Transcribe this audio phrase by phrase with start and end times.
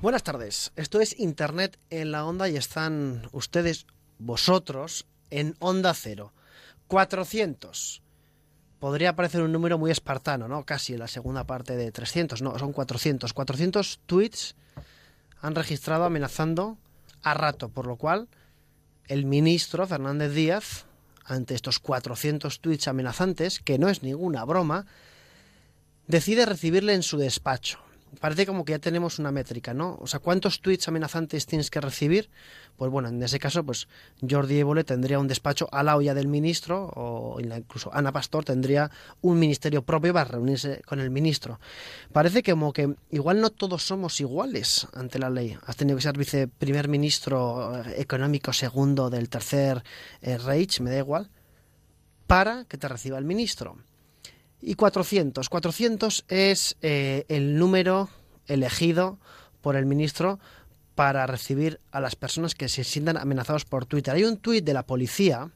[0.00, 0.72] Buenas tardes.
[0.76, 3.84] Esto es Internet en la Onda y están ustedes,
[4.18, 6.32] vosotros, en Onda Cero.
[6.86, 8.02] 400.
[8.78, 10.64] Podría parecer un número muy espartano, ¿no?
[10.64, 12.40] Casi la segunda parte de 300.
[12.40, 13.34] No, son 400.
[13.34, 14.56] 400 tweets
[15.42, 16.78] han registrado amenazando
[17.22, 18.28] a rato, por lo cual
[19.06, 20.86] el ministro Fernández Díaz,
[21.26, 24.86] ante estos 400 tweets amenazantes, que no es ninguna broma,
[26.06, 27.80] decide recibirle en su despacho
[28.18, 29.98] parece como que ya tenemos una métrica, ¿no?
[30.00, 32.30] O sea, ¿cuántos tweets amenazantes tienes que recibir?
[32.76, 33.88] Pues bueno, en ese caso, pues
[34.28, 38.90] Jordi Évole tendría un despacho a la olla del ministro, o incluso Ana Pastor tendría
[39.20, 41.60] un ministerio propio para reunirse con el ministro.
[42.12, 45.56] Parece como que igual no todos somos iguales ante la ley.
[45.66, 49.82] Has tenido que ser viceprimer ministro eh, económico segundo del tercer
[50.22, 51.30] eh, Reich, me da igual,
[52.26, 53.76] para que te reciba el ministro
[54.62, 55.48] y 400.
[55.48, 58.08] 400 es eh, el número
[58.46, 59.18] elegido
[59.60, 60.38] por el ministro
[60.94, 64.14] para recibir a las personas que se sientan amenazados por Twitter.
[64.14, 65.50] Hay un tuit de la policía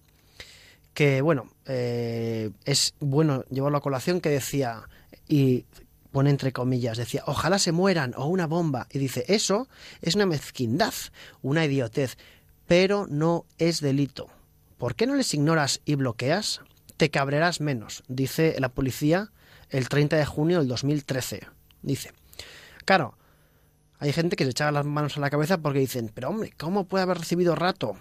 [0.95, 4.89] que, bueno, eh, es bueno llevarlo a colación que decía,
[5.29, 5.65] y
[6.13, 8.87] pone entre comillas, decía, ojalá se mueran o una bomba.
[8.93, 9.69] Y dice, eso
[10.01, 10.95] es una mezquindad,
[11.43, 12.17] una idiotez,
[12.67, 14.29] pero no es delito.
[14.79, 16.61] ¿Por qué no les ignoras y bloqueas?
[16.97, 19.31] Te cabrerás menos, dice la policía
[19.71, 21.41] el 30 de junio del 2013.
[21.83, 22.13] Dice,
[22.85, 23.17] claro,
[23.99, 26.85] hay gente que se echa las manos a la cabeza porque dicen, pero hombre, ¿cómo
[26.85, 27.97] puede haber recibido rato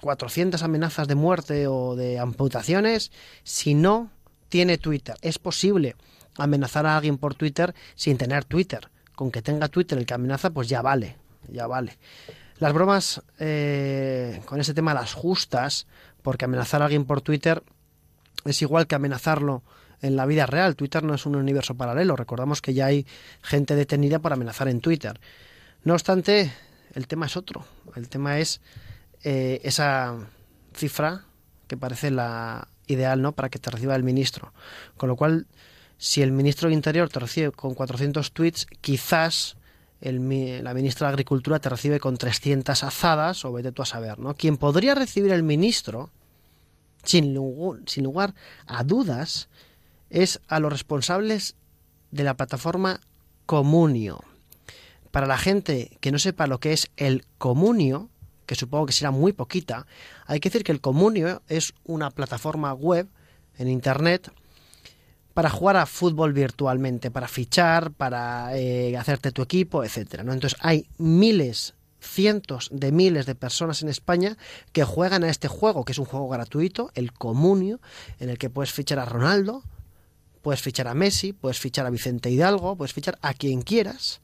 [0.00, 3.10] 400 amenazas de muerte o de amputaciones
[3.42, 4.10] si no
[4.48, 5.16] tiene Twitter?
[5.22, 5.96] Es posible
[6.36, 8.88] amenazar a alguien por Twitter sin tener Twitter.
[9.14, 11.16] Con que tenga Twitter el que amenaza, pues ya vale,
[11.48, 11.98] ya vale.
[12.58, 15.86] Las bromas eh, con ese tema, las justas,
[16.22, 17.62] porque amenazar a alguien por Twitter
[18.44, 19.62] es igual que amenazarlo
[20.00, 20.76] en la vida real.
[20.76, 22.16] Twitter no es un universo paralelo.
[22.16, 23.06] Recordamos que ya hay
[23.42, 25.18] gente detenida por amenazar en Twitter.
[25.84, 26.52] No obstante,
[26.94, 27.64] el tema es otro.
[27.96, 28.60] El tema es
[29.22, 30.16] eh, esa
[30.74, 31.24] cifra
[31.68, 33.32] que parece la ideal ¿no?
[33.32, 34.52] para que te reciba el ministro.
[34.96, 35.46] Con lo cual,
[35.98, 39.56] si el ministro de Interior te recibe con 400 tweets, quizás
[40.00, 44.18] el, la ministra de Agricultura te recibe con 300 azadas o vete tú a saber.
[44.18, 44.34] ¿no?
[44.34, 46.10] Quien podría recibir el ministro
[47.02, 48.34] sin, lugar,
[48.66, 49.48] a dudas,
[50.10, 51.56] es a los responsables
[52.10, 53.00] de la plataforma
[53.46, 54.22] Comunio.
[55.10, 58.08] Para la gente que no sepa lo que es el Comunio,
[58.46, 59.86] que supongo que será muy poquita,
[60.26, 63.08] hay que decir que el Comunio es una plataforma web
[63.58, 64.32] en Internet
[65.34, 70.22] para jugar a fútbol virtualmente, para fichar, para eh, hacerte tu equipo, etcétera.
[70.22, 70.32] ¿no?
[70.32, 74.36] Entonces hay miles cientos de miles de personas en España
[74.72, 77.80] que juegan a este juego, que es un juego gratuito, el Comunio,
[78.18, 79.62] en el que puedes fichar a Ronaldo,
[80.42, 84.20] puedes fichar a Messi, puedes fichar a Vicente Hidalgo, puedes fichar a quien quieras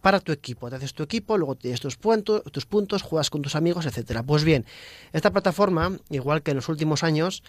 [0.00, 0.70] para tu equipo.
[0.70, 4.22] Te haces tu equipo, luego tienes tus puntos, tus puntos, juegas con tus amigos, etcétera.
[4.22, 4.64] Pues bien,
[5.12, 7.42] esta plataforma, igual que en los últimos años,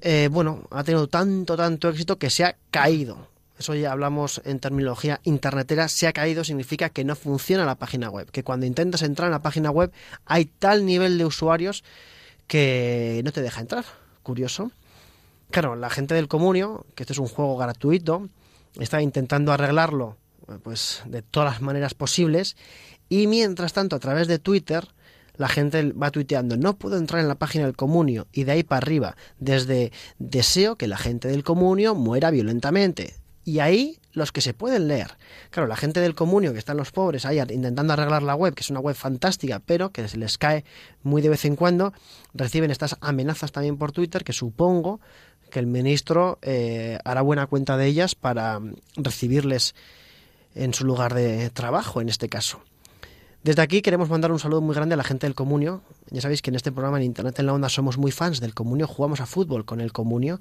[0.00, 4.58] eh, bueno, ha tenido tanto, tanto éxito que se ha caído eso ya hablamos en
[4.58, 9.02] terminología internetera, se ha caído significa que no funciona la página web, que cuando intentas
[9.02, 9.92] entrar en la página web
[10.26, 11.84] hay tal nivel de usuarios
[12.46, 13.84] que no te deja entrar.
[14.22, 14.70] Curioso.
[15.50, 18.28] Claro, la gente del comunio, que este es un juego gratuito,
[18.78, 20.16] está intentando arreglarlo
[20.62, 22.56] pues de todas las maneras posibles
[23.08, 24.88] y mientras tanto a través de Twitter
[25.36, 28.62] la gente va tuiteando, no puedo entrar en la página del comunio y de ahí
[28.62, 33.14] para arriba, desde deseo que la gente del comunio muera violentamente,
[33.44, 35.16] y ahí los que se pueden leer.
[35.50, 38.62] Claro, la gente del comunio que están los pobres ahí intentando arreglar la web, que
[38.62, 40.64] es una web fantástica, pero que se les cae
[41.02, 41.92] muy de vez en cuando,
[42.32, 45.00] reciben estas amenazas también por Twitter que supongo
[45.50, 49.74] que el ministro eh, hará buena cuenta de ellas para mm, recibirles
[50.54, 52.60] en su lugar de trabajo, en este caso.
[53.42, 55.82] Desde aquí queremos mandar un saludo muy grande a la gente del Comunio.
[56.10, 58.54] Ya sabéis que en este programa en Internet en la Onda somos muy fans del
[58.54, 60.40] Comunio, jugamos a fútbol con el Comunio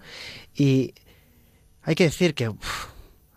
[0.56, 0.94] y
[1.84, 2.54] hay que decir que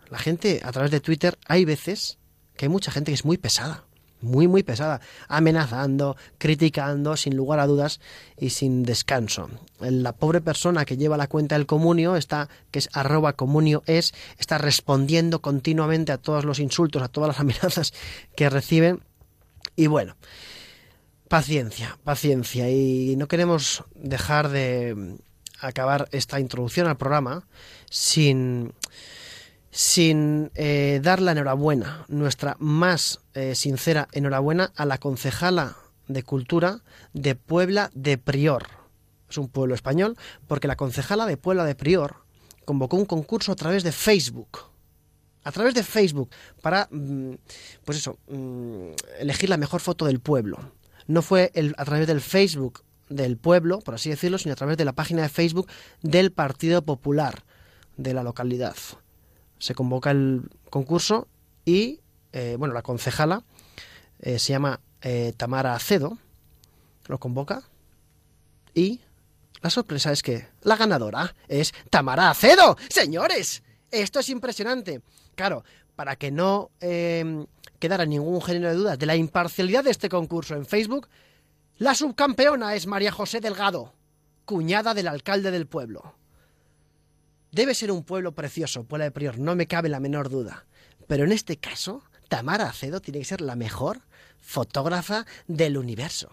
[0.09, 2.17] la gente a través de Twitter hay veces
[2.55, 3.85] que hay mucha gente que es muy pesada,
[4.21, 7.99] muy, muy pesada, amenazando, criticando, sin lugar a dudas
[8.37, 9.49] y sin descanso.
[9.79, 14.13] La pobre persona que lleva la cuenta del comunio, está, que es arroba comunio es,
[14.39, 17.93] está respondiendo continuamente a todos los insultos, a todas las amenazas
[18.35, 19.03] que reciben.
[19.75, 20.15] Y bueno,
[21.27, 22.69] paciencia, paciencia.
[22.69, 25.17] Y no queremos dejar de
[25.59, 27.47] acabar esta introducción al programa
[27.89, 28.73] sin
[29.77, 35.77] sin eh, dar la enhorabuena, nuestra más eh, sincera enhorabuena a la concejala
[36.07, 36.81] de Cultura
[37.13, 38.63] de Puebla de Prior.
[39.29, 42.15] Es un pueblo español porque la concejala de Puebla de Prior
[42.65, 44.61] convocó un concurso a través de Facebook.
[45.43, 46.29] a través de Facebook
[46.61, 47.35] para, mm,
[47.85, 50.57] pues eso, mm, elegir la mejor foto del pueblo.
[51.05, 54.75] No fue el, a través del Facebook del pueblo, por así decirlo, sino a través
[54.75, 55.67] de la página de Facebook
[56.01, 57.45] del Partido Popular
[57.95, 58.75] de la localidad.
[59.59, 61.27] Se convoca el concurso
[61.65, 61.99] y,
[62.33, 63.43] eh, bueno, la concejala
[64.19, 66.17] eh, se llama eh, Tamara Acedo,
[67.07, 67.63] lo convoca
[68.73, 69.01] y
[69.61, 72.77] la sorpresa es que la ganadora es Tamara Acedo.
[72.89, 75.01] Señores, esto es impresionante.
[75.35, 75.63] Claro,
[75.95, 80.65] para que no quedara ningún género de dudas de la imparcialidad de este concurso en
[80.65, 81.07] Facebook,
[81.79, 83.93] la subcampeona es María José Delgado,
[84.45, 86.13] cuñada del alcalde del pueblo.
[87.51, 90.65] Debe ser un pueblo precioso, Puebla de Prior, no me cabe la menor duda.
[91.07, 94.01] Pero en este caso, Tamara Acedo tiene que ser la mejor
[94.39, 96.29] fotógrafa del universo.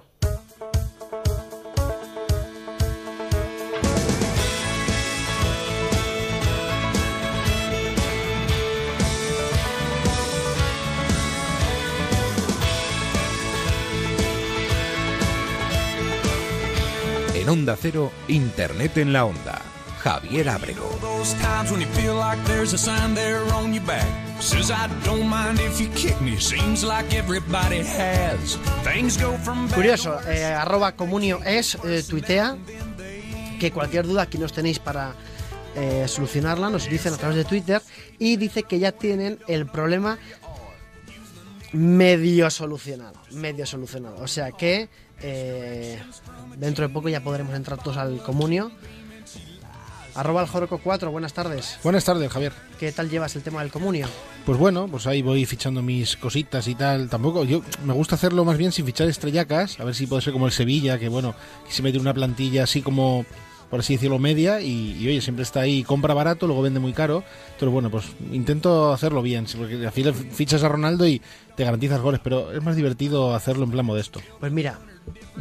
[17.34, 19.73] En Onda Cero, Internet en la Onda.
[20.04, 20.86] Javier Abrego.
[29.74, 32.58] Curioso, eh, arroba comunio es, eh, tuitea,
[33.58, 35.14] que cualquier duda aquí nos tenéis para
[35.74, 37.80] eh, solucionarla, nos dicen a través de Twitter,
[38.18, 40.18] y dice que ya tienen el problema
[41.72, 44.16] medio solucionado, medio solucionado.
[44.20, 44.90] O sea que
[46.58, 48.70] dentro de poco ya podremos entrar todos al comunio
[50.14, 51.78] Arroba el Joroco 4, buenas tardes.
[51.82, 52.52] Buenas tardes, Javier.
[52.78, 54.06] ¿Qué tal llevas el tema del comunio?
[54.46, 57.08] Pues bueno, pues ahí voy fichando mis cositas y tal.
[57.08, 60.32] Tampoco, yo me gusta hacerlo más bien sin fichar estrellacas, a ver si puede ser
[60.32, 61.34] como el Sevilla, que bueno,
[61.66, 63.26] que se mete una plantilla así como,
[63.70, 67.24] por así decirlo, media y, oye, siempre está ahí, compra barato, luego vende muy caro.
[67.58, 71.20] Pero bueno, pues intento hacerlo bien, porque así le fichas a Ronaldo y
[71.56, 74.20] te garantizas goles, pero es más divertido hacerlo en plan modesto.
[74.38, 74.78] Pues mira,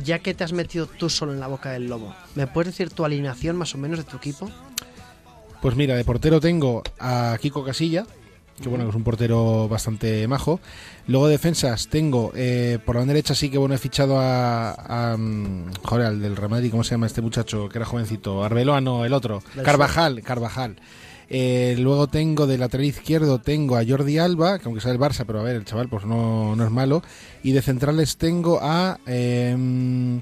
[0.03, 2.89] ya que te has metido tú solo en la boca del lobo, ¿me puedes decir
[2.89, 4.49] tu alineación más o menos de tu equipo?
[5.61, 8.05] Pues mira, de portero tengo a Kiko Casilla,
[8.61, 10.59] que bueno, es un portero bastante majo.
[11.07, 15.73] Luego de defensas tengo, eh, por la derecha sí que bueno, he fichado a, mm,
[15.83, 17.69] joder, al del Real ¿cómo se llama este muchacho?
[17.69, 20.75] Que era jovencito, Arbeloa, el otro, Carvajal, Carvajal.
[21.29, 25.23] Eh, luego tengo de lateral izquierdo tengo a Jordi Alba, que aunque sea el Barça,
[25.25, 27.03] pero a ver, el chaval pues no, no es malo.
[27.43, 28.99] Y de centrales tengo a...
[29.05, 30.21] Eh,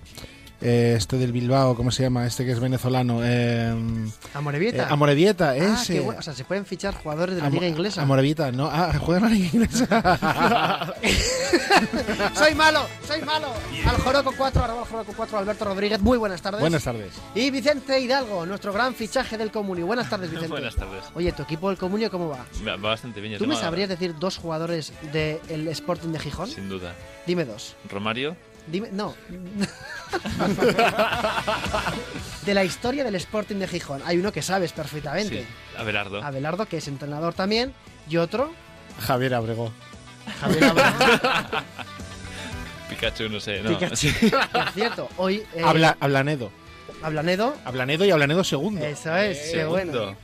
[0.61, 2.25] eh, este del Bilbao, ¿cómo se llama?
[2.27, 3.21] Este que es venezolano.
[3.23, 3.73] Eh,
[4.33, 4.83] Amorevieta.
[4.83, 5.99] Eh, Amorevieta, ah, ese.
[6.01, 8.03] O sea, se pueden fichar jugadores de la Liga Inglesa.
[8.03, 8.69] Amorevieta, no.
[8.71, 10.93] Ah, juega en la Liga Inglesa.
[12.35, 13.47] soy malo, soy malo.
[13.87, 15.99] Al Joroco 4, arroba Joroco 4, Alberto Rodríguez.
[15.99, 16.61] Muy buenas tardes.
[16.61, 17.13] Buenas tardes.
[17.33, 19.87] Y Vicente Hidalgo, nuestro gran fichaje del Comunio.
[19.87, 20.49] Buenas tardes, Vicente.
[20.49, 21.05] buenas tardes.
[21.15, 22.45] Oye, ¿tu equipo del Comunio cómo va?
[22.67, 23.39] Va bastante bien.
[23.39, 26.47] ¿Tú me sabrías decir dos jugadores del Sporting de Gijón?
[26.49, 26.93] Sin duda.
[27.25, 27.75] Dime dos.
[27.89, 28.35] Romario.
[28.67, 29.15] Dime, no.
[32.45, 34.01] de la historia del Sporting de Gijón.
[34.05, 35.41] Hay uno que sabes perfectamente.
[35.41, 35.47] Sí,
[35.77, 36.23] Abelardo.
[36.23, 37.73] Abelardo, que es entrenador también.
[38.09, 38.51] Y otro.
[38.99, 39.71] Javier Abrego.
[40.39, 40.89] Javier Abrego.
[42.89, 43.61] Pikachu, no sé.
[43.61, 43.77] No.
[43.77, 44.07] Pikachu.
[44.51, 45.43] Por cierto, hoy.
[45.55, 46.51] Eh, Habla, Hablanedo.
[47.01, 47.55] Hablanedo.
[47.65, 48.85] Hablanedo y Hablanedo segundo.
[48.85, 50.15] Eso es, qué bueno.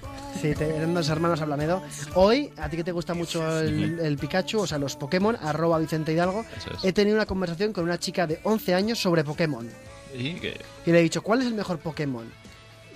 [0.41, 1.81] Sí, eran dos hermanos Hablanedo.
[2.13, 6.13] Hoy, a ti que te gusta mucho el, Pikachu, o sea, los Pokémon, arroba Vicente
[6.13, 6.45] Hidalgo,
[6.83, 9.67] he tenido una conversación con una chica de 11 años sobre Pokémon.
[10.13, 12.31] ¿Y, y le he dicho, ¿cuál es el mejor Pokémon?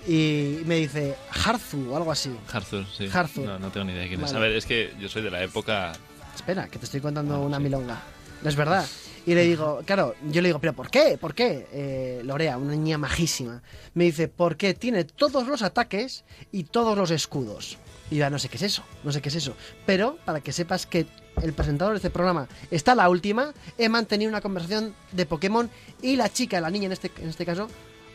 [0.06, 2.34] Y me dice, Harzu o algo así.
[2.52, 3.08] Harzu, sí.
[3.12, 3.42] Harzu.
[3.42, 4.32] No, no tengo ni idea de quién es.
[4.32, 5.92] A ver, es que yo soy de la época...
[6.34, 8.00] Espera, que te estoy contando ah, una milonga.
[8.42, 8.84] No es verdad.
[9.24, 11.16] Y le digo, claro, yo le digo, ¿pero por qué?
[11.20, 11.66] ¿Por qué?
[11.72, 13.62] Eh, Lorea, una niña majísima,
[13.94, 17.78] me dice, porque tiene todos los ataques y todos los escudos.
[18.10, 19.54] Y ya no sé qué es eso, no sé qué es eso.
[19.86, 21.06] Pero para que sepas que
[21.40, 25.70] el presentador de este programa está la última, he mantenido una conversación de Pokémon
[26.02, 27.68] y la chica, la niña en este, en este caso,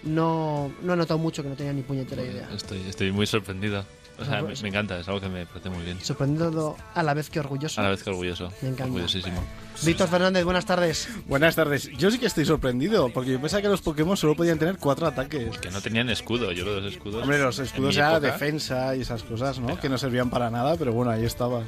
[0.04, 2.50] no, no ha notado mucho que no tenía ni puñetera idea.
[2.54, 3.86] Estoy, estoy muy sorprendido.
[4.19, 6.00] O sea, me, encanta, es algo que me parece muy bien.
[6.01, 7.79] Sorprendido a la vez que orgulloso.
[7.81, 8.51] A la vez que orgulloso.
[8.62, 8.86] Me encanta.
[8.86, 9.43] Orgullosísimo.
[9.83, 11.07] Víctor Fernández, buenas tardes.
[11.27, 11.91] Buenas tardes.
[11.97, 15.05] Yo sí que estoy sorprendido, porque yo pensaba que los Pokémon solo podían tener cuatro
[15.05, 15.59] ataques.
[15.59, 17.21] Que no tenían escudo, yo los escudos.
[17.21, 19.79] Hombre, los escudos eran defensa y esas cosas, ¿no?
[19.79, 21.65] Que no servían para nada, pero bueno, ahí estaban.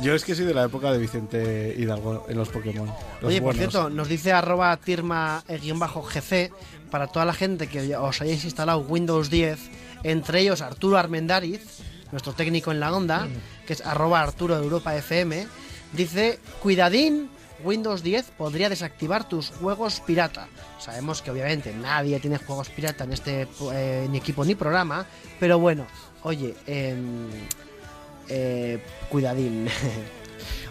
[0.00, 2.88] yo es que soy de la época de Vicente Hidalgo en los Pokémon.
[3.22, 6.52] Oye, por cierto, nos dice arroba tirma-gc
[6.90, 9.58] para toda la gente que os hayáis instalado Windows 10,
[10.10, 11.80] entre ellos Arturo Armendariz,
[12.12, 13.28] nuestro técnico en la onda,
[13.66, 15.46] que es arroba Arturo de Europa FM,
[15.92, 17.30] dice, cuidadín,
[17.64, 20.48] Windows 10 podría desactivar tus juegos pirata.
[20.78, 25.06] Sabemos que obviamente nadie tiene juegos pirata en este eh, ni equipo ni programa,
[25.40, 25.86] pero bueno,
[26.22, 27.28] oye, em,
[28.28, 29.68] eh, cuidadín.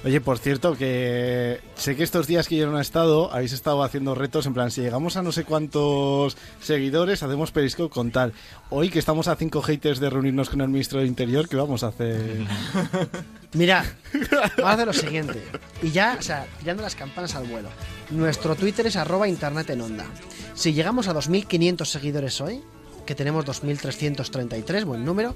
[0.06, 3.82] Oye, por cierto, que sé que estos días que yo no he estado, habéis estado
[3.82, 8.32] haciendo retos, en plan, si llegamos a no sé cuántos seguidores, hacemos Periscope con tal.
[8.70, 11.84] Hoy que estamos a cinco haters de reunirnos con el ministro del Interior, ¿qué vamos
[11.84, 12.46] a hacer?
[13.54, 13.84] Mira,
[14.14, 15.42] vamos a hacer lo siguiente.
[15.82, 17.70] Y ya, o sea, tirando las campanas al vuelo.
[18.12, 20.06] Nuestro Twitter es arroba internet en onda.
[20.54, 22.62] Si llegamos a 2.500 seguidores hoy,
[23.08, 25.36] que tenemos 2.333, buen número,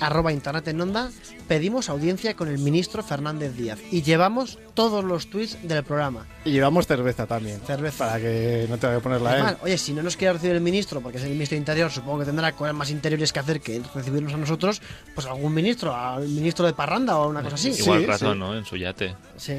[0.00, 1.10] arroba internet en onda,
[1.48, 6.26] pedimos audiencia con el ministro Fernández Díaz y llevamos todos los tweets del programa.
[6.44, 7.60] Y llevamos cerveza también.
[7.66, 8.06] Cerveza.
[8.06, 9.58] Para que no te vaya a ponerla Además, él.
[9.62, 12.20] oye, si no nos quiere recibir el ministro, porque es el ministro de Interior, supongo
[12.20, 14.80] que tendrá cosas más interiores que hacer que recibirnos a nosotros,
[15.14, 17.70] pues algún ministro, al ministro de Parranda o una cosa así.
[17.70, 18.38] Igual Sí, razón, sí.
[18.38, 18.56] ¿no?
[18.56, 19.14] En su yate.
[19.36, 19.54] Sí.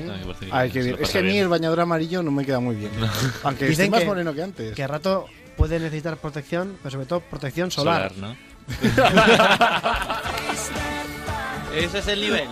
[0.51, 2.91] Ah, que Es que a mí el bañador amarillo no me queda muy bien.
[3.43, 4.75] Aunque Dicen estoy más que- moreno que antes.
[4.75, 5.25] Que a rato
[5.57, 8.11] puede necesitar protección, pero sobre todo protección solar.
[8.13, 8.50] Solar, ¿no?
[11.75, 12.47] Ese es el nivel.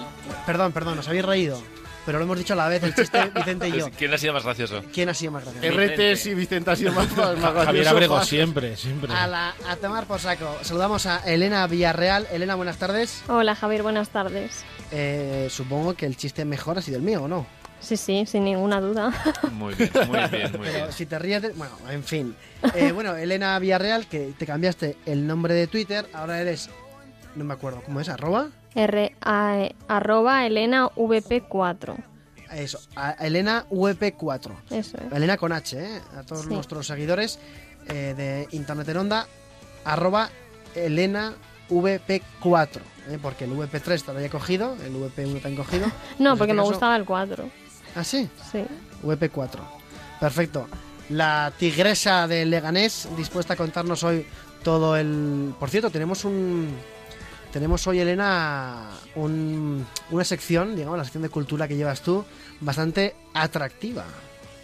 [0.45, 1.61] Perdón, perdón, os habéis reído.
[2.05, 3.89] Pero lo hemos dicho a la vez, el chiste Vicente y yo.
[3.95, 4.81] ¿Quién ha sido más gracioso?
[4.91, 5.77] ¿Quién ha sido más gracioso?
[5.77, 7.65] RT y Vicente ha sido más, más gracioso.
[7.65, 9.13] Javier Abrego, siempre, siempre.
[9.13, 10.57] A, la, a tomar por saco.
[10.61, 12.27] Saludamos a Elena Villarreal.
[12.31, 13.21] Elena, buenas tardes.
[13.27, 14.63] Hola Javier, buenas tardes.
[14.91, 17.45] Eh, supongo que el chiste mejor ha sido el mío, ¿o no?
[17.79, 19.11] Sí, sí, sin ninguna duda.
[19.53, 20.73] Muy bien, muy bien, muy bien.
[20.73, 21.49] Pero si te ríes de...
[21.53, 22.35] Bueno, en fin.
[22.75, 26.69] Eh, bueno, Elena Villarreal, que te cambiaste el nombre de Twitter, ahora eres...
[27.35, 28.09] No me acuerdo, ¿cómo es?
[28.09, 28.49] ¿Arroba?
[28.75, 31.95] R a, E, arroba Elena VP4.
[32.53, 34.51] Eso, a Elena VP4.
[34.71, 35.11] Eso es.
[35.13, 36.01] Elena con H, ¿eh?
[36.17, 36.49] A todos Sí.
[36.49, 37.39] nuestros seguidores
[37.87, 39.27] eh, de Internet en Onda,
[39.85, 40.29] arroba
[40.75, 41.33] Elena
[41.69, 42.67] VP4,
[43.09, 43.19] ¿eh?
[43.21, 45.87] porque el VP3 te lo había cogido, el VP1 te han cogido.
[46.17, 47.49] No, En porque este me caso- gustaba el 4.
[47.95, 48.63] Ah, sí, Sí.
[49.03, 49.59] VP4.
[50.19, 50.67] Perfecto.
[51.09, 54.25] La tigresa de Leganés, dispuesta a contarnos hoy
[54.63, 55.53] todo el...
[55.59, 56.69] Por cierto, tenemos un...
[57.51, 62.23] Tenemos hoy, Elena, un- una sección, digamos, la sección de cultura que llevas tú,
[62.59, 64.05] bastante atractiva.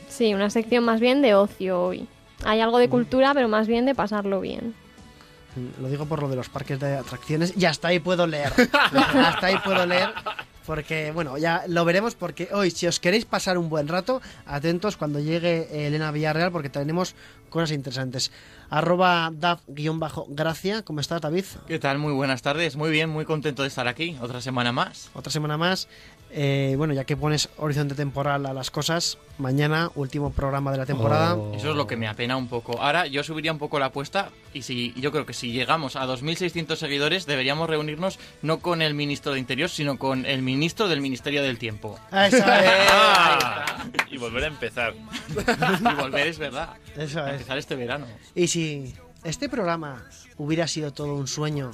[0.07, 2.07] Sí, una sección más bien de ocio hoy.
[2.43, 4.75] Hay algo de cultura, pero más bien de pasarlo bien.
[5.55, 8.53] Mm, Lo digo por lo de los parques de atracciones y hasta ahí puedo leer.
[8.71, 10.09] hasta ahí puedo leer.
[10.65, 14.97] Porque, bueno, ya lo veremos porque hoy, si os queréis pasar un buen rato, atentos
[14.97, 17.15] cuando llegue Elena Villarreal porque tenemos
[17.49, 18.31] cosas interesantes.
[18.69, 21.45] Arroba DAF-gracia, ¿cómo estás, David?
[21.67, 21.99] ¿Qué tal?
[21.99, 22.75] Muy buenas tardes.
[22.75, 24.17] Muy bien, muy contento de estar aquí.
[24.19, 25.09] Otra semana más.
[25.13, 25.87] Otra semana más.
[26.31, 30.85] Eh, bueno, ya que pones horizonte temporal a las cosas, mañana, último programa de la
[30.85, 31.35] temporada.
[31.35, 31.55] Oh.
[31.55, 32.81] Eso es lo que me apena un poco.
[32.81, 36.05] Ahora yo subiría un poco la apuesta y si yo creo que si llegamos a
[36.05, 40.99] 2.600 seguidores deberíamos reunirnos no con el ministro de Interior, sino con el ministro del
[40.99, 41.97] Ministerio del Tiempo.
[42.11, 42.43] Eso es.
[42.47, 44.93] Ah, y volver a empezar.
[44.93, 46.75] Y volver es verdad.
[46.97, 47.33] Eso A es.
[47.33, 48.07] empezar este verano.
[48.33, 50.03] Y si este programa
[50.37, 51.71] hubiera sido todo un sueño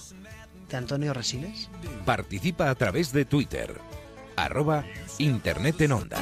[0.70, 1.70] de Antonio Resiles.
[2.06, 3.74] Participa a través de Twitter.
[4.38, 4.84] Arroba
[5.18, 6.20] Internet en Onda.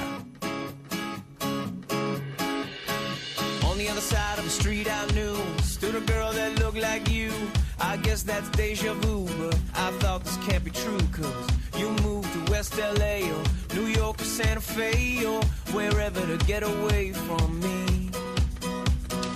[3.63, 7.09] On the other side of the street I knew stood a girl that looked like
[7.09, 7.31] you.
[7.79, 11.47] I guess that's deja vu, but I thought this can't be true, cause
[11.77, 16.63] you moved to West LA or New York or Santa Fe or wherever to get
[16.63, 18.11] away from me.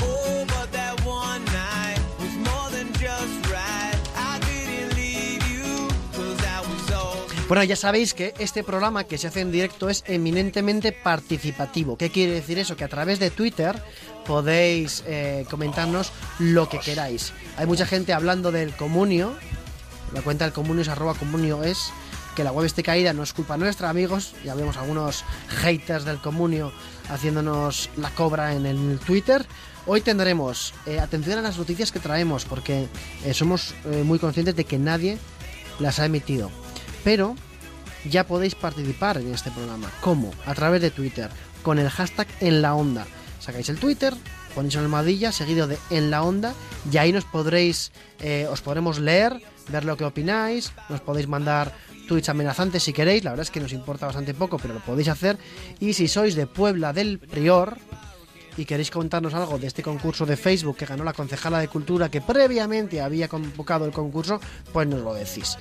[0.01, 2.02] Oh, but that one night
[7.49, 11.97] Bueno, ya sabéis que este programa que se hace en directo es eminentemente participativo.
[11.97, 12.77] ¿Qué quiere decir eso?
[12.77, 13.83] Que a través de Twitter
[14.25, 17.33] podéis eh, comentarnos lo que queráis.
[17.57, 19.33] Hay mucha gente hablando del comunio.
[20.13, 21.91] La cuenta del comunio es arroba comunio es.
[22.33, 24.33] Que la web esté caída no es culpa nuestra, amigos.
[24.45, 26.71] Ya vemos algunos haters del comunio
[27.09, 29.45] haciéndonos la cobra en el Twitter.
[29.85, 32.87] Hoy tendremos eh, atención a las noticias que traemos porque
[33.25, 35.17] eh, somos muy conscientes de que nadie
[35.79, 36.49] las ha emitido.
[37.03, 37.35] Pero
[38.09, 39.89] ya podéis participar en este programa.
[40.01, 40.31] ¿Cómo?
[40.45, 41.29] A través de Twitter,
[41.61, 43.05] con el hashtag en la onda.
[43.39, 44.13] Sacáis el Twitter,
[44.55, 46.53] ponéis una almohadilla seguido de en la onda
[46.91, 51.73] y ahí nos podréis, eh, os podremos leer, ver lo que opináis, nos podéis mandar
[52.07, 55.07] tweets amenazantes si queréis, la verdad es que nos importa bastante poco, pero lo podéis
[55.07, 55.37] hacer.
[55.79, 57.77] Y si sois de Puebla del Prior,
[58.57, 62.09] y queréis contarnos algo de este concurso de Facebook que ganó la concejala de Cultura
[62.09, 64.39] que previamente había convocado el concurso,
[64.71, 65.57] pues nos lo decís.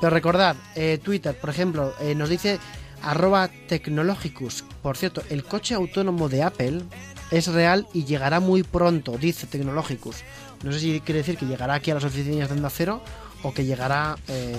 [0.00, 2.58] Pero recordad, eh, Twitter, por ejemplo, eh, nos dice
[3.02, 4.64] arroba Technologicus.
[4.82, 6.82] Por cierto, el coche autónomo de Apple
[7.30, 10.16] es real y llegará muy pronto, dice Technologicus.
[10.62, 13.02] No sé si quiere decir que llegará aquí a las oficinas de Onda Cero
[13.42, 14.16] o que llegará...
[14.28, 14.54] eh,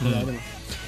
[0.00, 0.42] veremos.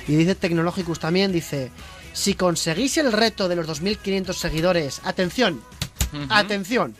[0.08, 1.70] Y dice Technologicus también, dice...
[2.12, 5.62] Si conseguís el reto de los 2.500 seguidores, atención,
[6.28, 6.94] Atención,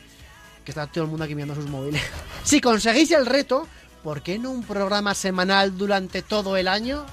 [0.64, 2.02] que está todo el mundo aquí mirando sus móviles.
[2.44, 3.68] Si conseguís el reto,
[4.02, 7.06] ¿por qué no un programa semanal durante todo el año?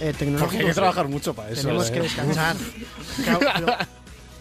[0.00, 1.62] eh, Porque hay que trabajar mucho para eso.
[1.62, 1.92] Tenemos ¿eh?
[1.92, 2.56] que descansar.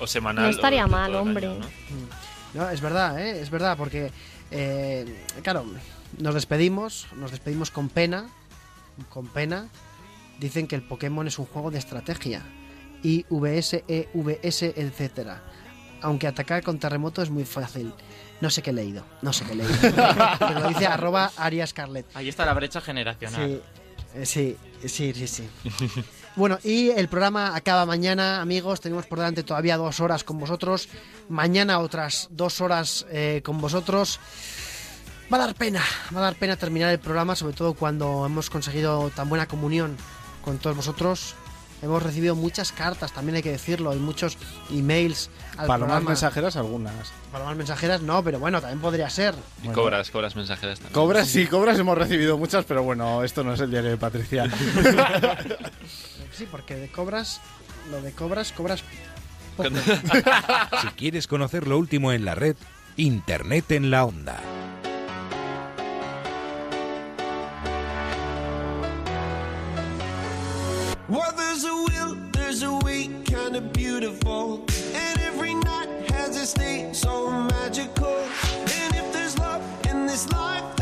[0.02, 0.46] O semanal.
[0.46, 1.48] No estaría mal, hombre.
[1.48, 1.66] año, ¿no?
[2.54, 3.42] No, es verdad, ¿eh?
[3.42, 4.12] es verdad, porque,
[4.50, 5.66] eh, claro,
[6.18, 8.30] nos despedimos, nos despedimos con pena,
[9.10, 9.68] con pena.
[10.40, 12.44] Dicen que el Pokémon es un juego de estrategia,
[13.04, 15.44] y VS, EVS, etcétera.
[16.02, 17.94] Aunque atacar con terremoto es muy fácil.
[18.42, 19.74] No sé qué he leído, no sé qué he leído.
[20.40, 22.06] Pero lo dice arroba Aria Scarlett.
[22.16, 23.50] Ahí está la brecha generacional.
[23.50, 23.62] Sí,
[24.16, 25.50] eh, sí, sí, sí, sí.
[26.36, 28.80] Bueno, y el programa acaba mañana, amigos.
[28.80, 30.88] Tenemos por delante todavía dos horas con vosotros.
[31.28, 34.20] Mañana otras dos horas eh, con vosotros.
[35.32, 35.84] Va a dar pena,
[36.16, 39.98] va a dar pena terminar el programa, sobre todo cuando hemos conseguido tan buena comunión
[40.44, 41.36] con todos vosotros.
[41.82, 44.38] Hemos recibido muchas cartas, también hay que decirlo, y muchos
[44.70, 46.10] emails al Palomas programa.
[46.10, 46.94] mensajeras, algunas.
[47.32, 49.34] Palomas mensajeras, no, pero bueno, también podría ser.
[49.62, 49.82] Y Bueno.
[49.82, 50.94] cobras, cobras mensajeras también.
[50.94, 54.50] Cobras, sí, cobras hemos recibido muchas, pero bueno, esto no es el diario de Patricia.
[56.32, 57.42] Sí, porque de cobras,
[57.92, 58.82] lo de cobras, cobras
[59.58, 59.70] poco.
[60.82, 62.56] Si quieres conocer lo último en la red,
[62.96, 64.38] Internet en la onda.
[71.10, 74.64] Well, there's a will, there's a way, kind of beautiful.
[74.94, 78.20] And every night has a state so magical.
[78.54, 80.79] And if there's love in this life.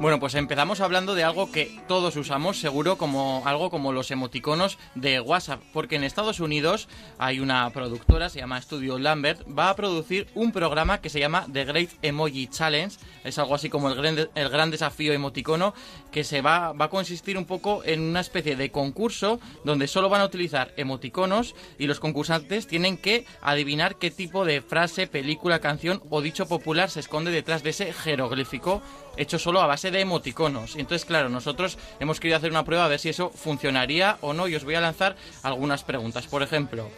[0.00, 4.78] Bueno, pues empezamos hablando de algo que todos usamos, seguro, como algo como los emoticonos
[4.94, 6.88] de WhatsApp, porque en Estados Unidos
[7.18, 11.46] hay una productora, se llama Studio Lambert, va a producir un programa que se llama
[11.52, 15.74] The Great Emoji Challenge, es algo así como el gran, el gran desafío emoticono,
[16.10, 20.08] que se va, va a consistir un poco en una especie de concurso donde solo
[20.08, 25.58] van a utilizar emoticonos y los concursantes tienen que adivinar qué tipo de frase, película,
[25.58, 28.80] canción o dicho popular se esconde detrás de ese jeroglífico
[29.20, 30.76] hecho solo a base de emoticonos.
[30.76, 34.48] Entonces, claro, nosotros hemos querido hacer una prueba a ver si eso funcionaría o no
[34.48, 36.26] y os voy a lanzar algunas preguntas.
[36.26, 36.88] Por ejemplo,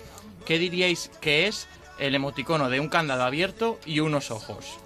[0.47, 4.78] ¿qué diríais que es el emoticono de un candado abierto y unos ojos?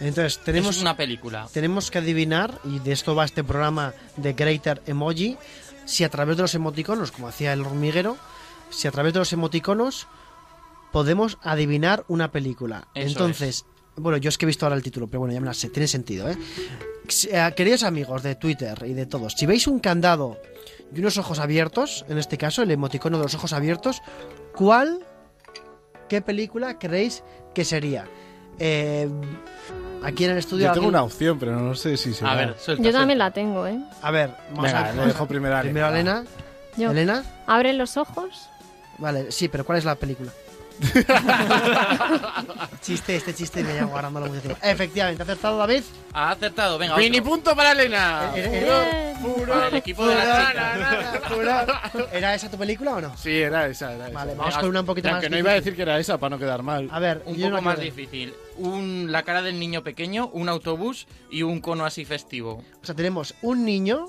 [0.00, 1.48] Entonces, tenemos es una película.
[1.52, 5.36] tenemos que adivinar, y de esto va este programa de Greater Emoji,
[5.84, 8.16] si a través de los emoticonos, como hacía el hormiguero,
[8.70, 10.08] si a través de los emoticonos
[10.90, 12.88] podemos adivinar una película.
[12.94, 13.64] Eso Entonces,
[13.96, 15.68] bueno, yo es que he visto ahora el título, pero bueno, ya me la sé,
[15.70, 16.36] tiene sentido, ¿eh?
[17.30, 20.38] Eh, Queridos amigos de Twitter y de todos, si veis un candado
[20.94, 24.00] y unos ojos abiertos, en este caso el emoticono de los ojos abiertos,
[24.54, 25.00] ¿cuál,
[26.08, 27.22] qué película creéis
[27.54, 28.06] que sería?
[28.58, 29.08] Eh,
[30.02, 30.66] aquí en el estudio...
[30.66, 32.32] Yo tengo alguien- una opción, pero no sé si será.
[32.32, 33.24] A ver, suelta, Yo también suelta.
[33.24, 33.78] la tengo, ¿eh?
[34.02, 35.70] A ver, vamos Venga, a le dejo primero a Elena.
[35.72, 36.24] Primero a Elena.
[36.76, 36.90] Yo.
[36.90, 38.48] Elena, Abre los ojos.
[38.98, 40.30] vale, sí, pero ¿cuál es la película?
[42.80, 44.58] chiste, este chiste me llevo guardándolo mucho tiempo.
[44.62, 45.82] Efectivamente, ¿ha acertado David?
[46.12, 46.96] Ha acertado, venga.
[46.96, 47.30] ¡Mini otro.
[47.30, 48.32] punto para Elena!
[48.34, 49.14] Eh, eh.
[49.46, 52.08] Para el equipo de las chicas.
[52.12, 53.16] ¿Era esa tu película o no?
[53.16, 54.14] Sí, era esa, era esa.
[54.14, 55.14] Vale, vamos Venga, con una un poquito más.
[55.14, 55.72] Aunque no iba a difícil.
[55.72, 56.88] decir que era esa para no quedar mal.
[56.90, 58.34] A ver, Un poco más difícil.
[58.58, 62.64] Un, la cara del niño pequeño, un autobús y un cono así festivo.
[62.82, 64.08] O sea, tenemos un niño,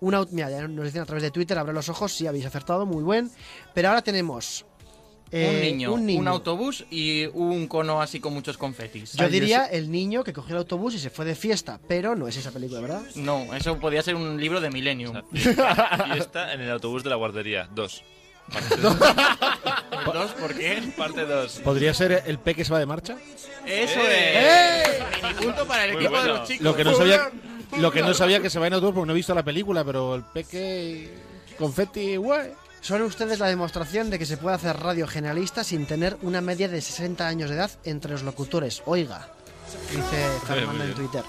[0.00, 2.46] un aut- Mira, ya nos dicen a través de Twitter, abre los ojos, sí, habéis
[2.46, 3.30] acertado, muy buen.
[3.74, 4.64] Pero ahora tenemos.
[5.30, 6.30] Eh, un, niño, un niño.
[6.30, 9.12] autobús y un cono así con muchos confetis.
[9.12, 12.16] Yo Ay, diría el niño que cogió el autobús y se fue de fiesta, pero
[12.16, 13.02] no es esa película, ¿verdad?
[13.14, 15.22] No, eso podría ser un libro de Millennium.
[15.32, 17.68] Fiesta en el autobús de la guardería.
[17.74, 18.02] Dos.
[18.80, 20.30] ¿Dos?
[20.40, 20.82] ¿Por qué?
[20.96, 21.60] Parte dos.
[21.62, 23.16] ¿Podría ser el P que se va de marcha?
[23.66, 24.82] Eso ¡Eh!
[24.82, 25.22] es.
[25.22, 26.64] Mini punto para el Muy equipo de los chicos.
[26.64, 27.30] Lo que no sabía,
[27.76, 29.84] lo que no sabía que se va en autobús porque no he visto la película,
[29.84, 31.10] pero el Peque
[31.58, 32.52] confetti, guay.
[32.80, 36.68] Son ustedes la demostración de que se puede hacer radio generalista sin tener una media
[36.68, 38.82] de 60 años de edad entre los locutores.
[38.86, 39.28] Oiga,
[39.90, 40.94] dice Fernando en.
[40.94, 41.24] Twitter.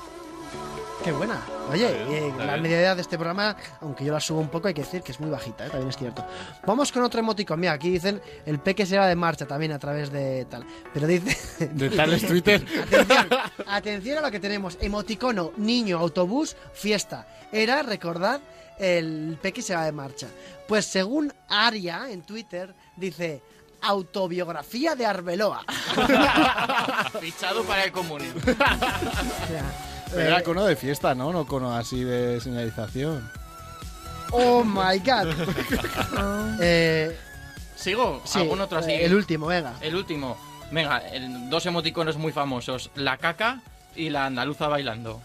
[1.04, 1.42] Qué buena.
[1.72, 4.68] Oye, eh, la media de edad de este programa, aunque yo la subo un poco,
[4.68, 5.70] hay que decir que es muy bajita, ¿eh?
[5.70, 6.26] también es cierto.
[6.66, 7.60] Vamos con otro emoticón.
[7.60, 10.66] Mira, aquí dicen el peque se va de marcha también a través de tal.
[10.94, 11.68] Pero dice.
[11.68, 12.66] De tales Twitter.
[12.92, 14.78] Atención, atención a lo que tenemos.
[14.82, 17.28] Emoticono, niño, autobús, fiesta.
[17.52, 18.42] Era, recordad,
[18.80, 20.28] el peque se va de marcha.
[20.68, 23.42] Pues según Aria en Twitter, dice
[23.82, 25.64] autobiografía de Arbeloa.
[27.20, 28.32] Fichado para el comunio.
[28.44, 29.66] O sea,
[30.12, 31.32] Pero eh, era cono de fiesta, ¿no?
[31.32, 33.30] No cono así de señalización.
[34.32, 35.28] oh my god.
[36.62, 37.18] Eh,
[37.76, 38.22] ¿Sigo?
[38.26, 38.92] sí, ¿Algún otro así?
[38.92, 39.74] eh, el último, venga.
[39.82, 40.38] El último.
[40.72, 42.92] Venga, el- dos emoticonos muy famosos.
[42.96, 43.62] La caca
[43.96, 45.22] y la andaluza bailando.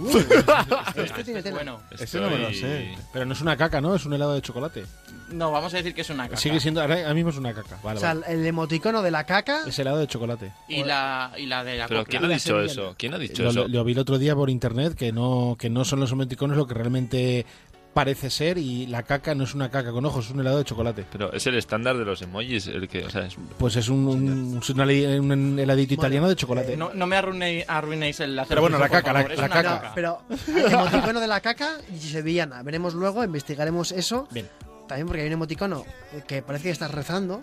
[0.00, 1.56] Uh, este tiene tela.
[1.56, 2.96] Bueno, Ese no me lo sé.
[3.12, 3.94] Pero no es una caca, ¿no?
[3.94, 4.84] Es un helado de chocolate.
[5.32, 6.36] no, vamos a decir que es una caca.
[6.36, 7.78] Sigue siendo, ahora ahora mismo es una caca.
[7.82, 8.26] Vale, o sea, vale.
[8.32, 9.64] el emoticono de la caca.
[9.66, 10.52] Es helado de chocolate.
[10.68, 12.18] Y la, y la de la Pero copla.
[12.18, 12.94] ¿quién ha dicho eso?
[12.98, 13.60] ¿Quién ha dicho Lo, eso?
[13.62, 16.56] lo- lo vi el otro día por internet que no, que no son los emoticonos
[16.56, 17.46] lo que realmente
[17.92, 20.64] parece ser y la caca no es una caca con ojos, es un helado de
[20.64, 21.04] chocolate.
[21.10, 24.06] Pero es el estándar de los emojis, el que, o sea, es- Pues es un,
[24.06, 24.84] un- una
[25.20, 26.76] un heladito italiano de chocolate.
[26.76, 29.92] No, no me arruinéis, arruinéis el Pero bueno, la caca, la- caca.
[29.94, 32.62] Pero el emoticono de la caca y sevillana.
[32.62, 34.28] Veremos luego, investigaremos eso.
[34.30, 34.48] Bien.
[34.88, 35.84] También porque hay un emoticono
[36.26, 37.40] que parece que estás rezando,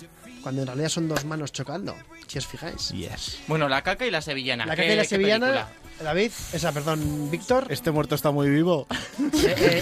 [0.47, 1.93] cuando en realidad son dos manos chocando,
[2.25, 2.89] si os fijáis.
[2.91, 3.39] Yes.
[3.47, 4.65] Bueno, la caca y la sevillana.
[4.65, 5.69] La ¿Qué- caca y la qué sevillana, película?
[6.01, 7.65] David, esa, perdón, Víctor.
[7.69, 8.87] Este muerto está muy vivo.
[8.89, 9.81] eh, eh,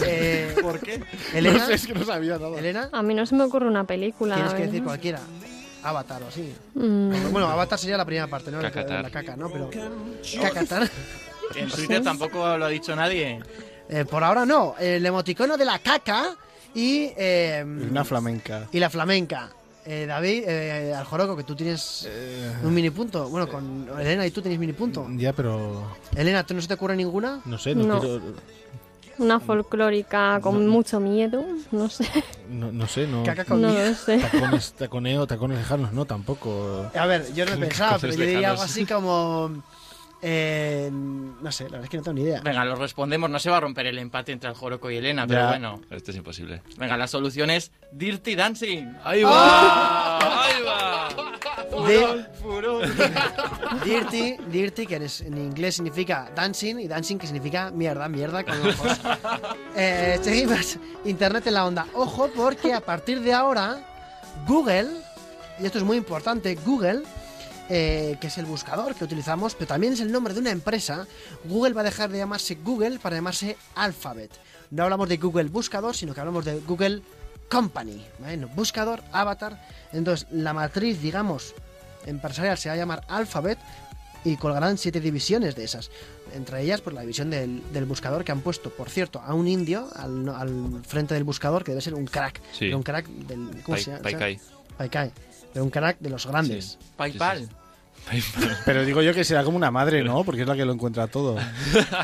[0.55, 1.03] eh, ¿Por qué?
[1.35, 2.57] Elena, No sé, es que no sabía nada.
[2.57, 4.33] Elena, A mí no se me ocurre una película.
[4.33, 5.19] tienes que decir cualquiera.
[5.83, 6.51] Avatar o así.
[6.73, 8.59] Mm, Bueno, Avatar sería la primera parte, ¿no?
[8.59, 9.03] La- Cacatar.
[9.03, 9.51] La caca, ¿no?
[9.51, 9.69] Pero.
[10.41, 10.89] Cacatar.
[11.55, 13.39] En Twitter tampoco lo ha dicho nadie.
[13.87, 14.73] Eh, por ahora no.
[14.79, 16.35] El emoticono de la caca
[16.73, 17.11] y.
[17.15, 18.67] eh, Una flamenca.
[18.71, 19.51] y la flamenca.
[19.87, 22.09] Eh, David, eh, al Joroco, que tú tienes
[22.63, 23.29] un mini punto.
[23.29, 25.07] Bueno, con Elena y tú tenéis mini punto.
[25.15, 25.83] Ya, pero
[26.15, 27.41] Elena, ¿tú no se te ocurre ninguna?
[27.45, 27.99] no sé, no, No.
[27.99, 28.21] quiero-
[29.17, 32.05] una folclórica con mucho miedo, no sé.
[32.49, 33.23] no, no sé, no.
[33.23, 34.17] Caca con No lo sé.
[34.17, 36.89] Tacones, taconeo, tacones lejanos, no, tampoco.
[36.93, 39.63] A ver, yo no he pensado, pero yo diría algo así como.
[40.27, 42.41] Eh, no sé, la verdad es que no tengo ni idea.
[42.41, 43.29] Venga, lo respondemos.
[43.29, 45.47] No se va a romper el empate entre el Joroco y Elena, pero Ya.
[45.49, 45.81] bueno.
[45.91, 46.63] esto es imposible.
[46.77, 48.87] Venga, la solución es Dirty Dancing.
[49.03, 50.17] ¡Ahí va!
[50.45, 51.09] ¡Ahí va!
[51.87, 52.25] Di-
[53.85, 58.99] Dirty, dirty, que en inglés significa dancing, y dancing que significa mierda, mierda con ojos.
[59.77, 61.85] Eh, seguimos, Internet en la onda.
[61.93, 63.77] Ojo, porque a partir de ahora,
[64.47, 64.87] Google,
[65.59, 67.03] y esto es muy importante, Google,
[67.69, 71.07] eh, que es el buscador que utilizamos, pero también es el nombre de una empresa,
[71.45, 74.31] Google va a dejar de llamarse Google para llamarse Alphabet.
[74.71, 77.01] No hablamos de Google Buscador, sino que hablamos de Google
[77.49, 78.03] Company.
[78.19, 79.63] Bueno, buscador, avatar.
[79.93, 81.53] Entonces, la matriz, digamos,
[82.05, 83.59] empresarial se va a llamar Alphabet
[84.23, 85.91] y colgarán siete divisiones de esas.
[86.33, 89.47] Entre ellas, pues la división del, del buscador que han puesto, por cierto, a un
[89.47, 92.41] indio al, al frente del buscador que debe ser un crack.
[92.51, 92.73] Sí.
[92.73, 93.61] Un crack del.
[93.63, 94.01] ¿Cómo Pai- se llama?
[94.03, 94.39] Paikai.
[94.77, 95.11] Paikai.
[95.55, 96.77] Pero un crack de los grandes.
[96.97, 97.47] PayPal.
[98.65, 100.25] Pero digo yo que será como una madre, ¿no?
[100.25, 101.37] Porque es la que lo encuentra todo.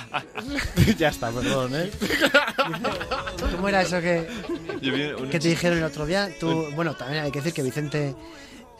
[0.98, 1.92] ya está, perdón, ¿eh?
[3.54, 4.26] ¿Cómo era eso que,
[5.30, 6.30] que te dijeron el otro día?
[6.40, 8.16] Tú, bueno, también hay que decir que Vicente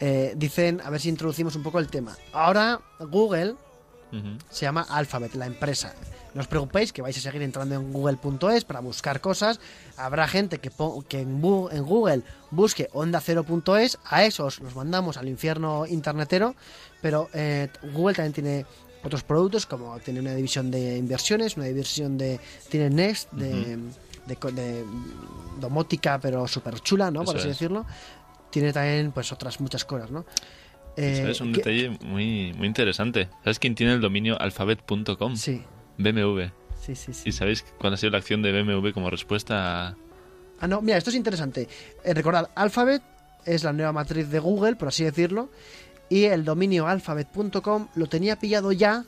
[0.00, 2.16] eh, dicen, a ver si introducimos un poco el tema.
[2.32, 3.56] Ahora Google
[4.48, 5.94] se llama Alphabet, la empresa.
[6.34, 9.60] No os preocupéis que vais a seguir entrando en google.es para buscar cosas.
[9.98, 10.70] Habrá gente que,
[11.08, 13.98] que en, en Google busque onda0.es.
[14.04, 16.54] A esos los mandamos al infierno internetero.
[17.02, 18.66] Pero eh, Google también tiene
[19.04, 22.40] otros productos, como tiene una división de inversiones, una división de.
[22.70, 23.76] Tiene Next, de,
[24.26, 24.84] de, co- de
[25.60, 27.24] domótica, pero súper chula, ¿no?
[27.24, 27.56] Por Eso así es.
[27.58, 27.84] decirlo.
[28.50, 30.24] Tiene también pues otras muchas cosas, ¿no?
[30.96, 33.28] Eh, Es un ¿qué- detalle muy, muy interesante.
[33.44, 35.36] ¿Sabes quién tiene el dominio alphabet.com?
[35.36, 35.62] Sí,
[35.98, 36.42] BMW.
[36.80, 37.28] sí, sí, sí.
[37.28, 39.96] ¿Y sabéis cuál ha sido la acción de BMW como respuesta a...
[40.60, 41.68] Ah, no, mira, esto es interesante.
[42.04, 43.02] Eh, recordad, Alphabet
[43.44, 45.48] es la nueva matriz de Google, por así decirlo,
[46.08, 49.04] y el dominio alphabet.com lo tenía pillado ya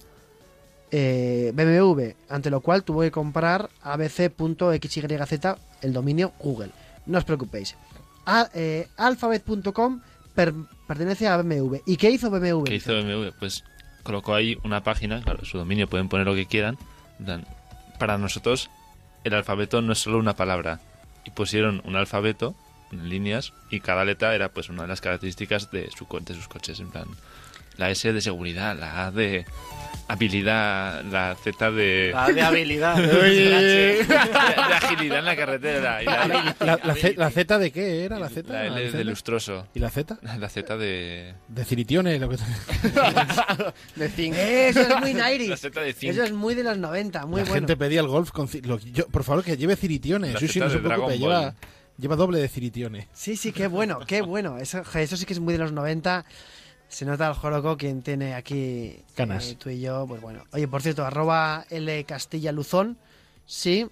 [0.90, 6.70] eh, BMW, ante lo cual tuvo que comprar abc.xyz el dominio Google.
[7.07, 7.77] No os preocupéis.
[8.55, 10.01] Eh, alphabet.com
[10.35, 10.55] per-
[10.88, 11.77] pertenece a BMW.
[11.87, 12.64] ¿Y qué hizo BMW?
[12.64, 13.29] ¿Qué hizo BMW?
[13.38, 13.62] Pues
[14.05, 16.79] colocó ahí una página, claro, su dominio pueden poner lo que quieran.
[17.99, 18.71] Para nosotros,
[19.25, 20.81] el alfabeto no es solo una palabra.
[21.25, 22.55] Y pusieron un alfabeto
[22.93, 26.47] en líneas y cada letra era pues una de las características de, su, de sus
[26.47, 26.79] coches.
[26.79, 27.09] En plan,
[27.76, 29.44] la S de seguridad, la A de
[30.06, 32.96] habilidad, la Z de, La de habilidad.
[32.98, 34.14] de, de
[34.74, 38.18] agilidad en la carretera y la, La, la C, la Z de qué era?
[38.18, 38.52] ¿La Z?
[38.52, 39.66] la L de lustroso.
[39.74, 40.18] ¿Y la Z?
[40.22, 41.34] La Z de...
[41.48, 42.37] De Ciritione, lo que
[43.96, 44.34] De zinc.
[44.37, 46.12] Eso es muy La 90 Z de zinc.
[46.12, 47.54] Eso es muy de los 90, muy la bueno.
[47.54, 50.32] gente pedía el golf con ci- lo- yo- por favor que lleve Ciritione.
[50.32, 51.18] La Sí, sí, Z no se preocupe, Ball.
[51.18, 51.54] lleva,
[51.98, 53.08] lleva doble de Ciritione.
[53.12, 54.58] Sí, sí, qué bueno, qué bueno.
[54.58, 56.24] Eso, eso sí que es muy de los 90.
[56.94, 59.48] Se nota el Joroco quien tiene aquí Canas.
[59.48, 60.44] eh, tú y yo, pues bueno.
[60.52, 62.96] Oye, por cierto, arroba L Castilla Luzón,
[63.46, 63.88] sí,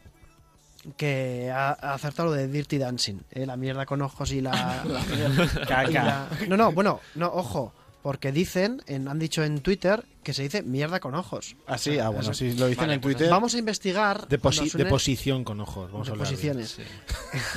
[0.96, 3.18] que ha, ha acertado lo de Dirty Dancing.
[3.32, 4.84] eh, la mierda con ojos y la...
[5.88, 7.72] y la- No, no, bueno, no, ojo.
[8.02, 11.54] Porque dicen, en- han dicho en Twitter, que se dice mierda con ojos.
[11.68, 13.30] Así, ah, bueno, si lo dicen Vale, en pues Twitter.
[13.32, 14.26] Vamos a investigar...
[14.28, 15.90] De, posi- posición con ojos.
[15.92, 16.70] Vamos de a hablar de- posiciones.
[16.70, 16.82] Sí.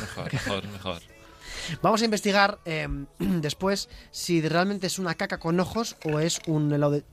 [0.01, 1.01] Mejor, mejor, mejor.
[1.81, 2.87] Vamos a investigar eh,
[3.19, 7.03] después si realmente es una caca con ojos o es un helado de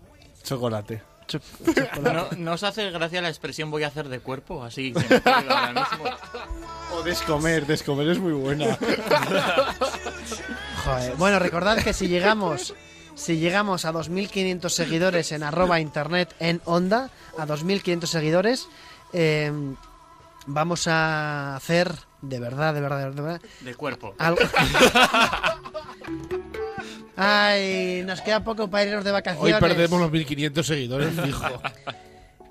[0.43, 1.03] Chocolate.
[1.27, 2.01] cho- chocolate.
[2.03, 4.63] ¿No, ¿No os hace gracia la expresión voy a hacer de cuerpo?
[4.65, 6.05] Así me ocurre ahora mismo.
[6.95, 8.77] O descomer, descomer es muy buena.
[10.85, 11.15] Joder.
[11.17, 12.75] Bueno, recordad que si llegamos
[13.15, 18.69] si llegamos a 2.500 seguidores en arroba internet en onda, a 2.500 seguidores,
[19.13, 19.53] eh,
[20.47, 24.15] vamos a hacer de verdad, de verdad, de verdad, De cuerpo.
[24.19, 24.41] algo.
[27.17, 29.61] Ay, nos queda poco para irnos de Hoy vacaciones.
[29.61, 31.47] perdemos los 1500 seguidores, fijo.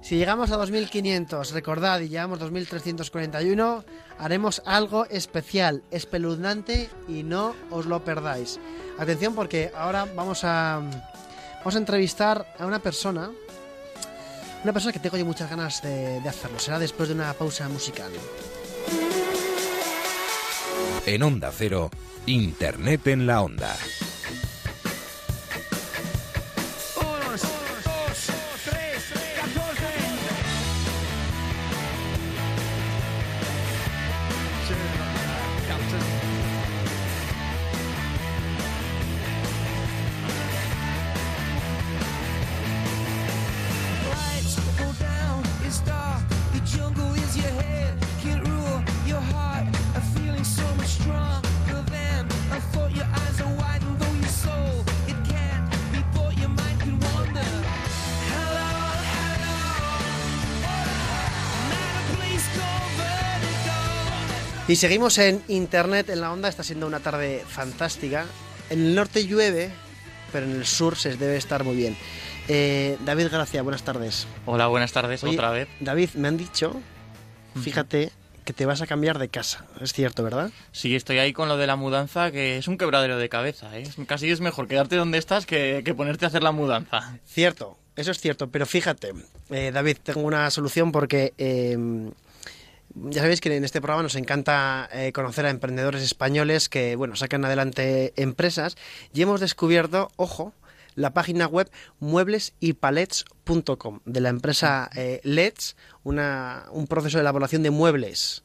[0.03, 3.85] Si llegamos a 2500, recordad, y llevamos 2341,
[4.17, 8.59] haremos algo especial, espeluznante y no os lo perdáis.
[8.97, 10.81] Atención porque ahora vamos a
[11.59, 13.29] vamos a entrevistar a una persona,
[14.63, 16.57] una persona que tengo yo muchas ganas de, de hacerlo.
[16.57, 18.11] Será después de una pausa musical.
[21.05, 21.89] En Onda Cero,
[22.27, 23.75] Internet en la Onda.
[64.71, 68.25] Y seguimos en internet en la onda, está siendo una tarde fantástica.
[68.69, 69.69] En el norte llueve,
[70.31, 71.97] pero en el sur se debe estar muy bien.
[72.47, 74.27] Eh, David Gracia, buenas tardes.
[74.45, 75.67] Hola, buenas tardes Oye, otra vez.
[75.81, 76.79] David, me han dicho,
[77.61, 78.13] fíjate,
[78.45, 79.65] que te vas a cambiar de casa.
[79.81, 80.51] Es cierto, ¿verdad?
[80.71, 83.77] Sí, estoy ahí con lo de la mudanza, que es un quebradero de cabeza.
[83.77, 83.83] ¿eh?
[84.07, 87.19] Casi es mejor quedarte donde estás que, que ponerte a hacer la mudanza.
[87.25, 89.11] Cierto, eso es cierto, pero fíjate,
[89.49, 91.33] eh, David, tengo una solución porque
[92.95, 97.15] ya sabéis que en este programa nos encanta eh, conocer a emprendedores españoles que, bueno,
[97.15, 98.77] sacan adelante empresas
[99.13, 100.53] y hemos descubierto, ojo,
[100.95, 105.21] la página web mueblesypalets.com de la empresa eh,
[106.03, 108.43] una, un proceso de elaboración de muebles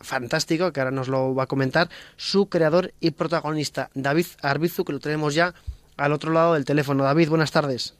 [0.00, 4.92] fantástico, que ahora nos lo va a comentar su creador y protagonista, David Arbizu, que
[4.92, 5.54] lo tenemos ya
[5.96, 7.04] al otro lado del teléfono.
[7.04, 7.96] David, buenas tardes.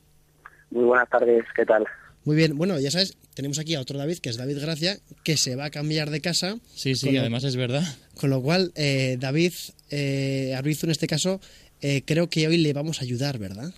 [0.70, 1.86] Muy buenas tardes, ¿qué tal?
[2.24, 5.36] Muy bien, bueno, ya sabes, tenemos aquí a otro David, que es David Gracia, que
[5.36, 6.58] se va a cambiar de casa.
[6.74, 7.84] Sí, sí, lo- además es verdad.
[8.18, 9.52] Con lo cual, eh, David
[9.90, 11.40] eh, Arbizu, en este caso,
[11.82, 13.72] eh, creo que hoy le vamos a ayudar, ¿verdad?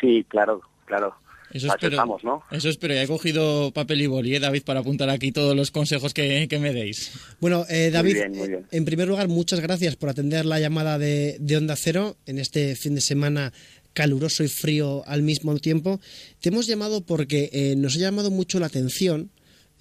[0.00, 1.14] Sí, claro, claro.
[1.52, 2.42] Eso espero, estamos, ¿no?
[2.50, 2.94] eso espero.
[2.94, 6.48] Ya he cogido papel y boli, ¿eh, David, para apuntar aquí todos los consejos que,
[6.48, 7.12] que me deis.
[7.42, 8.66] Bueno, eh, David, bien, muy bien.
[8.70, 12.74] en primer lugar, muchas gracias por atender la llamada de, de Onda Cero en este
[12.74, 13.52] fin de semana
[13.92, 16.00] caluroso y frío al mismo tiempo.
[16.40, 19.30] Te hemos llamado porque eh, nos ha llamado mucho la atención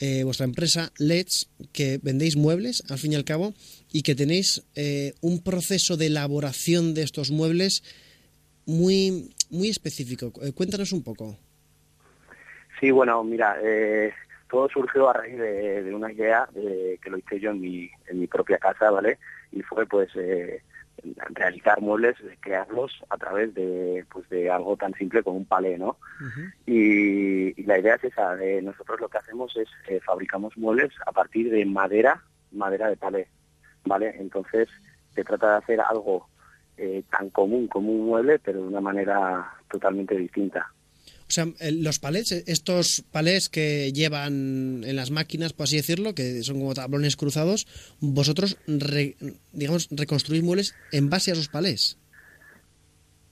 [0.02, 3.54] eh, vuestra empresa Let's, que vendéis muebles, al fin y al cabo,
[3.94, 7.84] y que tenéis eh, un proceso de elaboración de estos muebles
[8.66, 10.34] muy, muy específico.
[10.42, 11.38] Eh, cuéntanos un poco.
[12.80, 14.12] Sí, bueno, mira, eh,
[14.50, 18.20] todo surgió a raíz de, de una idea que lo hice yo en mi, en
[18.20, 19.20] mi propia casa, ¿vale?
[19.52, 20.10] Y fue pues
[21.34, 25.98] realizar muebles, crearlos a través de, pues, de algo tan simple como un palé, ¿no?
[26.66, 30.92] Y, y la idea es esa, de nosotros lo que hacemos es eh, fabricamos muebles
[31.06, 33.28] a partir de madera, madera de palé,
[33.86, 34.16] ¿vale?
[34.20, 34.70] Entonces
[35.14, 36.28] se trata de hacer algo
[36.78, 40.72] eh, tan común como un mueble, pero de una manera totalmente distinta.
[41.32, 46.14] O sea, los palets, eh, estos palets que llevan en las máquinas, por así decirlo,
[46.14, 47.68] que son como tablones cruzados,
[48.02, 49.16] vosotros, re-
[49.54, 51.98] digamos, reconstruís muebles en base a esos palés.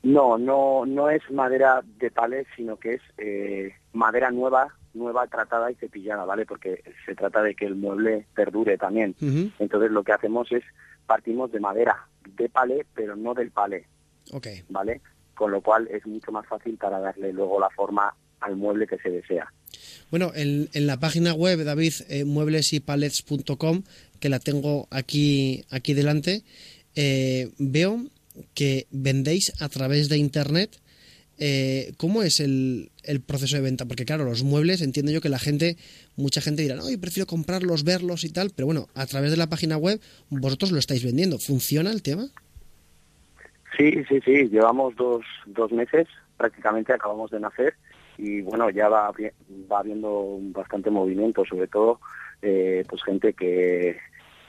[0.01, 5.69] No, no, no es madera de palé, sino que es eh, madera nueva, nueva tratada
[5.69, 6.45] y cepillada, ¿vale?
[6.45, 9.13] Porque se trata de que el mueble perdure también.
[9.59, 10.63] Entonces lo que hacemos es
[11.05, 12.07] partimos de madera
[12.37, 13.87] de palé, pero no del palé,
[14.31, 14.47] Ok.
[14.69, 15.01] ¿vale?
[15.39, 18.97] Con lo cual es mucho más fácil para darle luego la forma al mueble que
[18.97, 19.49] se desea.
[20.11, 23.83] Bueno, en, la página web, David, eh, mueblesypalets.com,
[24.19, 26.43] que la tengo aquí, aquí delante,
[26.93, 28.03] eh, veo
[28.53, 30.77] que vendéis a través de Internet.
[31.37, 33.85] Eh, ¿Cómo es el, el proceso de venta?
[33.85, 35.77] Porque claro, los muebles, entiendo yo que la gente,
[36.17, 39.37] mucha gente dirá, no, yo prefiero comprarlos, verlos y tal, pero bueno, a través de
[39.37, 41.39] la página web vosotros lo estáis vendiendo.
[41.39, 42.29] ¿Funciona el tema?
[43.77, 47.75] Sí, sí, sí, llevamos dos, dos meses, prácticamente acabamos de nacer
[48.17, 49.11] y bueno, ya va,
[49.71, 51.99] va habiendo bastante movimiento, sobre todo
[52.41, 53.97] eh, pues gente que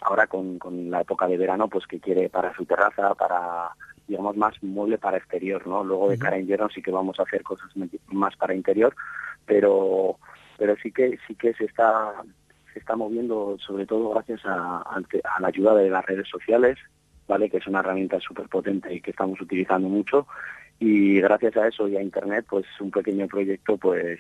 [0.01, 3.71] ahora con, con la época de verano pues que quiere para su terraza, para
[4.09, 5.85] digamos más mueble para exterior, ¿no?
[5.85, 7.71] Luego de cara a invierno sí que vamos a hacer cosas
[8.09, 8.95] más para interior,
[9.47, 10.19] pero
[10.59, 12.15] pero sí que sí que se está
[12.73, 16.79] se está moviendo sobre todo gracias a, a la ayuda de las redes sociales,
[17.31, 17.49] ¿vale?
[17.49, 20.27] Que es una herramienta súper potente y que estamos utilizando mucho.
[20.81, 24.19] Y gracias a eso y a Internet, pues un pequeño proyecto, pues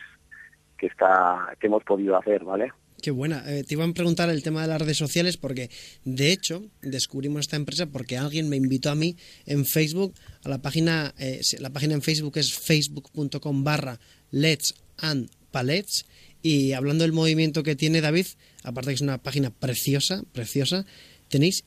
[0.78, 2.72] que está que hemos podido hacer, ¿vale?
[3.02, 3.42] Qué buena.
[3.46, 5.70] Eh, te iba a preguntar el tema de las redes sociales porque,
[6.04, 10.58] de hecho, descubrimos esta empresa porque alguien me invitó a mí en Facebook a la
[10.62, 13.98] página, eh, la página en Facebook es facebook.com barra
[14.30, 16.06] Let's and Palets
[16.42, 18.26] y hablando del movimiento que tiene David,
[18.62, 20.86] aparte que es una página preciosa, preciosa,
[21.28, 21.64] tenéis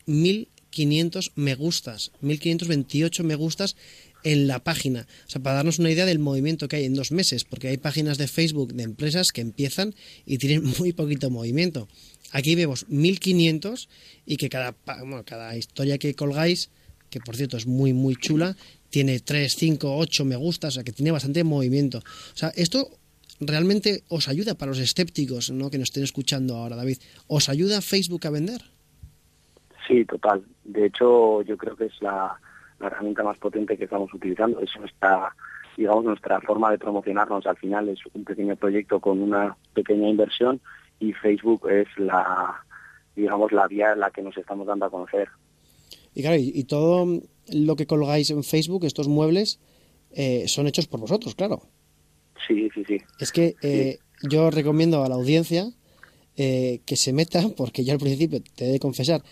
[0.74, 3.76] 1500 me gustas, 1528 me gustas
[4.24, 5.08] en la página.
[5.28, 7.78] O sea, para darnos una idea del movimiento que hay en dos meses, porque hay
[7.78, 9.94] páginas de Facebook de empresas que empiezan
[10.26, 11.88] y tienen muy poquito movimiento.
[12.32, 13.90] Aquí vemos 1500
[14.26, 16.70] y que cada, bueno, cada historia que colgáis,
[17.10, 18.58] que por cierto es muy, muy chula,
[18.90, 22.00] tiene 3, 5, 8 me gustas, o sea, que tiene bastante movimiento.
[22.00, 22.98] O sea, esto
[23.40, 25.70] realmente os ayuda para los escépticos ¿no?
[25.70, 26.98] que nos estén escuchando ahora, David.
[27.28, 28.73] ¿Os ayuda Facebook a vender?
[29.88, 30.44] Sí, total.
[30.64, 32.40] De hecho, yo creo que es la,
[32.80, 34.60] la herramienta más potente que estamos utilizando.
[34.60, 35.36] Es nuestra,
[35.76, 37.46] digamos, nuestra forma de promocionarnos.
[37.46, 40.62] Al final es un pequeño proyecto con una pequeña inversión
[41.00, 42.64] y Facebook es la,
[43.16, 45.30] digamos, la vía en la que nos estamos dando a conocer.
[46.14, 49.60] Y claro, y, y todo lo que colgáis en Facebook, estos muebles,
[50.12, 51.64] eh, son hechos por vosotros, claro.
[52.48, 52.98] Sí, sí, sí.
[53.20, 55.72] Es que eh, yo recomiendo a la audiencia
[56.38, 59.24] eh, que se meta, porque yo al principio te he de confesar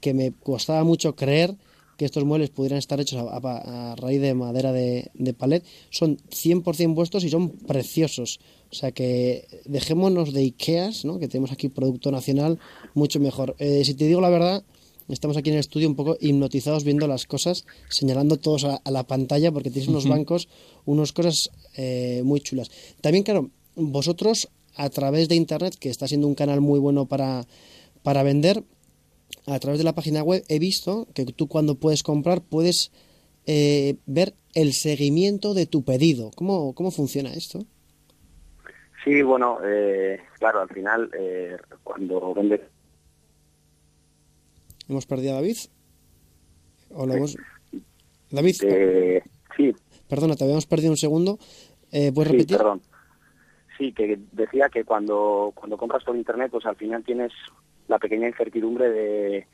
[0.00, 1.56] que me costaba mucho creer
[1.96, 5.62] que estos muebles pudieran estar hechos a, a- a raíz de madera de, de palet.
[5.90, 8.40] Son 100% vuestros y son preciosos.
[8.70, 11.18] O sea que dejémonos de Ikeas, ¿no?
[11.18, 12.58] que tenemos aquí producto nacional,
[12.94, 13.54] mucho mejor.
[13.58, 14.62] Eh, si te digo la verdad,
[15.08, 18.90] estamos aquí en el estudio un poco hipnotizados viendo las cosas, señalando todos a, a
[18.90, 20.48] la pantalla porque tenéis unos bancos,
[20.86, 22.70] unas cosas eh, muy chulas.
[23.02, 27.46] También, claro, vosotros a través de Internet, que está siendo un canal muy bueno para,
[28.02, 28.62] para vender,
[29.46, 32.92] a través de la página web he visto que tú cuando puedes comprar puedes
[33.46, 36.30] eh, ver el seguimiento de tu pedido.
[36.36, 37.64] ¿Cómo, cómo funciona esto?
[39.04, 42.60] Sí, bueno, eh, claro, al final, eh, cuando vendes
[44.88, 45.56] ¿Hemos perdido a David?
[46.90, 47.36] ¿O lo hemos...
[48.30, 49.22] David, Eh,
[49.56, 49.72] sí,
[50.08, 51.38] perdona, te habíamos perdido un segundo.
[51.92, 52.56] Eh, ¿Puedes sí, repetir?
[52.56, 52.82] perdón.
[53.78, 57.32] Sí, que decía que cuando, cuando compras por internet, pues al final tienes
[57.90, 59.46] la pequeña incertidumbre de,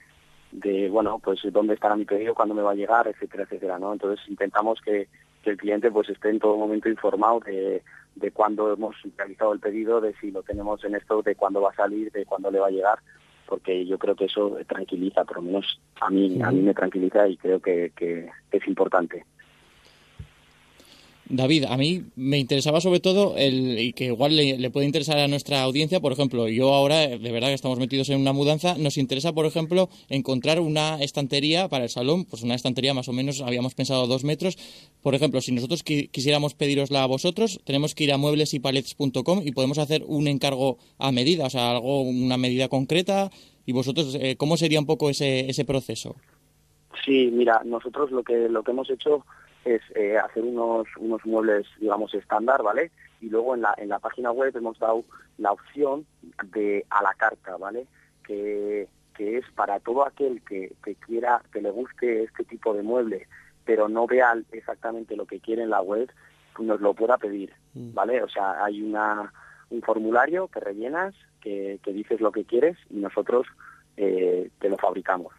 [0.53, 3.95] de, bueno, pues dónde estará mi pedido, cuándo me va a llegar, etcétera, etcétera, ¿no?
[3.95, 5.09] Entonces intentamos que,
[5.43, 7.83] que el cliente pues esté en todo momento informado de,
[8.15, 11.71] de cuándo hemos realizado el pedido, de si lo tenemos en esto, de cuándo va
[11.71, 12.99] a salir, de cuándo le va a llegar,
[13.47, 17.27] porque yo creo que eso tranquiliza, por lo menos a mí, a mí me tranquiliza
[17.27, 19.25] y creo que, que es importante.
[21.29, 25.19] David, a mí me interesaba sobre todo el y que igual le, le puede interesar
[25.19, 28.77] a nuestra audiencia, por ejemplo, yo ahora de verdad que estamos metidos en una mudanza,
[28.79, 33.13] nos interesa, por ejemplo, encontrar una estantería para el salón, pues una estantería más o
[33.13, 34.57] menos habíamos pensado dos metros.
[35.03, 39.51] Por ejemplo, si nosotros qui- quisiéramos pedirosla a vosotros, tenemos que ir a mueblesypalets.com y
[39.51, 43.33] podemos hacer un encargo a medida, o sea, algo una medida concreta.
[43.67, 46.15] Y vosotros, eh, ¿cómo sería un poco ese, ese proceso?
[47.05, 49.25] Sí, mira, nosotros lo que lo que hemos hecho
[49.67, 52.91] es eh, hacer unos unos muebles, digamos, estándar, ¿vale?
[53.21, 55.05] Y luego en la en la página web hemos dado
[55.39, 56.07] la opción
[56.45, 57.87] de a la carta, ¿vale?
[58.25, 62.83] Que, que es para todo aquel que, que quiera, que le guste este tipo de
[62.83, 63.27] mueble,
[63.65, 66.11] pero no vea exactamente lo que quiere en la web,
[66.55, 68.23] pues nos lo pueda pedir, ¿vale?
[68.23, 69.33] O sea, hay una
[69.69, 73.47] un formulario que rellenas, que, que dices lo que quieres y nosotros
[73.97, 75.33] eh, te lo fabricamos.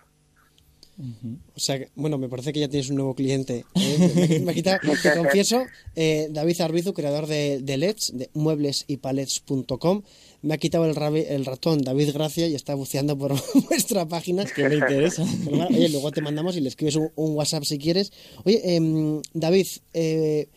[1.55, 3.65] O sea, que- bueno, me parece que ya tienes un nuevo cliente.
[3.75, 4.41] ¿eh?
[4.43, 5.63] Me, quitado, te confieso,
[5.95, 10.01] eh, David Arbizu, creador de, de LEDs, de mueblesypalets.com,
[10.41, 13.33] me ha quitado el, rabi- el ratón David Gracia y está buceando por
[13.69, 14.45] vuestra página.
[14.45, 15.25] que me interesa.
[15.45, 18.12] Pero bueno, oye, luego te mandamos y le escribes un, un WhatsApp si quieres.
[18.43, 20.47] Oye, em, David, eh,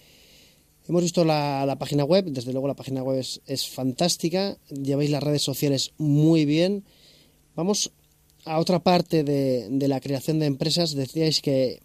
[0.88, 5.10] hemos visto la, la página web, desde luego la página web es, es fantástica, lleváis
[5.10, 6.84] las redes sociales muy bien.
[7.56, 7.90] Vamos
[8.44, 10.94] a otra parte de, de la creación de empresas.
[10.94, 11.80] Decíais que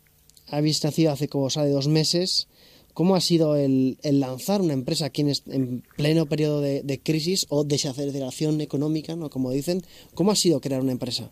[0.50, 2.48] habéis nacido hace cosa de dos meses.
[2.94, 7.02] ¿Cómo ha sido el, el lanzar una empresa aquí en, en pleno periodo de, de
[7.02, 9.30] crisis o desaceleración económica, ¿no?
[9.30, 9.82] como dicen?
[10.14, 11.30] ¿Cómo ha sido crear una empresa?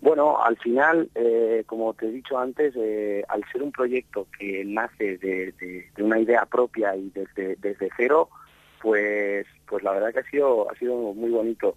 [0.00, 4.64] Bueno, al final, eh, como te he dicho antes, eh, al ser un proyecto que
[4.64, 5.52] nace de
[5.98, 8.30] una idea propia y desde, desde cero,
[8.80, 11.76] pues, pues la verdad que ha sido, ha sido muy bonito.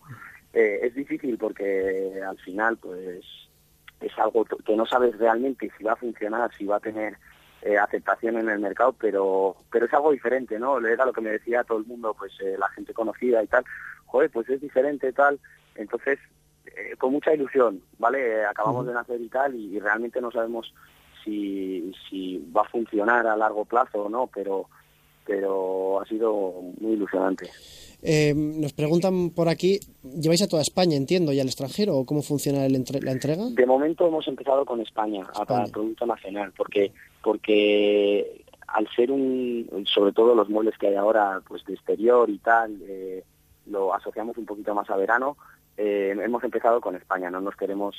[0.53, 3.23] Eh, es difícil porque al final, pues,
[4.01, 7.17] es algo que no sabes realmente si va a funcionar, si va a tener
[7.61, 10.79] eh, aceptación en el mercado, pero, pero es algo diferente, ¿no?
[10.85, 13.63] Era lo que me decía todo el mundo, pues eh, la gente conocida y tal.
[14.05, 15.39] Joder, pues es diferente tal.
[15.75, 16.17] Entonces,
[16.65, 18.45] eh, con mucha ilusión, ¿vale?
[18.45, 20.73] Acabamos de nacer y tal y, y realmente no sabemos
[21.23, 24.67] si, si va a funcionar a largo plazo o no, pero
[25.25, 27.49] pero ha sido muy ilusionante.
[28.03, 31.97] Eh, nos preguntan por aquí, ¿lleváis a toda España, entiendo, y al extranjero?
[31.97, 33.45] ¿O cómo funciona el entre- la entrega?
[33.51, 35.71] De momento hemos empezado con España, a- para España.
[35.73, 36.91] producto nacional, porque
[37.23, 42.37] porque al ser un, sobre todo los muebles que hay ahora, pues de exterior y
[42.39, 43.23] tal, eh,
[43.67, 45.37] lo asociamos un poquito más a verano.
[45.77, 47.95] eh, hemos empezado con España, no nos queremos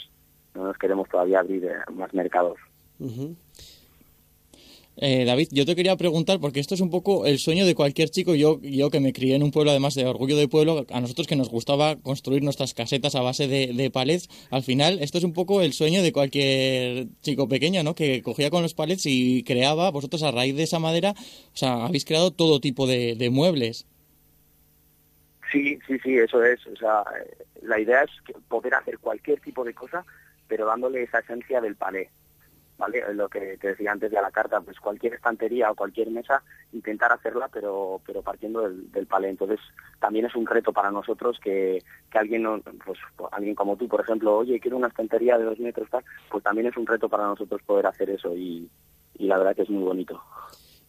[0.55, 2.59] no nos queremos todavía abrir eh, más mercados.
[4.97, 8.11] Eh, David, yo te quería preguntar, porque esto es un poco el sueño de cualquier
[8.11, 11.01] chico, yo, yo que me crié en un pueblo, además de orgullo de pueblo, a
[11.01, 15.25] nosotros que nos gustaba construir nuestras casetas a base de, palets, al final esto es
[15.25, 17.95] un poco el sueño de cualquier chico pequeño, ¿no?
[17.95, 21.87] Que cogía con los palets y creaba, vosotros a raíz de esa madera, o sea,
[21.87, 23.87] habéis creado todo tipo de, de muebles.
[25.51, 26.67] Sí, sí, sí, eso es.
[26.67, 28.11] O sea, eh, la idea es
[28.49, 30.05] poder hacer cualquier tipo de cosa,
[30.49, 32.11] pero dándole esa esencia del palé.
[33.15, 36.43] Lo que te decía antes de a la carta, pues cualquier estantería o cualquier mesa,
[36.73, 39.29] intentar hacerla, pero pero partiendo del, del palé.
[39.31, 39.61] Entonces,
[40.01, 42.99] también es un reto para nosotros que, que alguien, no- pues
[43.31, 46.67] alguien como tú, por ejemplo, oye, quiero una estantería de dos metros, tal, pues también
[46.67, 48.69] es un reto para nosotros poder hacer eso y,
[49.19, 50.21] y la verdad que es muy bonito.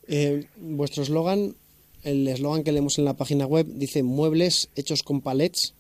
[0.08, 1.56] Eh, vuestro eslogan,
[2.04, 5.76] el eslogan que leemos en la página web, dice muebles hechos con palets,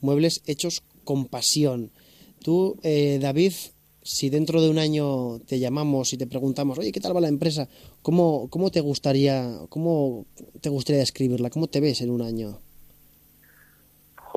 [0.00, 1.90] muebles hechos con pasión.
[2.42, 3.52] Tú, eh, David,
[4.08, 7.28] si dentro de un año te llamamos y te preguntamos, oye, ¿qué tal va la
[7.28, 7.68] empresa?
[8.00, 10.24] ¿Cómo, cómo te gustaría, cómo
[10.62, 11.50] te gustaría describirla?
[11.50, 12.58] ¿Cómo te ves en un año?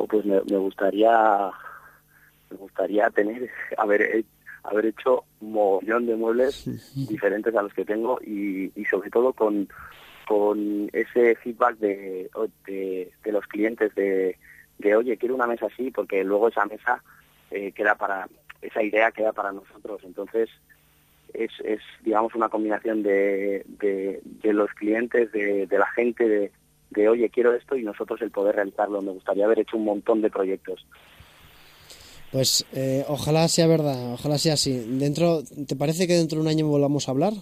[0.10, 1.52] Pues me, me gustaría
[2.50, 4.26] me gustaría tener haber
[4.64, 6.66] haber hecho un mogollón de muebles
[7.08, 9.70] diferentes a los que tengo y, y sobre todo con
[10.28, 12.30] con ese feedback de,
[12.68, 14.38] de, de los clientes de,
[14.80, 17.02] de oye quiero una mesa así porque luego esa mesa
[17.52, 18.28] eh, queda para
[18.62, 20.50] esa idea queda para nosotros entonces
[21.34, 26.52] es, es digamos una combinación de, de, de los clientes de, de la gente de,
[26.90, 30.22] de oye quiero esto y nosotros el poder realizarlo me gustaría haber hecho un montón
[30.22, 30.86] de proyectos
[32.32, 34.72] Pues eh, ojalá sea verdad, ojalá sea así.
[34.88, 37.34] Dentro, ¿Te parece que dentro de un año volvamos a hablar?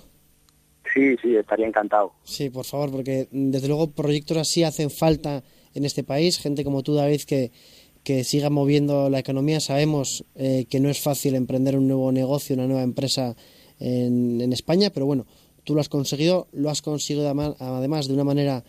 [0.94, 5.44] sí sí estaría encantado Sí, por favor, porque desde luego proyectos así hacen falta
[5.76, 6.40] en este país.
[6.40, 7.52] Gente como tú, David, que,
[8.04, 9.60] que siga moviendo la economía.
[9.60, 13.36] Sabemos eh, que no es fácil emprender un nuevo negocio, una nueva empresa
[13.80, 15.26] en, en España, pero bueno,
[15.64, 18.64] tú lo has conseguido, lo has conseguido además de una manera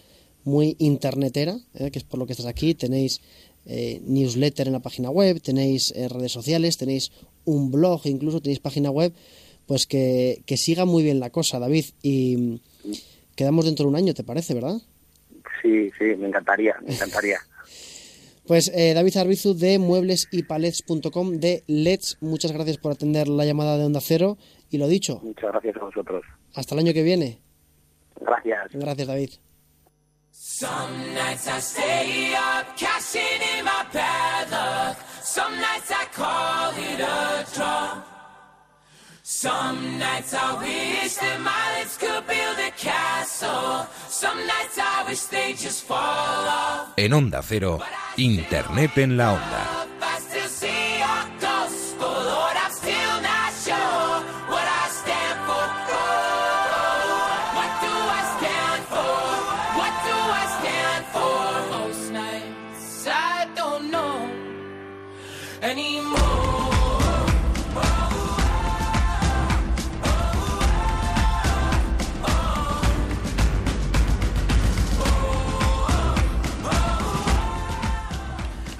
[0.44, 2.74] muy internetera, eh, que es por lo que estás aquí.
[2.74, 3.20] Tenéis
[3.66, 7.12] eh, newsletter en la página web, tenéis eh, redes sociales, tenéis
[7.44, 9.12] un blog, incluso tenéis página web.
[9.66, 11.84] Pues que, que siga muy bien la cosa, David.
[12.02, 12.60] Y
[13.36, 14.80] quedamos dentro de un año, ¿te parece, verdad?
[15.62, 17.38] sí sí me encantaría me encantaría
[18.50, 23.84] Pues eh, David Arbizu de mueblesypalets.com de Let's, muchas gracias por atender la llamada de
[23.84, 24.38] Onda Cero
[24.70, 26.24] y lo dicho, muchas gracias a vosotros
[26.56, 27.38] hasta el año que viene.
[28.20, 29.30] gracias Gracias David.
[30.32, 34.98] Some nights I stay up, cashing in my bad luck.
[35.22, 38.09] Some nights I call it a draw.
[39.42, 43.86] Some nights I wish that my lips could build a castle.
[44.06, 46.92] Some nights I wish they just fall off.
[46.98, 47.80] En Onda Cero,
[48.18, 49.86] Internet en la Onda.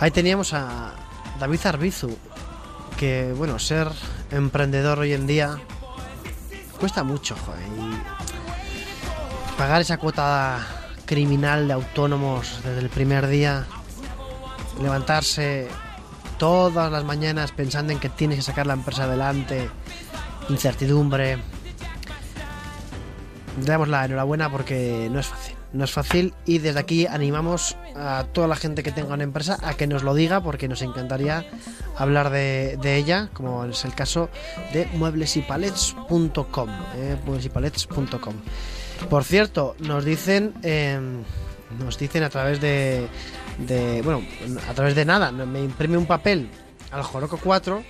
[0.01, 0.95] Ahí teníamos a
[1.39, 2.17] David Arbizu,
[2.99, 3.87] que bueno, ser
[4.31, 5.59] emprendedor hoy en día
[6.81, 7.63] cuesta mucho, joder,
[9.59, 10.67] pagar esa cuota
[11.05, 13.67] criminal de autónomos desde el primer día,
[14.81, 15.69] levantarse
[16.39, 19.69] todas las mañanas pensando en que tienes que sacar la empresa adelante,
[20.49, 21.37] incertidumbre.
[23.59, 25.50] Le damos la enhorabuena porque no es fácil.
[25.73, 29.59] No es fácil y desde aquí animamos a toda la gente que tenga una empresa
[29.63, 31.47] a que nos lo diga porque nos encantaría
[31.97, 34.31] hablar de, de ella, como es el caso
[34.73, 36.71] de mueblesypalets.com.
[36.97, 38.35] Eh, mueblesypalets.com.
[39.09, 40.99] Por cierto, nos dicen, eh,
[41.79, 43.07] nos dicen a través de,
[43.59, 44.23] de, bueno,
[44.69, 46.51] a través de nada, me imprime un papel
[46.91, 47.83] al Joroco 4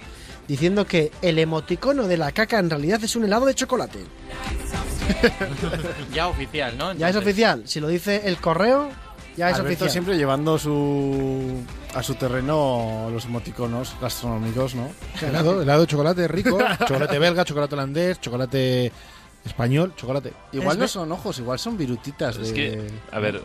[0.47, 4.01] diciendo que el emoticono de la caca en realidad es un helado de chocolate.
[6.12, 6.92] Ya oficial, ¿no?
[6.94, 7.62] Ya es oficial.
[7.66, 8.90] Si lo dice el correo,
[9.36, 9.90] ya es Alberto oficial.
[9.90, 14.90] siempre llevando su a su terreno los emoticonos gastronómicos, ¿no?
[15.20, 18.92] Helado, helado de chocolate rico, chocolate belga, chocolate holandés, chocolate
[19.44, 20.32] Español, chocolate.
[20.52, 22.54] Igual Es no son ojos, igual son virutitas Es de...
[22.54, 23.40] que, a ver,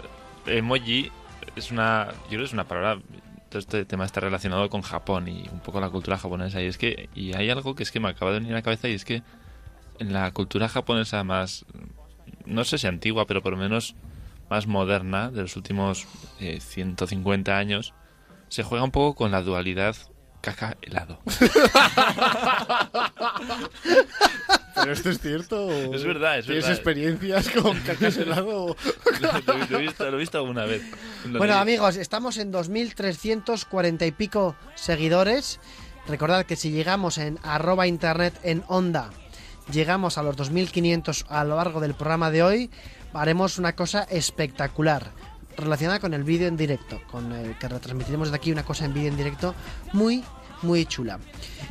[0.45, 1.11] emoji
[1.55, 2.07] es una.
[2.23, 3.01] Yo creo que es una palabra.
[3.49, 6.61] Todo este tema está relacionado con Japón y un poco la cultura japonesa.
[6.61, 7.09] Y es que.
[7.15, 9.05] Y hay algo que es que me acaba de venir a la cabeza y es
[9.05, 9.23] que
[9.99, 11.65] en la cultura japonesa más.
[12.45, 13.95] No sé si antigua, pero por lo menos
[14.49, 16.05] más moderna, de los últimos
[16.39, 17.93] eh, 150 años,
[18.49, 19.95] se juega un poco con la dualidad
[20.41, 21.19] caca-helado.
[24.75, 25.65] Pero esto es cierto.
[25.67, 26.77] o Es verdad, es ¿Tienes verdad.
[26.77, 28.75] experiencias con cacas helado?
[29.21, 30.83] lo, lo- lo he visto, lo he visto alguna vez.
[31.25, 35.59] Lo Bueno, amigos, estamos en 2.340 y pico seguidores.
[36.07, 39.09] Recordad que si llegamos en arroba internet en onda,
[39.71, 42.71] llegamos a los 2.500 a lo largo del programa de hoy,
[43.13, 45.11] haremos una cosa espectacular
[45.57, 48.93] relacionada con el vídeo en directo, con el que retransmitiremos de aquí una cosa en
[48.93, 49.55] vídeo en directo
[49.93, 50.23] muy,
[50.61, 51.19] muy chula.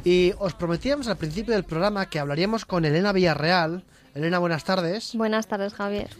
[0.04, 3.84] Y os prometíamos al principio del programa que hablaríamos con Elena Villarreal.
[4.14, 5.14] Elena, buenas tardes.
[5.14, 6.10] Buenas tardes, Javier.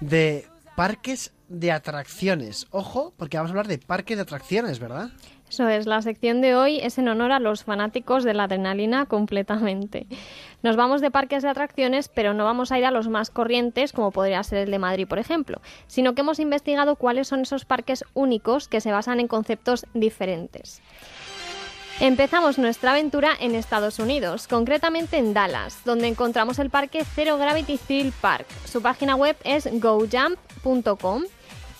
[0.00, 2.66] De parques de atracciones.
[2.70, 5.10] Ojo, porque vamos a hablar de parques de atracciones, ¿verdad?
[5.52, 9.04] Eso es, la sección de hoy es en honor a los fanáticos de la adrenalina
[9.04, 10.06] completamente.
[10.62, 13.92] Nos vamos de parques de atracciones, pero no vamos a ir a los más corrientes,
[13.92, 17.66] como podría ser el de Madrid, por ejemplo, sino que hemos investigado cuáles son esos
[17.66, 20.80] parques únicos que se basan en conceptos diferentes.
[22.00, 27.76] Empezamos nuestra aventura en Estados Unidos, concretamente en Dallas, donde encontramos el parque Zero Gravity
[27.76, 28.46] Thrill Park.
[28.64, 31.24] Su página web es gojump.com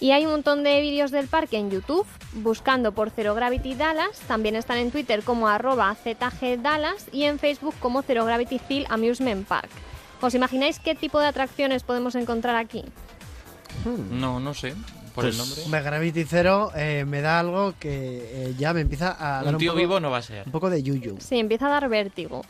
[0.03, 4.19] y hay un montón de vídeos del parque en YouTube, buscando por Zero Gravity Dallas,
[4.27, 9.47] también están en Twitter como arroba zgdallas y en Facebook como Zero Gravity Thrill Amusement
[9.47, 9.71] Park.
[10.21, 12.85] ¿Os imagináis qué tipo de atracciones podemos encontrar aquí?
[14.11, 14.75] No, no sé.
[15.15, 15.63] Por Pues, el nombre.
[15.67, 19.55] Hombre, Gravity Zero eh, me da algo que eh, ya me empieza a dar Un
[19.55, 20.45] un, tío poco, vivo no va a ser.
[20.47, 21.17] un poco de yuyu.
[21.21, 22.43] Sí, empieza a dar vértigo.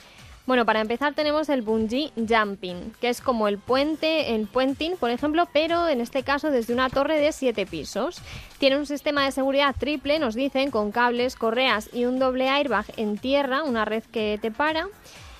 [0.45, 5.11] Bueno, para empezar tenemos el bungee jumping, que es como el puente, el puenting, por
[5.11, 8.20] ejemplo, pero en este caso desde una torre de 7 pisos.
[8.59, 12.86] Tiene un sistema de seguridad triple, nos dicen, con cables, correas y un doble airbag
[12.97, 14.88] en tierra, una red que te para.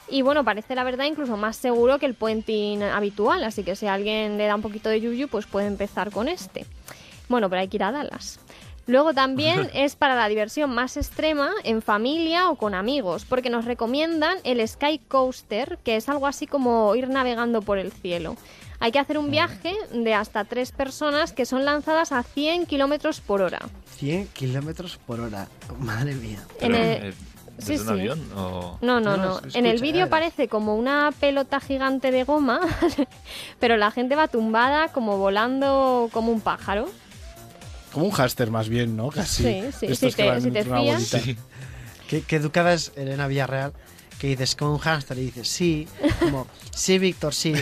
[0.09, 3.87] Y bueno, parece la verdad incluso más seguro que el puenting habitual, así que si
[3.87, 6.65] a alguien le da un poquito de yuyu, pues puede empezar con este.
[7.29, 8.39] Bueno, pero hay que ir a Dallas.
[8.87, 13.65] Luego también es para la diversión más extrema en familia o con amigos, porque nos
[13.65, 18.37] recomiendan el Sky Coaster, que es algo así como ir navegando por el cielo.
[18.81, 23.21] Hay que hacer un viaje de hasta tres personas que son lanzadas a 100 kilómetros
[23.21, 23.61] por hora.
[23.97, 25.47] 100 kilómetros por hora.
[25.79, 26.43] Madre mía.
[26.59, 26.81] En el-
[27.11, 27.15] eh,
[27.59, 27.93] sí, ¿Desde un sí.
[27.93, 28.33] avión?
[28.37, 28.79] O...
[28.81, 29.41] No, no, No, no.
[29.55, 30.09] En el vídeo eh.
[30.09, 32.61] parece como una pelota gigante de goma,
[33.61, 36.89] pero la gente va tumbada como volando como un pájaro.
[37.93, 39.11] Como un hámster más bien, ¿no?
[39.11, 39.43] Casi.
[39.43, 41.17] Sí, sí, si que te- si te fías.
[42.09, 43.73] Qué, qué educada es Elena Villarreal.
[44.23, 45.89] Que dices, como un hámster, y dices, sí,
[46.21, 47.55] como, sí, Víctor, sí,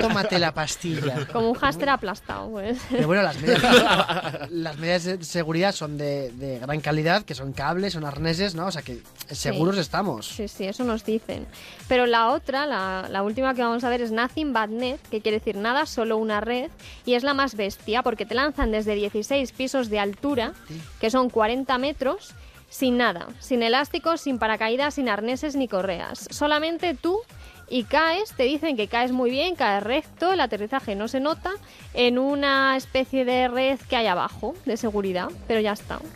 [0.00, 1.26] tómate la pastilla.
[1.32, 2.78] Como un hámster aplastado, pues.
[2.88, 7.52] Pero bueno, las medidas, las medidas de seguridad son de, de gran calidad, que son
[7.52, 8.66] cables, son arneses, ¿no?
[8.66, 10.28] O sea que seguros estamos.
[10.28, 11.44] Sí, sí, eso nos dicen.
[11.88, 15.20] Pero la otra, la, la última que vamos a ver es Nothing But Net, que
[15.20, 16.70] quiere decir nada, solo una red,
[17.04, 20.52] y es la más bestia porque te lanzan desde 16 pisos de altura,
[21.00, 22.32] que son 40 metros,
[22.70, 26.26] sin nada, sin elásticos, sin paracaídas, sin arneses ni correas.
[26.30, 27.20] Solamente tú
[27.68, 31.50] y caes, te dicen que caes muy bien, caes recto, el aterrizaje no se nota,
[31.94, 36.00] en una especie de red que hay abajo, de seguridad, pero ya está.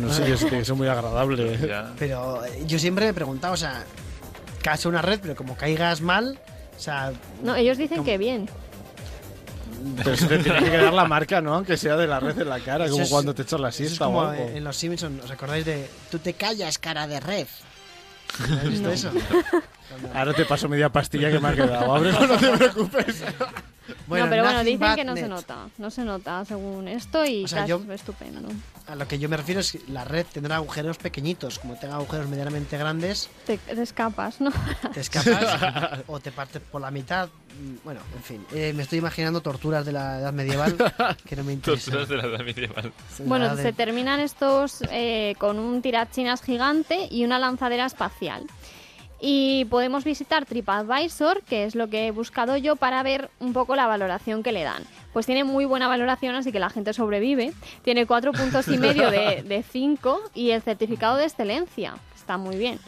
[0.00, 1.56] No sé, es que es muy agradable.
[1.64, 1.92] Ya.
[1.96, 3.84] Pero eh, yo siempre me he preguntado, o sea,
[4.62, 6.40] caes en una red, pero como caigas mal,
[6.76, 7.12] o sea,
[7.42, 8.48] No, ellos dicen que bien.
[9.96, 11.54] Pero se te tiene que quedar la marca, ¿no?
[11.54, 13.68] Aunque sea de la red en la cara, Eso como es- cuando te echas la
[13.68, 14.48] eso es siesta o algo.
[14.48, 17.46] en Los Simpsons, ¿os acordáis de tú te callas, cara de red?
[18.48, 19.10] ¿No ¿Has visto eso?
[20.14, 21.94] Ahora te paso media pastilla que me ha quedado.
[21.94, 23.22] Ábrelo, no te preocupes.
[24.06, 25.56] Bueno, no, pero bueno, dicen que no se nota.
[25.78, 28.48] No se nota según esto y O sea, caes yo- estupendo.
[28.86, 31.58] A lo que yo me refiero es que la red tendrá agujeros pequeñitos.
[31.58, 34.50] Como tenga agujeros medianamente grandes, Te, te escapas, ¿no?
[34.94, 37.28] te escapas o te partes por la mitad.
[37.60, 40.76] Mm, Bueno, en fin, eh, me estoy imaginando torturas de la edad medieval
[41.26, 41.94] que no me interesan.
[41.94, 42.92] Torturas de la edad medieval.
[43.24, 48.44] bueno, edad se de- terminan estos eh, con un tirachinas gigante y una lanzadera espacial.
[49.20, 53.74] Y podemos visitar TripAdvisor, que es lo que he buscado yo para ver un poco
[53.74, 54.84] la valoración que le dan.
[55.12, 57.52] Pues tiene muy buena valoración, así que la gente sobrevive.
[57.82, 61.96] Tiene cuatro puntos y medio de, de cinco y el certificado de excelencia.
[62.14, 62.78] Está muy bien.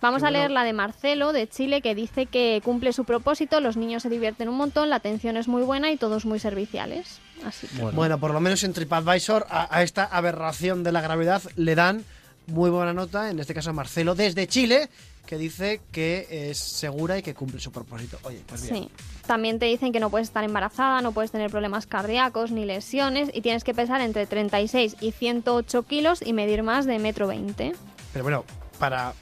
[0.00, 3.76] Vamos a leer la de Marcelo, de Chile, que dice que cumple su propósito, los
[3.76, 7.18] niños se divierten un montón, la atención es muy buena y todos muy serviciales.
[7.44, 7.82] Así que...
[7.82, 12.04] Bueno, por lo menos en TripAdvisor a, a esta aberración de la gravedad le dan
[12.46, 14.88] muy buena nota, en este caso a Marcelo, desde Chile,
[15.26, 18.18] que dice que es segura y que cumple su propósito.
[18.22, 18.84] Oye, pues bien.
[18.84, 18.90] Sí.
[19.26, 23.30] También te dicen que no puedes estar embarazada, no puedes tener problemas cardíacos ni lesiones
[23.34, 27.74] y tienes que pesar entre 36 y 108 kilos y medir más de metro 20.
[28.12, 28.44] Pero bueno,
[28.78, 29.14] para,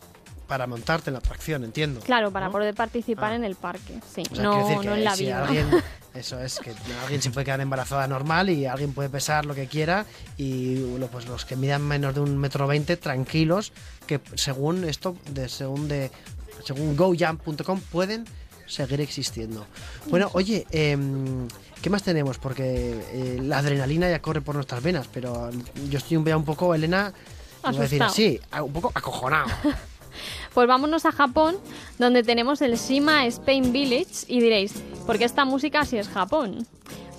[0.47, 2.01] para montarte en la atracción, entiendo.
[2.01, 2.53] Claro, para ¿no?
[2.53, 3.37] poder participar Ah.
[3.37, 4.01] en el parque.
[4.15, 5.45] Sí, O sea, no, decir no en la si vida.
[5.45, 5.67] alguien,
[6.15, 6.73] eso es, que
[7.03, 10.05] alguien se puede quedar embarazada normal y alguien puede pesar lo que quiera
[10.37, 10.77] y
[11.11, 13.73] pues los que midan menos de un metro veinte, tranquilos,
[14.07, 16.11] que según esto, de, según de
[16.65, 18.25] según gojump.com pueden
[18.67, 19.67] seguir existiendo.
[20.09, 21.49] Bueno, oye, em,
[21.83, 22.39] ¿qué más tenemos?
[22.39, 25.51] Porque eh, la adrenalina ya corre por nuestras venas, pero
[25.91, 27.13] yo estoy un, un poco, Elena,
[27.63, 29.47] voy a decir así, a- un poco acojonado.
[30.53, 31.57] Pues vámonos a Japón,
[31.99, 34.75] donde tenemos el Shima Spain Village y diréis,
[35.07, 36.67] ¿por qué esta música si es Japón?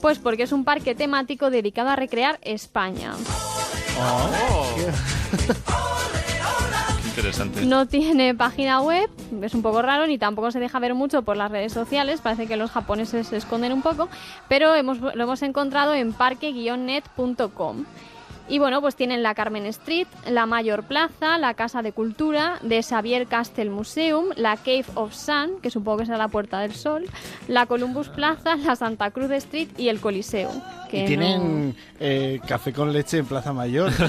[0.02, 3.14] Pues porque es un parque temático dedicado a recrear España.
[7.04, 7.66] Qué interesante.
[7.66, 9.10] No tiene página web,
[9.42, 12.46] es un poco raro, ni tampoco se deja ver mucho por las redes sociales, parece
[12.48, 14.10] que los japoneses se esconden un poco,
[14.48, 17.86] pero hemos, lo hemos encontrado en parque-net.com.
[18.48, 22.84] Y bueno, pues tienen la Carmen Street, la Mayor Plaza, la Casa de Cultura, de
[22.84, 27.06] Xavier Castle Museum, la Cave of Sun, que supongo que será la Puerta del Sol,
[27.48, 30.52] la Columbus Plaza, la Santa Cruz Street y el Coliseo.
[30.92, 33.92] Que Y no- tienen eh, café con leche en Plaza Mayor.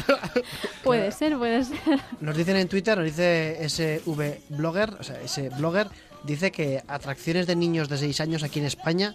[0.82, 1.76] Puede ser, puede ser.
[2.20, 5.88] Nos dicen en Twitter, nos dice ese V blogger, o sea, ese blogger,
[6.24, 9.14] dice que atracciones de niños de 6 años aquí en España,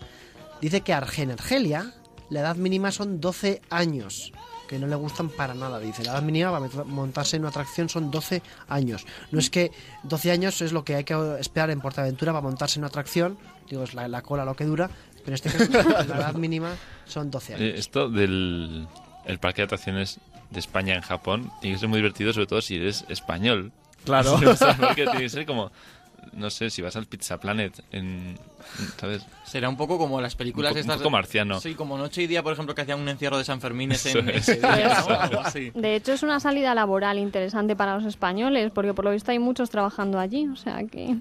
[0.62, 1.92] dice que Arge- en Argelia
[2.30, 4.32] la edad mínima son 12 años,
[4.68, 6.04] que no le gustan para nada, dice.
[6.04, 9.06] La edad mínima para montarse en una atracción son 12 años.
[9.32, 9.72] No es que
[10.04, 13.38] 12 años es lo que hay que esperar en Portaventura para montarse en una atracción,
[13.70, 14.90] digo, es la, la cola lo que dura,
[15.24, 17.62] pero en este caso la edad mínima son 12 años.
[17.62, 18.88] Eh, esto del
[19.26, 20.20] el parque de atracciones
[20.52, 23.72] de España en Japón tiene que ser muy divertido, sobre todo si eres español.
[24.04, 24.40] Claro.
[24.46, 25.72] O sea, porque tiene que ser como,
[26.36, 28.38] no sé, si vas al Pizza Planet, en,
[29.00, 29.26] ¿sabes?
[29.46, 30.98] Será un poco como las películas Un po- un estas.
[30.98, 31.60] poco marciano.
[31.62, 33.96] Sí, como Noche y Día, por ejemplo, que hacían un encierro de San Fermín en
[33.96, 34.28] Eso es.
[34.50, 35.16] ese día, ¿no?
[35.20, 35.72] Algo así.
[35.74, 39.40] De hecho, es una salida laboral interesante para los españoles, porque por lo visto hay
[39.40, 41.16] muchos trabajando allí, o sea que...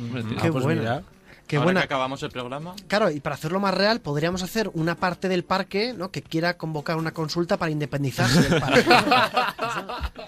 [0.00, 0.36] Hombre, tío.
[0.42, 0.80] Qué pues buena.
[0.80, 1.02] mira.
[1.48, 1.80] Qué Ahora buena.
[1.80, 2.74] que acabamos el programa.
[2.88, 6.10] Claro, y para hacerlo más real, podríamos hacer una parte del parque ¿no?
[6.10, 8.84] que quiera convocar una consulta para independizarse del parque.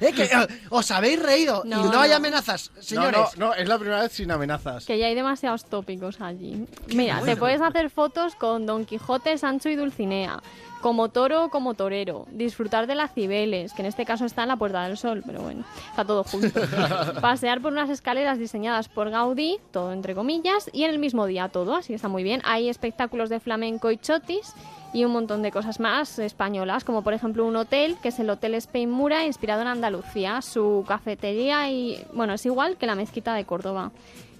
[0.00, 2.00] Eh, que, eh, os habéis reído No, y no, no.
[2.00, 3.20] hay amenazas, señores.
[3.36, 4.84] no, no, es la primera vez sin amenazas.
[4.84, 6.66] Que ya hay demasiados tópicos allí.
[6.88, 7.32] Mira, bueno.
[7.32, 10.40] te puedes hacer fotos con Don Quijote, Sancho y Dulcinea.
[10.82, 12.26] Como toro o como torero.
[12.32, 15.40] Disfrutar de las Cibeles, que en este caso está en la Puerta del Sol, pero
[15.40, 16.60] bueno, está todo junto.
[17.20, 21.48] Pasear por unas escaleras diseñadas por Gaudí, todo entre comillas, y en el mismo día
[21.48, 22.42] todo, así que está muy bien.
[22.44, 24.54] Hay espectáculos de flamenco y chotis
[24.92, 28.28] y un montón de cosas más españolas, como por ejemplo un hotel, que es el
[28.28, 30.42] Hotel Spain Mura, inspirado en Andalucía.
[30.42, 33.92] Su cafetería y, bueno, es igual que la mezquita de Córdoba.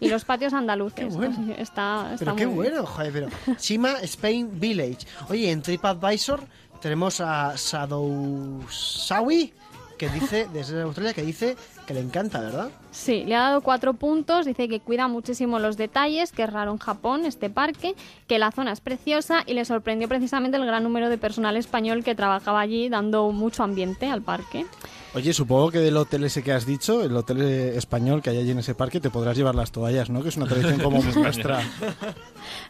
[0.02, 0.94] Y los patios andaluces.
[0.96, 1.32] Qué bueno.
[1.32, 2.56] así que Está, está pero muy qué bien.
[2.56, 3.28] bueno, joder, pero
[3.58, 5.06] Shima Spain Village.
[5.28, 6.40] Oye, en TripAdvisor
[6.80, 9.52] tenemos a Sadousawi
[9.98, 12.70] que dice desde Australia que dice que le encanta, ¿verdad?
[12.90, 16.72] Sí, le ha dado cuatro puntos, dice que cuida muchísimo los detalles, que es raro
[16.72, 17.94] en Japón este parque,
[18.26, 22.02] que la zona es preciosa y le sorprendió precisamente el gran número de personal español
[22.02, 24.66] que trabajaba allí dando mucho ambiente al parque.
[25.14, 28.52] Oye, supongo que del hotel ese que has dicho, el hotel español que hay allí
[28.52, 30.22] en ese parque, te podrás llevar las toallas, ¿no?
[30.22, 31.62] Que es una tradición como muy nuestra.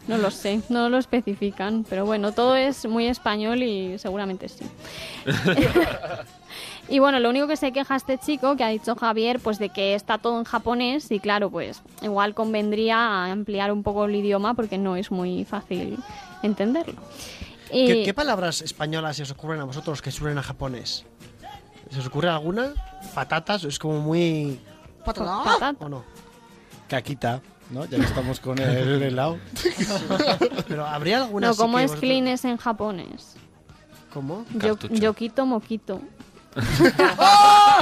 [0.09, 4.65] No lo sé, no lo especifican, pero bueno, todo es muy español y seguramente sí.
[6.89, 9.69] y bueno, lo único que se queja este chico, que ha dicho Javier, pues de
[9.69, 14.53] que está todo en japonés y claro, pues igual convendría ampliar un poco el idioma
[14.53, 15.97] porque no es muy fácil
[16.41, 17.01] entenderlo.
[17.71, 21.05] Y ¿Qué, qué palabras españolas se os ocurren a vosotros que suenen a japonés?
[21.89, 22.73] ¿Se os ocurre alguna?
[23.13, 24.59] Patatas, es como muy...
[25.05, 25.43] ¿Patata?
[25.43, 25.85] Patata.
[25.85, 26.03] ¿O no?
[26.87, 27.85] Caquita, ¿no?
[27.85, 29.37] Ya que estamos con el helado.
[30.67, 33.35] Pero habría alguna no, ¿cómo es vosotros- clean es en japonés?
[34.13, 34.45] ¿Cómo?
[34.55, 36.01] Yo, yoquito, moquito.
[37.17, 37.77] ¡Oh!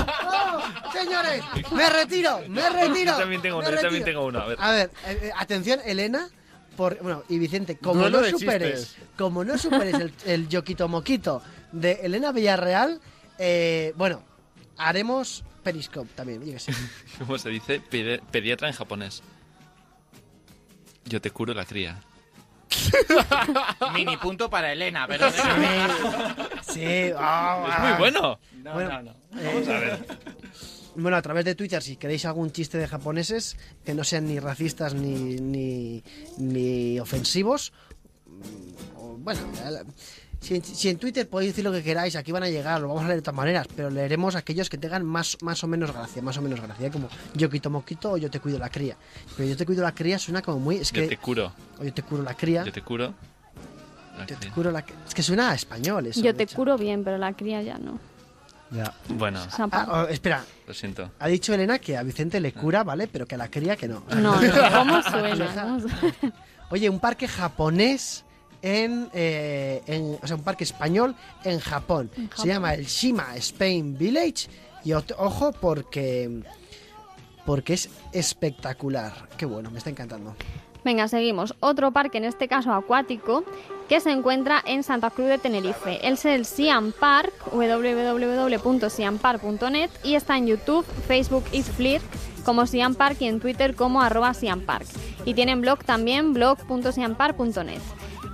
[0.93, 3.11] Señores, me retiro, me retiro.
[3.13, 4.39] Yo también tengo yo también tengo uno.
[4.39, 4.57] A ver.
[4.61, 6.29] A ver, eh, eh, atención, Elena,
[6.77, 9.07] por, bueno, y Vicente, como no superes, chistes.
[9.17, 11.41] como no superes el, el yoquito moquito
[11.73, 13.01] de Elena Villarreal,
[13.43, 14.21] eh, bueno,
[14.77, 16.71] haremos Periscope también, yo sé.
[17.17, 17.81] ¿Cómo se dice?
[17.81, 19.23] Pedi- pediatra en japonés.
[21.05, 22.01] Yo te curo la cría.
[23.93, 25.29] Mini punto para Elena, pero.
[25.31, 25.35] Sí,
[27.17, 27.85] ah, Es ah.
[27.89, 28.39] muy bueno.
[28.63, 29.15] No, Bueno, no, no.
[29.31, 30.05] Vamos a ver.
[30.95, 34.39] Bueno, a través de Twitter, si queréis algún chiste de japoneses que no sean ni
[34.39, 36.03] racistas ni, ni,
[36.37, 37.71] ni ofensivos,
[38.25, 39.39] mm, o, bueno,
[40.41, 42.87] Si en, si en Twitter podéis decir lo que queráis, aquí van a llegar, lo
[42.87, 45.93] vamos a leer de todas maneras, pero leeremos aquellos que tengan más, más o menos
[45.93, 48.97] gracia, más o menos gracia, como yo quito moquito o yo te cuido la cría.
[49.37, 50.77] Pero yo te cuido la cría suena como muy...
[50.77, 51.07] Es Yo que...
[51.09, 51.53] te curo.
[51.79, 52.63] O yo te curo la cría.
[52.65, 53.13] Yo te curo.
[54.27, 54.83] Yo te curo la...
[55.07, 56.21] Es que suena a español eso.
[56.21, 56.55] Yo te hecho.
[56.55, 57.99] curo bien, pero la cría ya no.
[58.71, 58.93] Ya.
[59.09, 59.39] Bueno,
[59.71, 61.11] Ah, oh, espera, lo siento.
[61.19, 63.07] ha dicho Elena que a Vicente le cura, ¿vale?
[63.07, 64.03] Pero que a la cría que no.
[64.09, 65.53] No, no, ¿cómo suena?
[65.61, 66.33] ¿Cómo suena?
[66.69, 68.23] Oye, un parque japonés
[68.61, 72.11] en, eh, en- O sea, un parque español en Japón.
[72.17, 74.47] En Se llama el Shima Spain Village.
[74.83, 76.41] Y ojo porque...
[77.45, 79.27] Porque es espectacular.
[79.37, 80.35] Qué bueno, me está encantando.
[80.83, 81.55] Venga, seguimos.
[81.59, 83.43] Otro parque, en este caso acuático,
[83.87, 86.07] que se encuentra en Santa Cruz de Tenerife.
[86.07, 92.03] Es el Siam Park, www.siampark.net y está en YouTube, Facebook y Flickr
[92.45, 94.87] como Siam Park y en Twitter como arroba Siam Park.
[95.25, 97.81] Y tienen blog también, blog.siampark.net.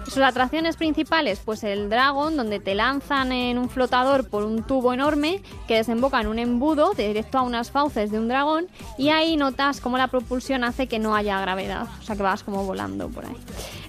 [0.08, 4.94] Sus atracciones principales, pues el Dragon, donde te lanzan en un flotador por un tubo
[4.94, 9.36] enorme que desemboca en un embudo directo a unas fauces de un dragón y ahí
[9.36, 13.10] notas cómo la propulsión hace que no haya gravedad, o sea que vas como volando
[13.10, 13.36] por ahí.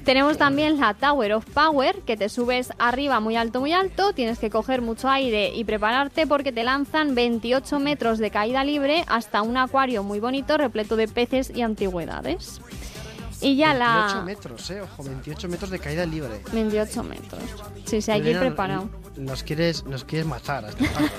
[0.04, 4.38] Tenemos también la Tower of Power, que te subes arriba muy alto, muy alto, tienes
[4.38, 9.42] que coger mucho aire y prepararte porque te lanzan 28 metros de caída libre hasta
[9.42, 12.60] un acuario muy bonito repleto de peces y antigüedades.
[13.41, 14.22] Y ya 28 la...
[14.22, 16.41] metros, eh, ojo, 28 metros de caída libre.
[16.53, 17.43] 28 metros.
[17.84, 18.89] Sí, sí, hay que ir preparado.
[19.16, 20.64] Nos quieres, nos quieres matar.
[20.64, 21.11] a este parque.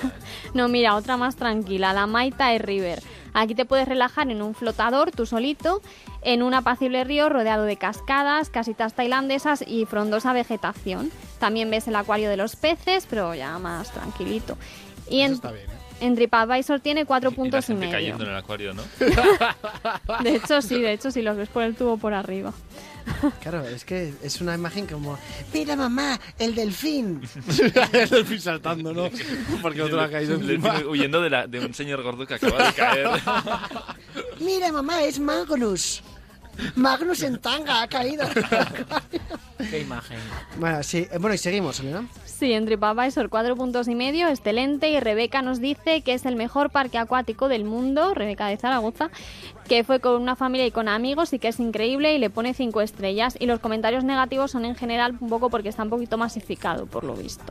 [0.54, 3.02] No, mira, otra más tranquila, la Mai Tai River.
[3.32, 5.80] Aquí te puedes relajar en un flotador, tú solito,
[6.22, 11.10] en un apacible río rodeado de cascadas, casitas tailandesas y frondosa vegetación.
[11.38, 14.56] También ves el acuario de los peces, pero ya más tranquilito.
[15.08, 15.79] Y en, Está bien, ¿eh?
[16.00, 17.92] En TripAdvisor tiene cuatro Y puntos y gente medio.
[17.98, 18.82] cayendo en el acuario, ¿no?
[20.22, 22.52] De hecho, sí, de hecho, sí, los ves por el tubo por arriba.
[23.42, 25.18] Claro, es que es una imagen como...
[25.52, 27.20] Mira mamá, el delfín.
[27.92, 29.08] el delfín saltando, ¿no?
[29.62, 30.72] Porque otro ha caído El encima.
[30.74, 33.08] delfín huyendo de, la, de un señor gordo que acaba de caer.
[34.38, 36.02] Mira mamá, es Magnus.
[36.74, 38.24] Magnus en tanga ha caído.
[39.70, 40.18] Qué imagen.
[40.58, 42.06] bueno, sí, eh, bueno, y seguimos, Elena.
[42.24, 44.90] Sí, en TripAdvisor cuatro puntos y medio, excelente.
[44.90, 49.10] Y Rebeca nos dice que es el mejor parque acuático del mundo, Rebeca de Zaragoza,
[49.70, 52.54] que fue con una familia y con amigos y que es increíble y le pone
[52.54, 53.36] cinco estrellas.
[53.38, 57.04] Y los comentarios negativos son en general un poco porque está un poquito masificado, por
[57.04, 57.44] lo visto.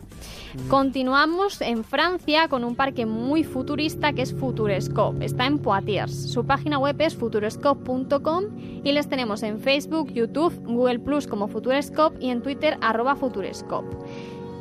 [0.68, 5.24] Continuamos en Francia con un parque muy futurista que es Futurescope.
[5.24, 6.30] Está en Poitiers.
[6.30, 8.44] Su página web es futurescope.com
[8.84, 13.96] y les tenemos en Facebook, YouTube, Google Plus como Futurescope y en Twitter arroba Futurescope.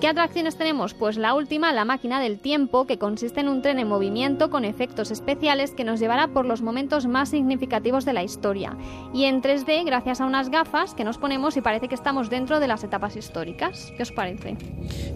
[0.01, 0.95] ¿Qué atracciones tenemos?
[0.95, 4.65] Pues la última, la máquina del tiempo, que consiste en un tren en movimiento con
[4.65, 8.77] efectos especiales que nos llevará por los momentos más significativos de la historia.
[9.13, 12.61] Y en 3D, gracias a unas gafas que nos ponemos y parece que estamos dentro
[12.61, 13.93] de las etapas históricas.
[13.97, 14.57] ¿Qué os parece?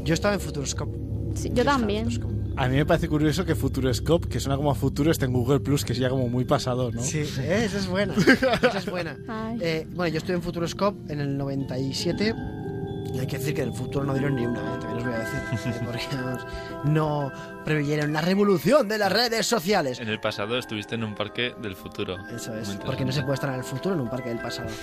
[0.03, 0.99] Yo estaba en Futuroscope.
[1.37, 2.09] Sí, yo en también.
[2.57, 5.61] A mí me parece curioso que Futuroscope, que suena como a futuro, esté en Google
[5.61, 7.01] Plus, que es ya como muy pasado, ¿no?
[7.03, 8.15] Sí, esa es buena.
[8.17, 9.17] Esa es buena.
[9.61, 12.35] Eh, bueno, yo estuve en Futuroscope en el 97
[13.13, 15.05] y hay que decir que en el futuro no dieron ni una, eh, también os
[15.05, 15.41] voy a decir.
[16.13, 16.37] eh,
[16.85, 17.33] no
[17.65, 20.01] preveyeron la revolución de las redes sociales.
[20.01, 22.17] En el pasado estuviste en un parque del futuro.
[22.35, 24.69] Eso es, porque no se puede estar en el futuro en un parque del pasado.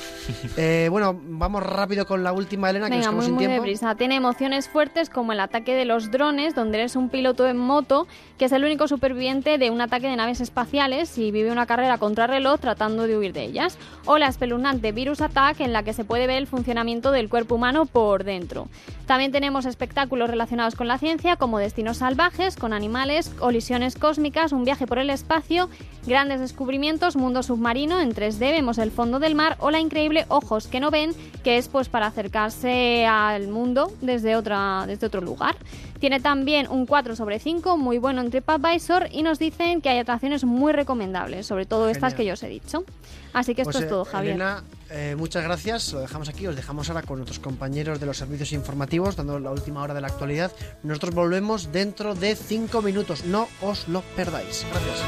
[0.57, 3.45] Eh, bueno, vamos rápido con la última, Elena, que Venga, nos quedamos muy, sin muy
[3.45, 3.63] tiempo.
[3.63, 3.95] deprisa.
[3.95, 8.07] Tiene emociones fuertes como el ataque de los drones, donde eres un piloto en moto
[8.37, 11.97] que es el único superviviente de un ataque de naves espaciales y vive una carrera
[11.97, 13.77] contra reloj tratando de huir de ellas.
[14.05, 17.55] O la espeluznante Virus Attack, en la que se puede ver el funcionamiento del cuerpo
[17.55, 18.67] humano por dentro.
[19.05, 24.63] También tenemos espectáculos relacionados con la ciencia, como destinos salvajes, con animales, colisiones cósmicas, un
[24.63, 25.69] viaje por el espacio,
[26.05, 30.67] grandes descubrimientos, mundo submarino, en 3D vemos el fondo del mar o la increíble Ojos
[30.67, 31.11] que no ven,
[31.43, 35.55] que es pues para acercarse al mundo desde, otra, desde otro lugar.
[35.99, 39.99] Tiene también un 4 sobre 5, muy bueno en TripAdvisor, y nos dicen que hay
[39.99, 42.85] atracciones muy recomendables, sobre todo estas que yo os he dicho.
[43.33, 44.35] Así que esto Pues, es eh, todo, Javier.
[44.35, 45.93] Elena, eh, muchas gracias.
[45.93, 46.47] Lo dejamos aquí.
[46.47, 50.01] Os dejamos ahora con nuestros compañeros de los servicios informativos, dando la última hora de
[50.01, 50.51] la actualidad.
[50.83, 53.25] Nosotros volvemos dentro de cinco minutos.
[53.25, 54.65] No os lo perdáis.
[54.71, 55.03] Gracias.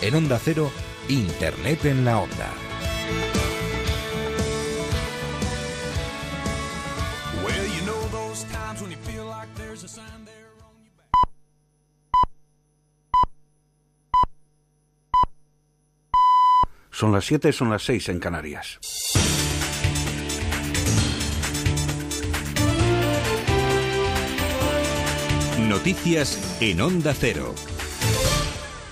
[0.00, 0.70] En Onda Cero,
[1.08, 2.67] Internet en la Onda.
[16.98, 18.80] Son las 7, son las 6 en Canarias.
[25.60, 27.54] Noticias en Onda Cero.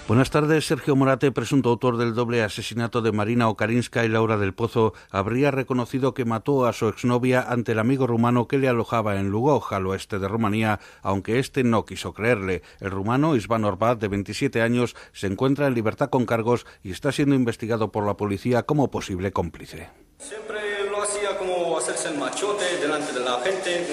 [0.09, 0.65] Buenas tardes.
[0.65, 5.51] Sergio Morate, presunto autor del doble asesinato de Marina Okarinska y Laura del Pozo, habría
[5.51, 9.73] reconocido que mató a su exnovia ante el amigo rumano que le alojaba en Lugoj,
[9.73, 12.63] al oeste de Rumanía, aunque este no quiso creerle.
[12.79, 17.11] El rumano, Isvan Orbat, de 27 años, se encuentra en libertad con cargos y está
[17.11, 19.91] siendo investigado por la policía como posible cómplice.
[20.19, 23.89] Siempre lo hacía como hacerse el machote delante de la gente.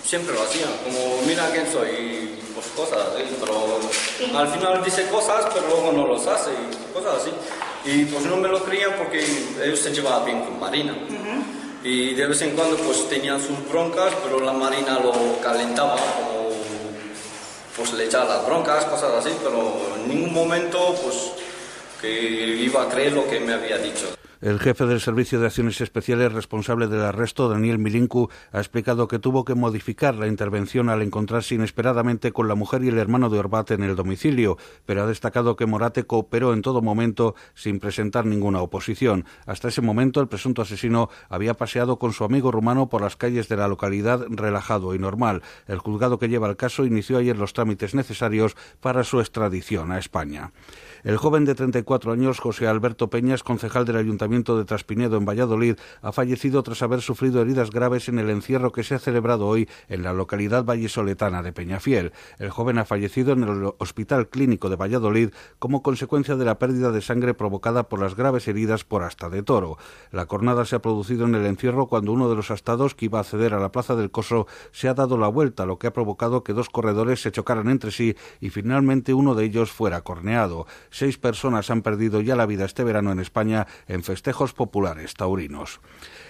[0.00, 3.24] Siempre lo hacía, como mira quién soy, pues cosas así.
[3.40, 3.77] Pero
[4.34, 7.30] al final dice cosas, pero luego no los hace y cosas así.
[7.84, 9.24] Y pues no me lo creían porque
[9.62, 10.94] ellos se llevaban bien con Marina.
[11.82, 16.48] Y de vez en cuando pues tenían sus broncas, pero la Marina lo calentaba, como
[17.76, 21.30] pues le echaba las broncas, cosas así, pero en ningún momento pues
[22.00, 24.08] que iba a creer lo que me había dicho.
[24.40, 29.18] El jefe del Servicio de Acciones Especiales responsable del arresto, Daniel Milinku, ha explicado que
[29.18, 33.40] tuvo que modificar la intervención al encontrarse inesperadamente con la mujer y el hermano de
[33.40, 38.26] Orbat en el domicilio, pero ha destacado que Morate cooperó en todo momento sin presentar
[38.26, 39.24] ninguna oposición.
[39.44, 43.48] Hasta ese momento, el presunto asesino había paseado con su amigo rumano por las calles
[43.48, 45.42] de la localidad relajado y normal.
[45.66, 49.98] El juzgado que lleva el caso inició ayer los trámites necesarios para su extradición a
[49.98, 50.52] España.
[51.04, 55.76] El joven de 34 años, José Alberto Peñas, concejal del Ayuntamiento de Traspinedo en Valladolid,
[56.02, 59.68] ha fallecido tras haber sufrido heridas graves en el encierro que se ha celebrado hoy
[59.88, 62.12] en la localidad vallesoletana de Peñafiel.
[62.38, 66.90] El joven ha fallecido en el Hospital Clínico de Valladolid como consecuencia de la pérdida
[66.90, 69.78] de sangre provocada por las graves heridas por asta de toro.
[70.10, 73.18] La cornada se ha producido en el encierro cuando uno de los astados que iba
[73.18, 75.92] a acceder a la Plaza del Coso se ha dado la vuelta, lo que ha
[75.92, 80.66] provocado que dos corredores se chocaran entre sí y finalmente uno de ellos fuera corneado.
[80.90, 85.80] Seis personas han perdido ya la vida este verano en España en festejos populares taurinos.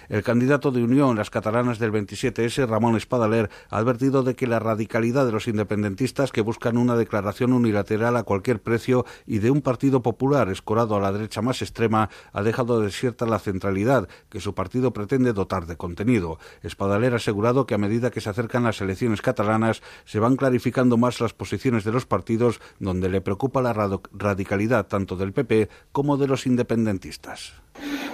[0.09, 4.57] El candidato de Unión, las catalanas del 27S, Ramón Espadaler, ha advertido de que la
[4.57, 9.61] radicalidad de los independentistas que buscan una declaración unilateral a cualquier precio y de un
[9.61, 14.55] partido popular escorado a la derecha más extrema ha dejado desierta la centralidad que su
[14.55, 16.39] partido pretende dotar de contenido.
[16.63, 20.97] Espadaler ha asegurado que a medida que se acercan las elecciones catalanas se van clarificando
[20.97, 23.73] más las posiciones de los partidos donde le preocupa la
[24.11, 27.53] radicalidad tanto del PP como de los independentistas.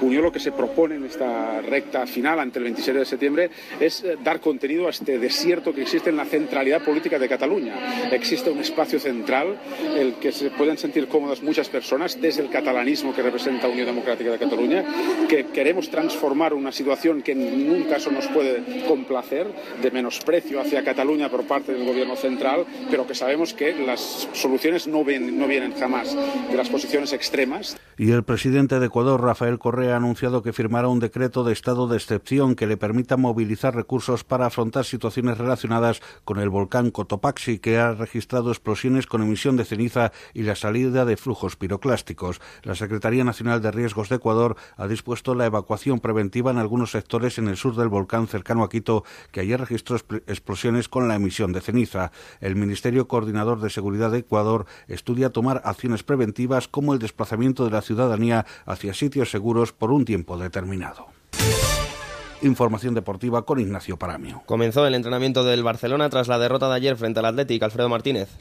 [0.01, 4.03] Unión lo que se propone en esta recta final ante el 27 de septiembre es
[4.03, 8.09] eh, dar contenido a este desierto que existe en la centralidad política de Cataluña.
[8.11, 12.49] Existe un espacio central en el que se pueden sentir cómodas muchas personas desde el
[12.49, 14.83] catalanismo que representa Unión Democrática de Cataluña,
[15.27, 19.47] que queremos transformar una situación que en ningún caso nos puede complacer
[19.81, 24.87] de menosprecio hacia Cataluña por parte del gobierno central, pero que sabemos que las soluciones
[24.87, 26.15] no, ven, no vienen jamás
[26.49, 27.77] de las posiciones extremas.
[27.97, 31.74] Y el presidente de Ecuador, Rafael Correa, ha anunciado que firmará un decreto de estado
[31.75, 37.59] de excepción que le permita movilizar recursos para afrontar situaciones relacionadas con el volcán Cotopaxi,
[37.59, 42.39] que ha registrado explosiones con emisión de ceniza y la salida de flujos piroclásticos.
[42.63, 47.37] La Secretaría Nacional de Riesgos de Ecuador ha dispuesto la evacuación preventiva en algunos sectores
[47.37, 49.97] en el sur del volcán cercano a Quito, que ayer registró
[50.27, 52.13] explosiones con la emisión de ceniza.
[52.39, 57.71] El Ministerio Coordinador de Seguridad de Ecuador estudia tomar acciones preventivas como el desplazamiento de
[57.71, 61.14] la ciudadanía hacia sitios seguros por un tiempo determinado.
[62.45, 64.43] Información deportiva con Ignacio Paramio.
[64.45, 67.65] Comenzó el entrenamiento del Barcelona tras la derrota de ayer frente al Atlético.
[67.65, 68.37] Alfredo Martínez.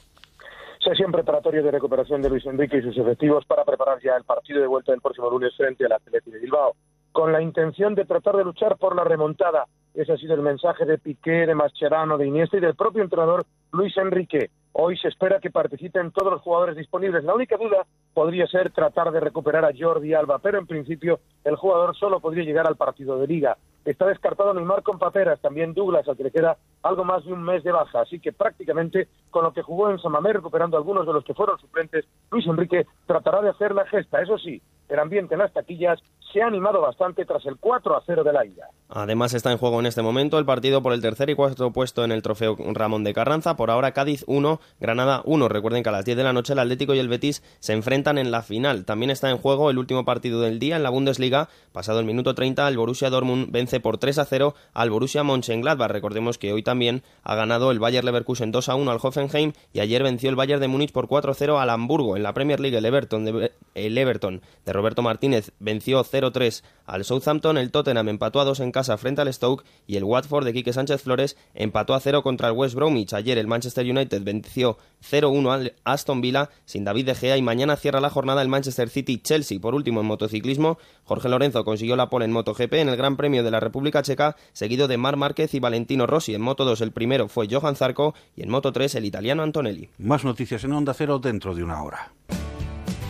[0.79, 4.61] Sesión preparatoria de recuperación de Luis Enrique y sus efectivos para preparar ya el partido
[4.61, 6.75] de vuelta del próximo lunes frente al Atlético de Bilbao,
[7.11, 9.65] con la intención de tratar de luchar por la remontada.
[9.95, 13.47] Ese ha sido el mensaje de Piqué, de Mascherano, de Iniesta y del propio entrenador
[13.71, 14.51] Luis Enrique.
[14.77, 17.23] Hoy se espera que participen todos los jugadores disponibles.
[17.23, 21.55] La única duda podría ser tratar de recuperar a Jordi Alba, pero en principio el
[21.55, 23.57] jugador solo podría llegar al partido de liga.
[23.85, 27.43] Está descartado Neymar con paperas, también Douglas, al que le queda algo más de un
[27.43, 28.01] mes de baja.
[28.01, 31.57] Así que prácticamente con lo que jugó en Samamé, recuperando algunos de los que fueron
[31.57, 34.21] suplentes, Luis Enrique tratará de hacer la gesta.
[34.21, 35.99] Eso sí, el ambiente en las taquillas
[36.33, 38.67] se ha animado bastante tras el 4 a 0 de la ida.
[38.89, 42.03] Además está en juego en este momento el partido por el tercer y cuarto puesto
[42.03, 43.55] en el trofeo Ramón de Carranza.
[43.55, 45.47] Por ahora Cádiz 1, Granada 1.
[45.49, 48.17] Recuerden que a las 10 de la noche el Atlético y el Betis se enfrentan
[48.17, 48.85] en la final.
[48.85, 51.49] También está en juego el último partido del día en la Bundesliga.
[51.71, 55.91] Pasado el minuto 30 el Borussia Dortmund vence por 3 a 0 al Borussia Mönchengladbach.
[55.91, 59.79] Recordemos que hoy también ha ganado el Bayer Leverkusen 2 a 1 al Hoffenheim y
[59.79, 62.17] ayer venció el Bayern de Múnich por 4 a 0 al Hamburgo.
[62.17, 67.03] En la Premier League el Everton de, el Everton de Roberto Martínez venció 0-3 al
[67.03, 70.53] Southampton, el Tottenham empató a 2 en casa frente al Stoke y el Watford de
[70.53, 73.13] Quique Sánchez Flores empató a 0 contra el West Bromwich.
[73.13, 77.75] Ayer el Manchester United venció 0-1 al Aston Villa sin David De Gea y mañana
[77.77, 79.59] cierra la jornada el Manchester City Chelsea.
[79.59, 83.43] Por último en motociclismo, Jorge Lorenzo consiguió la pole en MotoGP en el Gran Premio
[83.43, 86.33] de la República Checa, seguido de Mar Márquez y Valentino Rossi.
[86.33, 89.43] En Moto 2 el primero fue Johan Zarco y en Moto 3 el el italiano
[89.43, 89.89] Antonelli.
[89.97, 92.11] Más noticias en Onda Cero dentro de una hora.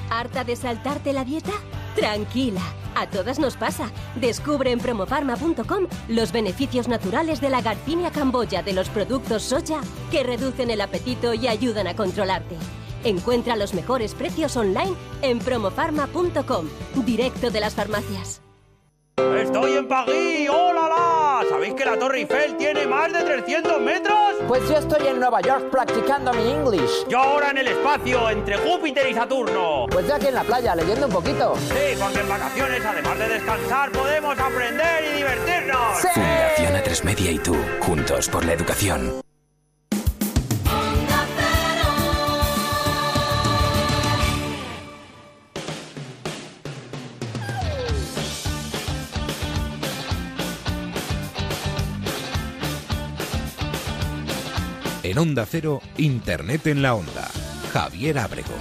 [0.09, 1.53] ¿Harta de saltarte la dieta?
[1.95, 2.61] Tranquila,
[2.95, 3.89] a todas nos pasa.
[4.15, 9.81] Descubre en promofarma.com los beneficios naturales de la Garcinia camboya de los productos soya
[10.11, 12.55] que reducen el apetito y ayudan a controlarte.
[13.03, 16.67] Encuentra los mejores precios online en promofarma.com,
[17.05, 18.44] directo de las farmacias.
[19.17, 20.49] ¡Estoy en París!
[20.49, 21.49] ¡Hola, la!
[21.49, 24.17] ¿Sabéis que la Torre Eiffel tiene más de 300 metros?
[24.47, 27.07] Pues yo estoy en Nueva York practicando mi English.
[27.07, 29.85] Yo ahora en el espacio, entre Júpiter y Saturno.
[29.89, 31.55] Pues yo aquí en la playa, leyendo un poquito.
[31.57, 35.97] Sí, porque en vacaciones, además de descansar, podemos aprender y divertirnos.
[36.01, 36.07] ¡Sí!
[36.13, 39.21] Fundación A3 Media y tú, juntos por la educación.
[55.05, 57.29] En Onda Cero, Internet en la Onda.
[57.71, 58.55] Javier Abrego.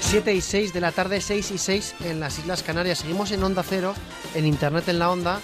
[0.00, 3.00] Siete y 6 de la tarde, 6 y 6 en las Islas Canarias.
[3.00, 3.92] Seguimos en Onda Cero,
[4.34, 5.42] en Internet en la Onda.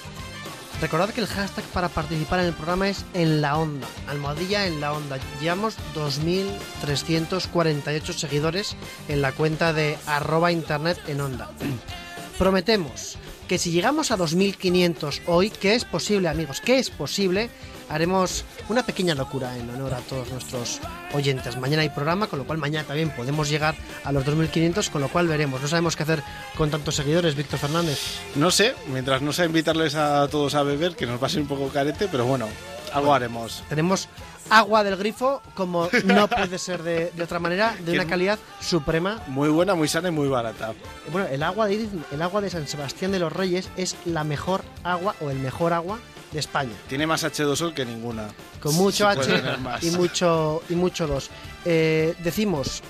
[0.80, 4.80] Recordad que el hashtag para participar en el programa es en la onda, almohadilla en
[4.80, 5.18] la onda.
[5.38, 8.76] Llevamos 2.348 seguidores
[9.08, 11.50] en la cuenta de arroba internet en onda.
[12.38, 17.50] Prometemos que si llegamos a 2.500 hoy, que es posible amigos, que es posible,
[17.90, 20.80] haremos una pequeña locura en honor a todos nuestros
[21.12, 21.58] oyentes.
[21.58, 23.74] Mañana hay programa, con lo cual mañana también podemos llegar
[24.04, 25.60] a los 2.500, con lo cual veremos.
[25.60, 26.22] No sabemos qué hacer
[26.56, 27.98] con tantos seguidores, Víctor Fernández.
[28.36, 31.42] No sé, mientras no sea invitarles a todos a beber, que nos va a ser
[31.42, 32.46] un poco carete, pero bueno,
[32.92, 33.64] algo haremos.
[33.68, 34.08] Tenemos
[34.48, 39.20] agua del grifo, como no puede ser de, de otra manera, de una calidad suprema.
[39.26, 40.74] Muy buena, muy sana y muy barata.
[41.10, 44.62] Bueno, el agua de, el agua de San Sebastián de los Reyes es la mejor
[44.84, 45.98] agua o el mejor agua
[46.32, 46.72] de España.
[46.88, 48.28] Tiene más H2O que ninguna.
[48.62, 49.42] Con mucho Sí H
[49.82, 51.30] y mucho y mucho 2.
[51.64, 52.82] decimos,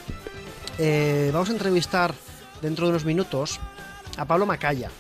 [0.79, 2.15] eh, vamos a entrevistar
[2.63, 3.61] dentro de unos minutos
[4.17, 4.91] a Pablo Macaya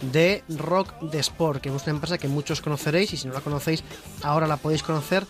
[0.00, 3.40] de Rock de Sport, que es una empresa que muchos conoceréis y si no la
[3.40, 3.82] conocéis
[4.22, 5.26] ahora la podéis conocer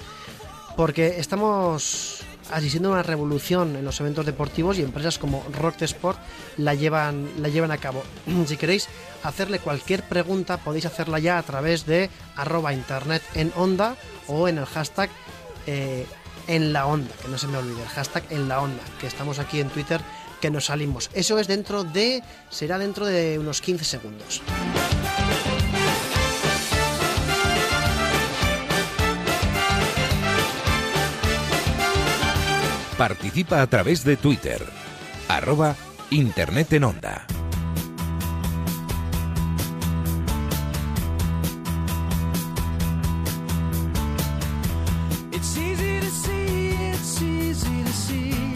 [0.76, 6.18] porque estamos asistiendo a una revolución en los eventos deportivos y empresas como Rock Sport
[6.56, 8.02] la llevan, la llevan a cabo.
[8.46, 8.88] si queréis
[9.22, 14.58] hacerle cualquier pregunta podéis hacerla ya a través de arroba internet en onda o en
[14.58, 15.10] el hashtag
[15.66, 16.06] eh,
[16.48, 19.38] en la onda, que no se me olvide, el hashtag en la onda, que estamos
[19.38, 20.00] aquí en Twitter
[20.40, 21.10] que nos salimos.
[21.12, 24.42] Eso es dentro de, será dentro de unos 15 segundos.
[32.98, 34.64] Participa a través de Twitter.
[35.28, 35.76] Arroba
[36.08, 37.26] Internet en Onda.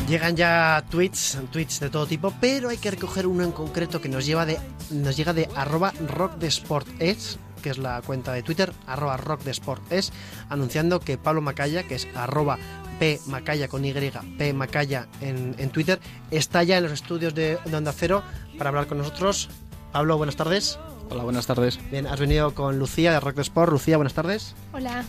[0.09, 4.09] Llegan ya tweets, tweets de todo tipo, pero hay que recoger uno en concreto que
[4.09, 4.59] nos lleva de
[4.91, 9.16] nos llega de arroba rock de sport es, que es la cuenta de Twitter, arroba
[9.18, 10.12] rock de sport es,
[10.49, 12.59] anunciando que Pablo Macaya, que es arroba
[13.01, 13.92] P Macaya con Y,
[14.38, 15.98] P Macaya en, en Twitter,
[16.30, 18.22] está ya en los estudios de, de Onda Cero
[18.59, 19.48] para hablar con nosotros.
[19.90, 20.78] Pablo, buenas tardes.
[21.09, 21.80] Hola, buenas tardes.
[21.90, 23.72] Bien, has venido con Lucía de Rock de Sport.
[23.72, 24.55] Lucía, buenas tardes.
[24.72, 25.03] Hola.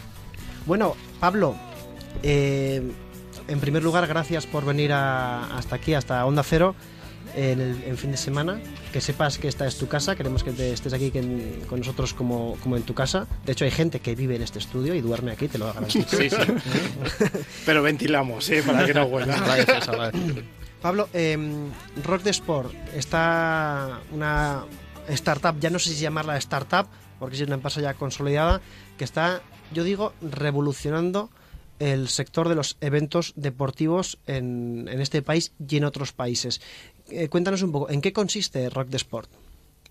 [0.65, 1.55] Bueno, Pablo,
[2.23, 2.91] eh,
[3.47, 6.75] en primer lugar, gracias por venir a- hasta aquí, hasta Onda Cero,
[7.35, 8.59] el en fin de semana.
[8.93, 11.79] Que sepas que esta es tu casa, queremos que te estés aquí que en- con
[11.79, 13.27] nosotros como, como en tu casa.
[13.45, 16.17] De hecho, hay gente que vive en este estudio y duerme aquí, te lo garantizo.
[16.17, 16.35] Sí, sí.
[17.65, 18.63] Pero ventilamos, ¿eh?
[18.65, 20.11] Para que no huela.
[20.81, 21.37] Pablo, eh,
[22.03, 24.63] Rock de Sport está una
[25.09, 26.87] startup, ya no sé si llamarla startup,
[27.19, 28.61] porque es una empresa ya consolidada,
[28.97, 29.41] que está,
[29.73, 31.29] yo digo, revolucionando
[31.79, 36.61] el sector de los eventos deportivos en, en este país y en otros países.
[37.11, 39.29] Eh, cuéntanos un poco, ¿en qué consiste Rock de Sport?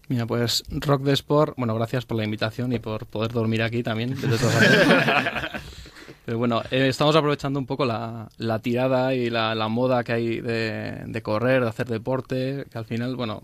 [0.09, 3.83] Mira, pues Rock de Sport, bueno, gracias por la invitación y por poder dormir aquí
[3.83, 4.17] también.
[6.25, 10.13] Pero bueno, eh, estamos aprovechando un poco la, la tirada y la, la moda que
[10.13, 13.43] hay de, de correr, de hacer deporte, que al final, bueno,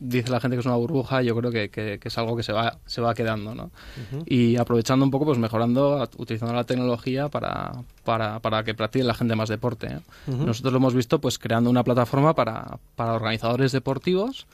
[0.00, 2.42] dice la gente que es una burbuja, yo creo que, que- que es algo que
[2.42, 3.70] se va, se va quedando, ¿no?
[4.26, 7.72] Y aprovechando un poco, pues mejorando, utilizando la tecnología para,
[8.04, 9.86] para, para que practique la gente más deporte.
[9.88, 10.00] ¿eh?
[10.46, 14.46] Nosotros lo hemos visto pues creando una plataforma para, para organizadores deportivos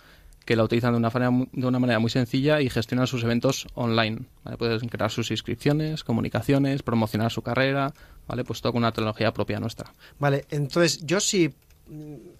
[0.44, 3.66] que la utilizan de una, manera, de una manera muy sencilla y gestionan sus eventos
[3.74, 4.20] online.
[4.44, 4.58] ¿vale?
[4.58, 7.94] Pueden crear sus inscripciones, comunicaciones, promocionar su carrera,
[8.28, 8.44] ¿vale?
[8.44, 9.92] Pues todo con una tecnología propia nuestra.
[10.18, 11.54] Vale, entonces yo si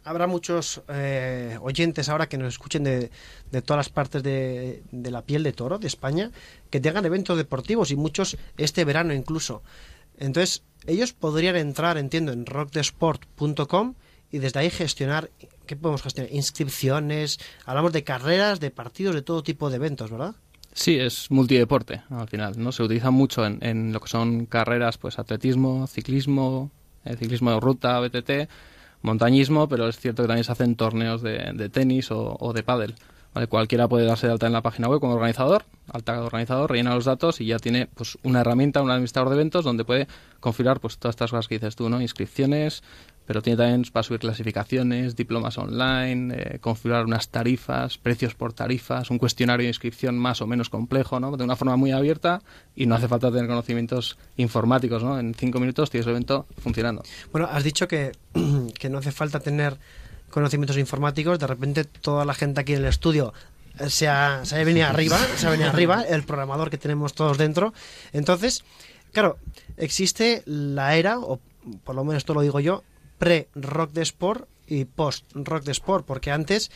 [0.04, 3.10] habrá muchos eh, oyentes ahora que nos escuchen de,
[3.50, 6.30] de todas las partes de, de la piel de toro de España,
[6.70, 9.62] que tengan eventos deportivos y muchos este verano incluso.
[10.18, 13.94] Entonces, ellos podrían entrar, entiendo, en rockdesport.com
[14.30, 15.30] y desde ahí gestionar,
[15.66, 16.32] ¿qué podemos gestionar?
[16.32, 20.34] Inscripciones, hablamos de carreras, de partidos, de todo tipo de eventos, ¿verdad?
[20.72, 22.72] Sí, es multideporte al final, ¿no?
[22.72, 26.72] Se utiliza mucho en, en lo que son carreras, pues atletismo, ciclismo,
[27.04, 28.48] eh, ciclismo de ruta, BTT,
[29.04, 32.62] montañismo, pero es cierto que también se hacen torneos de, de tenis o, o de
[32.62, 32.94] pádel.
[33.34, 33.46] ¿vale?
[33.46, 37.04] Cualquiera puede darse de alta en la página web como organizador, alta organizador, rellena los
[37.04, 40.08] datos y ya tiene pues una herramienta, un administrador de eventos donde puede
[40.40, 42.00] configurar pues todas estas cosas que dices tú, ¿no?
[42.00, 42.82] Inscripciones,
[43.26, 49.10] pero tiene también para subir clasificaciones, diplomas online, eh, configurar unas tarifas, precios por tarifas,
[49.10, 51.36] un cuestionario de inscripción más o menos complejo, ¿no?
[51.36, 52.42] De una forma muy abierta
[52.76, 55.18] y no hace falta tener conocimientos informáticos, ¿no?
[55.18, 57.02] En cinco minutos tienes el evento funcionando.
[57.32, 58.12] Bueno, has dicho que,
[58.78, 59.78] que no hace falta tener
[60.30, 63.32] conocimientos informáticos, de repente toda la gente aquí en el estudio
[63.78, 67.14] eh, se ha, se ha venido arriba, se ha venido arriba, el programador que tenemos
[67.14, 67.72] todos dentro.
[68.12, 68.64] Entonces,
[69.12, 69.38] claro,
[69.76, 71.40] existe la era, o
[71.84, 72.82] por lo menos esto lo digo yo,
[73.24, 76.70] pre-rock de sport y post-rock de sport, porque antes,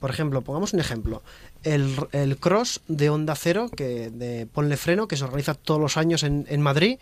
[0.00, 1.22] por ejemplo, pongamos un ejemplo,
[1.62, 5.96] el, el cross de Onda Cero, que de Ponle Freno, que se organiza todos los
[5.96, 6.98] años en, en Madrid,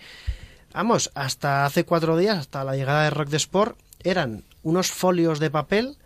[0.72, 5.40] vamos, hasta hace cuatro días, hasta la llegada de Rock de Sport, eran unos folios
[5.40, 5.96] de papel,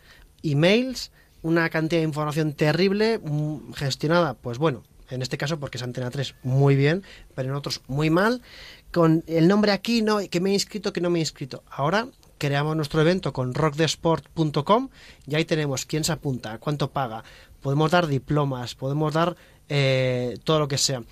[0.43, 5.83] emails, una cantidad de información terrible, mm, gestionada, pues bueno, en este caso porque es
[5.83, 7.03] Antena 3 muy bien,
[7.35, 8.41] pero en otros muy mal,
[8.91, 11.63] con el nombre aquí, no, que me he inscrito, que no me he inscrito.
[11.71, 14.89] Ahora creamos nuestro evento con rockdesport.com
[15.27, 17.25] y ahí tenemos quién se apunta, cuánto paga,
[17.61, 19.37] podemos dar diplomas, podemos dar
[19.69, 21.03] eh, todo lo que sea.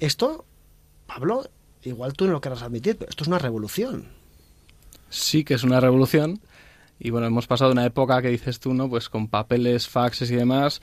[0.00, 0.44] Esto,
[1.06, 1.48] Pablo,
[1.82, 4.08] igual tú no lo querrás admitir, pero esto es una revolución.
[5.10, 6.40] Sí que es una revolución
[6.98, 8.88] y bueno, hemos pasado una época que dices tú, ¿no?
[8.88, 10.80] Pues con papeles, faxes y demás.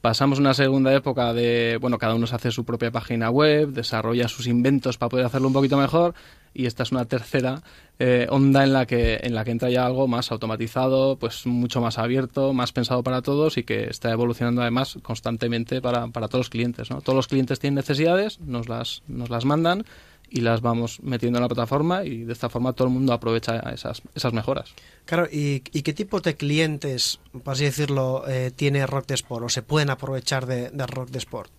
[0.00, 4.28] Pasamos una segunda época de, bueno, cada uno se hace su propia página web, desarrolla
[4.28, 6.14] sus inventos para poder hacerlo un poquito mejor
[6.56, 7.62] y esta es una tercera
[7.98, 11.80] eh, onda en la que en la que entra ya algo más automatizado, pues mucho
[11.80, 16.40] más abierto, más pensado para todos y que está evolucionando además constantemente para, para todos
[16.40, 16.90] los clientes.
[16.90, 17.00] ¿no?
[17.00, 19.84] Todos los clientes tienen necesidades, nos las, nos las mandan
[20.28, 23.58] y las vamos metiendo en la plataforma y de esta forma todo el mundo aprovecha
[23.72, 24.74] esas, esas mejoras.
[25.04, 29.44] Claro, ¿y, y qué tipo de clientes, por así decirlo, eh, tiene Rock de Sport
[29.44, 31.50] o se pueden aprovechar de, de Rock de Sport?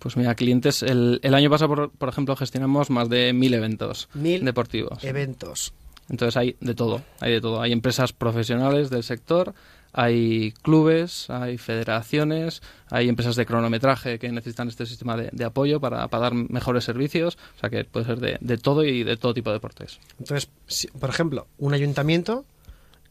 [0.00, 4.08] Pues mira, clientes, el, el año pasado, por, por, ejemplo, gestionamos más de mil eventos
[4.14, 5.04] Mil deportivos.
[5.04, 5.74] Eventos.
[6.08, 7.60] Entonces hay de todo, hay de todo.
[7.60, 9.54] Hay empresas profesionales del sector,
[9.92, 15.80] hay clubes, hay federaciones, hay empresas de cronometraje que necesitan este sistema de, de apoyo
[15.80, 17.38] para, para, dar mejores servicios.
[17.56, 20.00] O sea que puede ser de, de todo y de todo tipo de deportes.
[20.18, 22.44] Entonces, si, por ejemplo, un ayuntamiento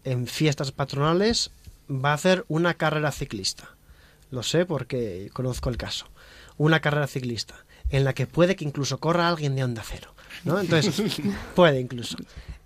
[0.04, 1.52] en fiestas patronales
[1.90, 3.76] va a hacer una carrera ciclista.
[4.32, 6.06] Lo sé porque conozco el caso.
[6.60, 7.56] Una carrera ciclista
[7.90, 10.14] en la que puede que incluso corra alguien de onda cero.
[10.44, 10.60] ¿no?
[10.60, 11.20] Entonces,
[11.56, 12.18] puede incluso.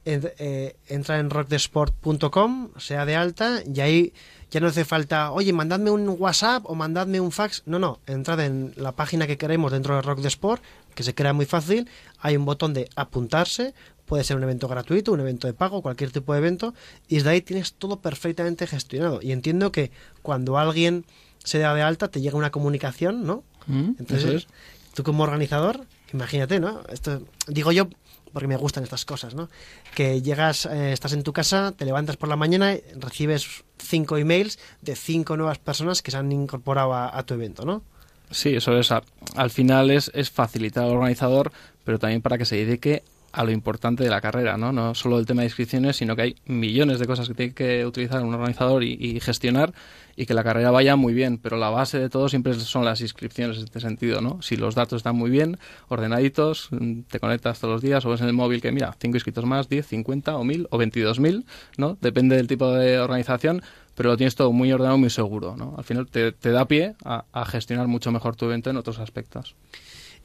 [0.06, 4.14] Eh, entra en rockdesport.com, sea de alta, y ahí
[4.52, 7.64] ya no hace falta, oye, mandadme un WhatsApp o mandadme un fax.
[7.66, 10.62] No, no, entrad en la página que queremos dentro de Rock de Sport,
[10.94, 11.89] que se crea muy fácil.
[12.20, 13.74] Hay un botón de apuntarse,
[14.06, 16.74] puede ser un evento gratuito, un evento de pago, cualquier tipo de evento,
[17.08, 19.20] y desde ahí tienes todo perfectamente gestionado.
[19.22, 19.89] Y entiendo que
[20.22, 21.06] cuando alguien
[21.44, 23.44] se da de alta, te llega una comunicación, ¿no?
[23.68, 24.47] Mm, Entonces, eso es.
[24.93, 26.82] tú como organizador, imagínate, ¿no?
[26.89, 27.88] Esto digo yo
[28.32, 29.47] porque me gustan estas cosas, ¿no?
[29.93, 34.57] Que llegas, eh, estás en tu casa, te levantas por la mañana, recibes cinco emails
[34.82, 37.84] de cinco nuevas personas que se han incorporado a, a tu evento, ¿no?
[38.32, 38.91] Sí, eso es.
[38.91, 39.03] a-
[39.35, 41.52] Al final es, es facilitar al organizador,
[41.84, 43.03] pero también para que se dedique
[43.34, 44.72] a lo importante de la carrera, ¿no?
[44.72, 47.85] No solo el tema de inscripciones, sino que hay millones de cosas que tiene que
[47.85, 49.73] utilizar un organizador y, y gestionar
[50.15, 53.01] y que la carrera vaya muy bien, pero la base de todo siempre son las
[53.01, 54.39] inscripciones en este sentido, ¿no?
[54.43, 55.57] Si los datos están muy bien,
[55.88, 59.18] ordenaditos, mm, te conectas todos los días o ves en el móvil que, mira, 5
[59.18, 61.43] inscritos más, 10, 50 o 1000 o 22.000,
[61.77, 61.97] ¿no?
[62.01, 63.64] Depende del tipo de organización,
[63.95, 65.73] pero lo tienes todo muy ordenado, muy seguro, ¿no?
[65.76, 69.55] Al final te, da pie a gestionar mucho mejor tu evento en otros aspectos.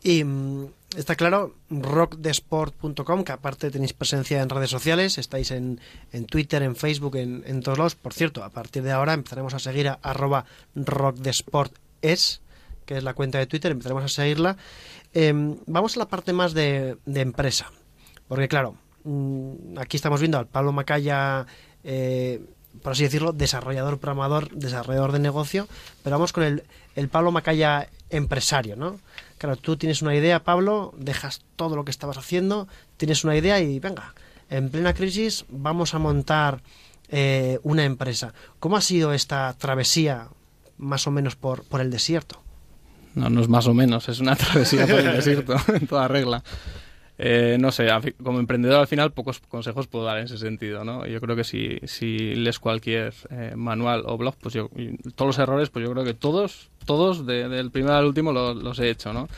[0.03, 0.66] Y mm,
[0.97, 5.81] está claro, rockdesport.com, que aparte tenéis presencia en redes sociales, estáis en,
[6.12, 7.95] en Twitter, en Facebook, en, en, todos lados.
[7.95, 10.45] Por cierto, a partir de ahora empezaremos a seguir a arroba
[10.75, 12.41] rockdesportes,
[12.87, 14.57] que es la cuenta de Twitter, empezaremos a seguirla.
[15.15, 15.33] Eh,
[15.66, 17.70] vamos a la parte más de, de empresa,
[18.29, 21.47] porque claro, mm, aquí estamos viendo al Pablo Macaya,
[21.85, 22.41] eh,
[22.83, 25.66] por así decirlo, desarrollador, programador, desarrollador de negocio,
[26.03, 26.62] pero vamos con el,
[26.95, 28.99] el Pablo Macaya empresario, ¿no?
[29.39, 33.60] Claro, tú tienes una idea, Pablo, dejas todo lo que estabas haciendo, tienes una idea
[33.60, 34.15] y venga,
[34.51, 36.60] en plena crisis vamos a montar
[37.09, 38.35] eh, una empresa.
[38.59, 40.28] ¿Cómo ha sido esta travesía
[40.77, 42.43] más o menos por, por el desierto?
[43.15, 46.43] No, no es más o menos, es una travesía por el desierto, en toda regla.
[47.20, 47.89] Eh, no sé,
[48.23, 51.05] como emprendedor al final pocos consejos puedo dar en ese sentido, ¿no?
[51.05, 54.70] Yo creo que si, si lees cualquier eh, manual o blog, pues yo,
[55.16, 58.55] todos los errores, pues yo creo que todos, todos, de- del primero al último lo-
[58.55, 59.28] los he hecho, ¿no?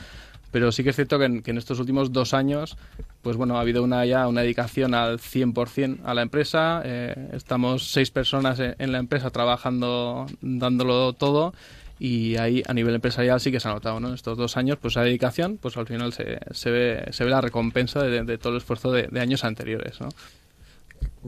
[0.53, 2.77] Pero sí que es cierto que en, que en estos últimos dos años,
[3.23, 6.83] pues bueno, ha habido una ya una dedicación al 100% a la empresa.
[6.85, 11.55] eh, estamos seis personas en la empresa trabajando, dándolo todo.
[12.03, 14.15] Y ahí a nivel empresarial sí que se ha notado, ¿no?
[14.15, 17.43] Estos dos años, pues esa dedicación, pues al final se, se, ve, se ve la
[17.43, 20.09] recompensa de, de todo el esfuerzo de, años anteriores, ¿no?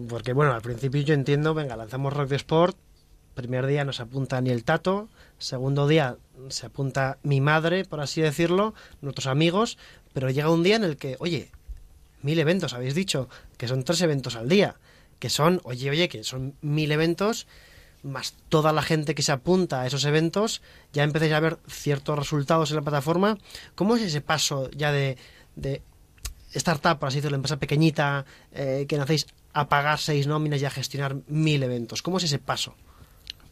[0.08, 2.76] Porque bueno, al principio yo entiendo, venga, lanzamos Rock de Sport,
[3.34, 6.16] primer día no se apunta ni el tato, segundo día
[6.48, 8.72] se apunta mi madre, por así decirlo,
[9.02, 9.76] nuestros amigos,
[10.14, 11.50] pero llega un día en el que, oye,
[12.22, 13.28] mil eventos, habéis dicho,
[13.58, 14.76] que son tres eventos al día,
[15.18, 17.46] que son, oye, oye, que son mil eventos,
[18.02, 20.62] más toda la gente que se apunta a esos eventos,
[20.92, 23.38] ya empecéis a ver ciertos resultados en la plataforma.
[23.74, 25.16] ¿Cómo es ese paso ya de,
[25.56, 25.82] de
[26.54, 30.70] startup, por así decirlo, empresa pequeñita, eh, que nacéis a pagar seis nóminas y a
[30.70, 32.02] gestionar mil eventos?
[32.02, 32.74] ¿Cómo es ese paso?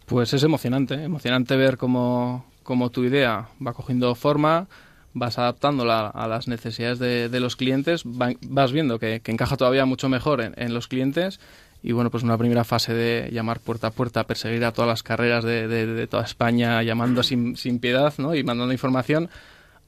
[0.06, 1.04] Pues es emocionante, ¿eh?
[1.04, 4.66] emocionante ver cómo, cómo tu idea va cogiendo forma,
[5.14, 9.84] vas adaptándola a las necesidades de, de los clientes, va- vas viendo que, encaja todavía
[9.86, 11.38] mucho mejor en los clientes
[11.82, 15.02] y bueno, pues una primera fase de llamar puerta a puerta, perseguir a todas las
[15.02, 18.34] carreras de, de- de toda España, llamando sin, sin piedad ¿no?
[18.34, 19.28] y mandando información,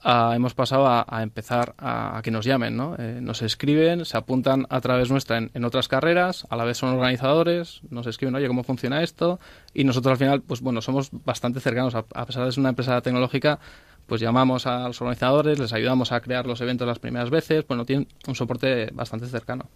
[0.04, 2.96] a- hemos pasado a, empezar a, que nos llamen, ¿no?
[2.98, 6.76] Eh, nos escriben, se apuntan a través nuestra en, en otras carreras, a la vez
[6.78, 9.38] son organizadores, nos escriben, oye, ¿cómo funciona esto?
[9.74, 12.70] Y nosotros al final, pues bueno, somos bastante cercanos, a, a pesar de ser una
[12.70, 13.60] empresa tecnológica,
[14.06, 17.84] pues llamamos a los organizadores, les ayudamos a crear los eventos las primeras veces, bueno,
[17.84, 19.68] tienen un soporte bastante cercano.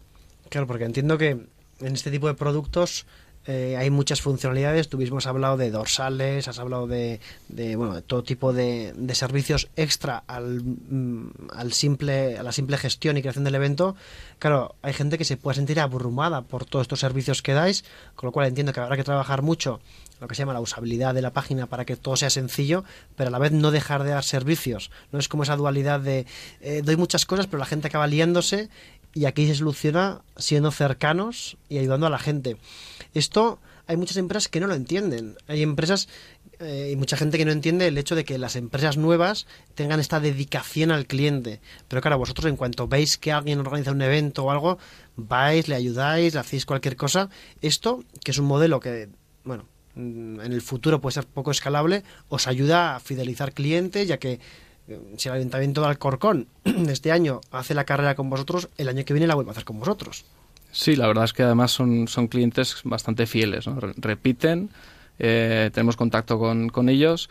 [0.49, 1.39] Claro, porque entiendo que
[1.81, 3.07] en este tipo de productos
[3.47, 4.89] eh, hay muchas funcionalidades.
[4.89, 8.93] Tú mismo has hablado de dorsales, has hablado de, de, bueno, de todo tipo de,
[9.13, 13.95] servicios extra al, mm, al simple, a la simple gestión y creación del evento.
[14.39, 17.85] Claro, hay gente que se puede sentir abrumada por todos estos servicios que dais,
[18.17, 19.81] con lo cual entiendo que habrá que trabajar mucho
[20.21, 22.85] lo que se llama la usabilidad de la página para que todo sea sencillo,
[23.17, 24.91] pero a la vez no dejar de dar servicios.
[25.13, 26.27] No es como esa dualidad de
[26.61, 28.71] eh, doy muchas cosas, pero la gente acaba liándose
[29.17, 32.59] y aquí se soluciona siendo cercanos y ayudando a la gente.
[33.15, 35.37] Esto hay muchas empresas que no lo entienden.
[35.47, 36.07] Hay empresas
[36.61, 40.01] eh, y mucha gente que no entiende el hecho de que las empresas nuevas tengan
[40.01, 41.61] esta dedicación al cliente.
[41.89, 44.77] Pero claro, vosotros en cuanto veis que alguien organiza un evento o algo,
[45.17, 47.31] vais, le ayudáis, le hacéis cualquier cosa.
[47.63, 49.09] Esto, que es un modelo que,
[49.45, 49.65] bueno,
[49.95, 54.41] mm, en el futuro puede ser poco escalable, os ayuda a fidelizar clientes, ya que
[55.17, 59.15] si el Ayuntamiento de Alcorcón este año hace la carrera con vosotros, el año que
[59.15, 60.25] viene la vuelve a hacer con vosotros.
[60.73, 63.81] Sí, la verdad es que además son, son clientes bastante fieles, ¿no?
[63.81, 64.71] Re- repiten,
[65.19, 67.31] eh, tenemos contacto con, con ellos,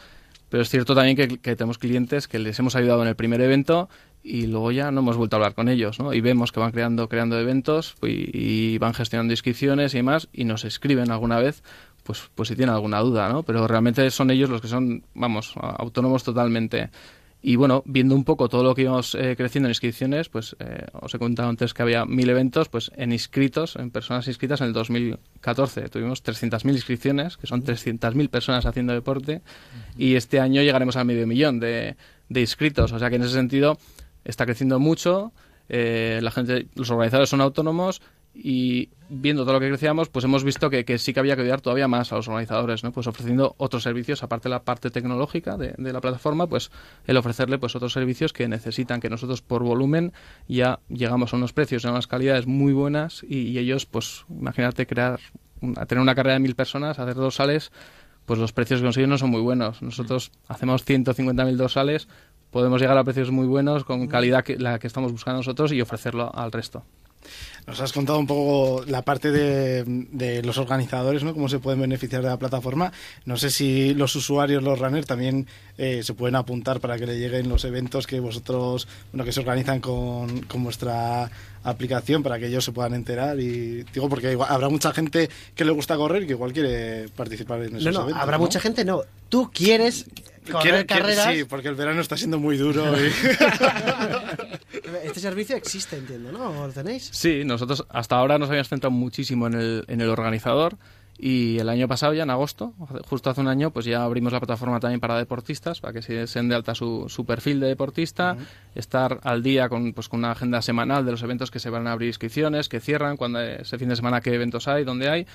[0.50, 3.90] pero es cierto también que, tenemos clientes que les hemos ayudado en el primer evento
[4.24, 6.12] y luego ya no hemos vuelto a hablar con ellos, ¿no?
[6.14, 10.46] Y vemos que van creando, creando eventos y, y van gestionando inscripciones y demás y
[10.46, 11.62] nos escriben alguna vez
[12.04, 13.44] pues, pues si tienen alguna duda, ¿no?
[13.44, 16.90] Pero realmente son ellos los que son, vamos, autónomos totalmente.
[17.48, 20.88] Y bueno, viendo un poco todo lo que íbamos eh, creciendo en inscripciones, pues eh,
[20.94, 24.68] os he contado antes que había mil eventos, pues en inscritos, en personas inscritas en
[24.68, 29.44] el 2014 tuvimos 300.000 inscripciones, que son 300.000 personas haciendo deporte,
[29.96, 31.98] y este año llegaremos al medio millón de,
[32.30, 32.92] de inscritos.
[32.94, 33.78] O sea que en ese sentido
[34.24, 35.32] está creciendo mucho,
[35.70, 38.02] eh, la gente, los organizadores son autónomos
[38.36, 41.44] y viendo todo lo que crecíamos, pues hemos visto que, que sí que había que
[41.44, 42.92] ayudar todavía más a los organizadores, ¿no?
[42.92, 46.70] Pues ofreciendo otros servicios, aparte de la parte tecnológica de, de la plataforma, pues
[47.08, 50.12] el ofrecerle pues otros servicios que necesitan, que nosotros por volumen
[50.48, 54.26] ya llegamos a unos precios y a unas calidades muy buenas y, y ellos, pues
[54.30, 55.20] imagínate crear,
[55.62, 57.72] una- tener una carrera de mil personas, hacer dorsales,
[58.26, 59.82] pues los precios que consiguen no son muy buenos.
[59.84, 62.08] Nosotros hacemos 150.000 dorsales,
[62.50, 65.80] podemos llegar a precios muy buenos con calidad que la que estamos buscando nosotros y
[65.80, 66.84] ofrecerlo al resto.
[67.68, 71.34] Nos has contado un poco la parte de, de los organizadores, ¿no?
[71.34, 72.92] Cómo se pueden beneficiar de la plataforma.
[73.26, 75.48] No sé si los usuarios, los runners, también
[75.80, 79.40] eh, se pueden apuntar para que le lleguen los eventos que vosotros, bueno, que se
[79.40, 81.32] organizan con, con vuestra
[81.64, 83.40] aplicación para que ellos se puedan enterar.
[83.40, 87.10] Y digo, porque igual habrá mucha gente que le gusta correr y que igual quiere
[87.16, 88.22] participar en esos No, no, eventos.
[88.22, 88.44] habrá ¿no?
[88.44, 89.02] mucha gente, no.
[89.28, 90.06] Tú quieres
[90.52, 91.34] correr Quiere- quiere- carreras.
[91.34, 92.84] sí, porque el verano está siendo muy duro.
[92.98, 93.12] y-
[95.04, 96.68] Este servicio existe, entiendo, ¿no?
[96.68, 97.10] ¿Lo tenéis?
[97.12, 100.78] Sí, nosotros hasta ahora nos habíamos centrado muchísimo en el, en el organizador
[101.18, 102.74] y el año pasado, ya en agosto,
[103.08, 106.26] justo hace un año, pues ya abrimos la plataforma también para deportistas, para que se
[106.26, 108.36] den de alta su, su perfil de deportista,
[108.76, 111.88] estar al día con, pues, con una agenda semanal de los eventos que se van
[111.88, 115.26] a abrir inscripciones, que cierran, cuando ese fin de semana qué eventos hay, dónde hay.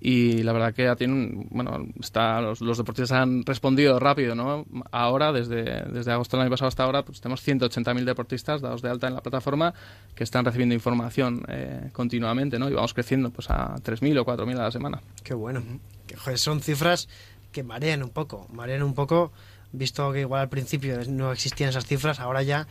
[0.00, 4.64] Y la verdad que ya tienen, bueno, está, los, los deportistas han respondido rápido, ¿no?
[4.90, 8.88] Ahora, desde, desde agosto del año pasado hasta ahora, pues tenemos 180.000 deportistas dados de
[8.88, 9.74] alta en la plataforma
[10.14, 12.70] que están recibiendo información eh, continuamente, ¿no?
[12.70, 15.02] Y vamos creciendo pues a 3.000 o 4.000 a la semana.
[15.22, 15.62] Qué bueno.
[16.06, 17.08] Que, joder, son cifras
[17.52, 19.32] que marean un poco, marean un poco,
[19.72, 22.66] visto que igual al principio no existían esas cifras, ahora ya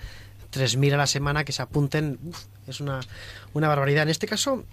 [0.51, 3.01] 3.000 a la semana que se apunten, uf, es una,
[3.53, 4.03] una barbaridad.
[4.03, 4.64] En este caso,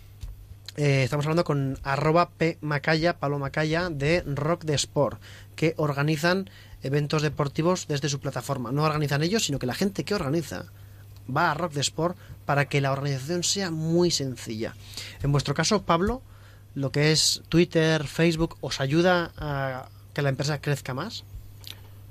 [0.77, 5.21] eh, estamos hablando con arroba P Macaya, Pablo Macaya, de Rock de Sport,
[5.55, 6.51] que organizan
[6.83, 8.73] eventos deportivos desde su plataforma.
[8.73, 10.67] No organizan ellos, sino que la gente que organiza
[11.35, 14.75] va a Rock de Sport para que la organización sea muy sencilla.
[15.23, 16.23] En vuestro caso, Pablo,
[16.75, 21.25] lo que es Twitter, Facebook, ¿os ayuda a que la empresa crezca más?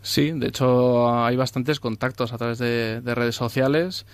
[0.02, 4.06] Sí, de hecho hay bastantes contactos a través de, de redes sociales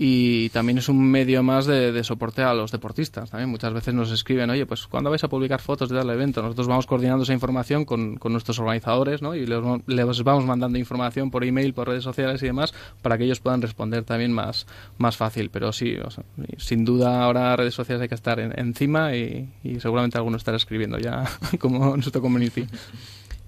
[0.00, 3.30] y también es un medio más de, soporte a los deportistas.
[3.30, 6.40] También muchas veces nos escriben, oye, pues ¿cuándo vais a publicar fotos de tal evento?
[6.40, 9.34] Nosotros vamos coordinando esa información con, con nuestros organizadores ¿no?
[9.34, 12.72] y les, les, vamos mandando información por email, por redes sociales y demás
[13.02, 14.68] para que ellos puedan responder también más,
[14.98, 15.50] más fácil.
[15.50, 16.22] Pero sí, o sea,
[16.58, 20.56] sin duda ahora redes sociales hay que estar en, encima y, y, seguramente alguno estará
[20.56, 21.24] escribiendo ya
[21.58, 22.66] como nuestro community.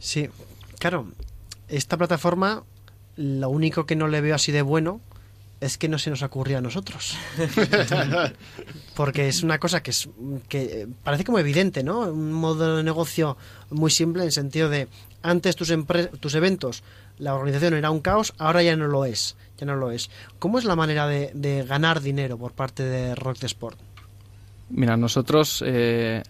[0.01, 0.29] Sí,
[0.81, 1.07] claro,
[1.69, 2.65] esta plataforma
[3.15, 5.01] lo único que no le veo así de bueno
[5.61, 7.17] es que no se nos ocurrió a nosotros.
[8.95, 10.09] Porque es una cosa que, es,
[10.49, 12.01] que parece como evidente, ¿no?
[12.01, 13.37] Un modo de negocio
[13.71, 14.89] muy simple en el sentido de
[15.23, 15.73] antes tus,
[16.21, 16.83] tus eventos,
[17.19, 19.37] la organización era un caos, ahora ya no lo es.
[19.59, 20.11] Ya no lo es.
[20.39, 23.79] ¿Cómo es la manera de, de ganar dinero por parte de Rock de Sport?
[24.71, 26.23] Mira, nosotros eh,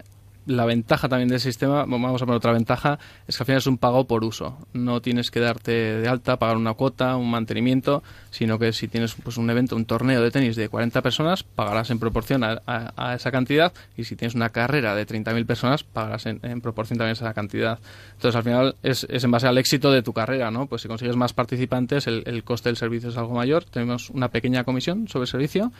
[0.55, 3.67] la ventaja también del sistema, vamos a poner otra ventaja, es que al final es
[3.67, 4.57] un pago por uso.
[4.73, 9.15] No tienes que darte de alta, pagar una cuota, un mantenimiento, sino que si tienes
[9.15, 12.93] pues, un evento, un torneo de tenis de 40 personas, pagarás en proporción a, a,
[12.95, 16.97] a esa cantidad y si tienes una carrera de 30.000 personas, pagarás en, en, proporción
[16.97, 17.79] también a esa cantidad.
[18.13, 20.67] Entonces al final es, es, en base al éxito de tu carrera, ¿no?
[20.67, 24.29] Pues si consigues más participantes, el, el coste del servicio es algo mayor, tenemos una
[24.29, 25.71] pequeña comisión sobre el servicio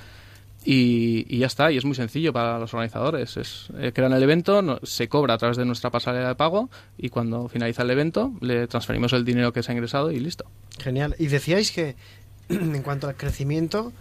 [0.64, 3.38] y, y, ya está, y es muy sencillo para los organizadores.
[3.38, 6.70] Es, eh, crean el evento, no, se cobra a través de nuestra pasarela de pago
[6.98, 10.46] y cuando finaliza el evento le transferimos el dinero que se ha ingresado y listo.
[10.78, 11.16] Genial.
[11.18, 11.96] Y decíais que
[12.50, 13.92] en cuanto al crecimiento,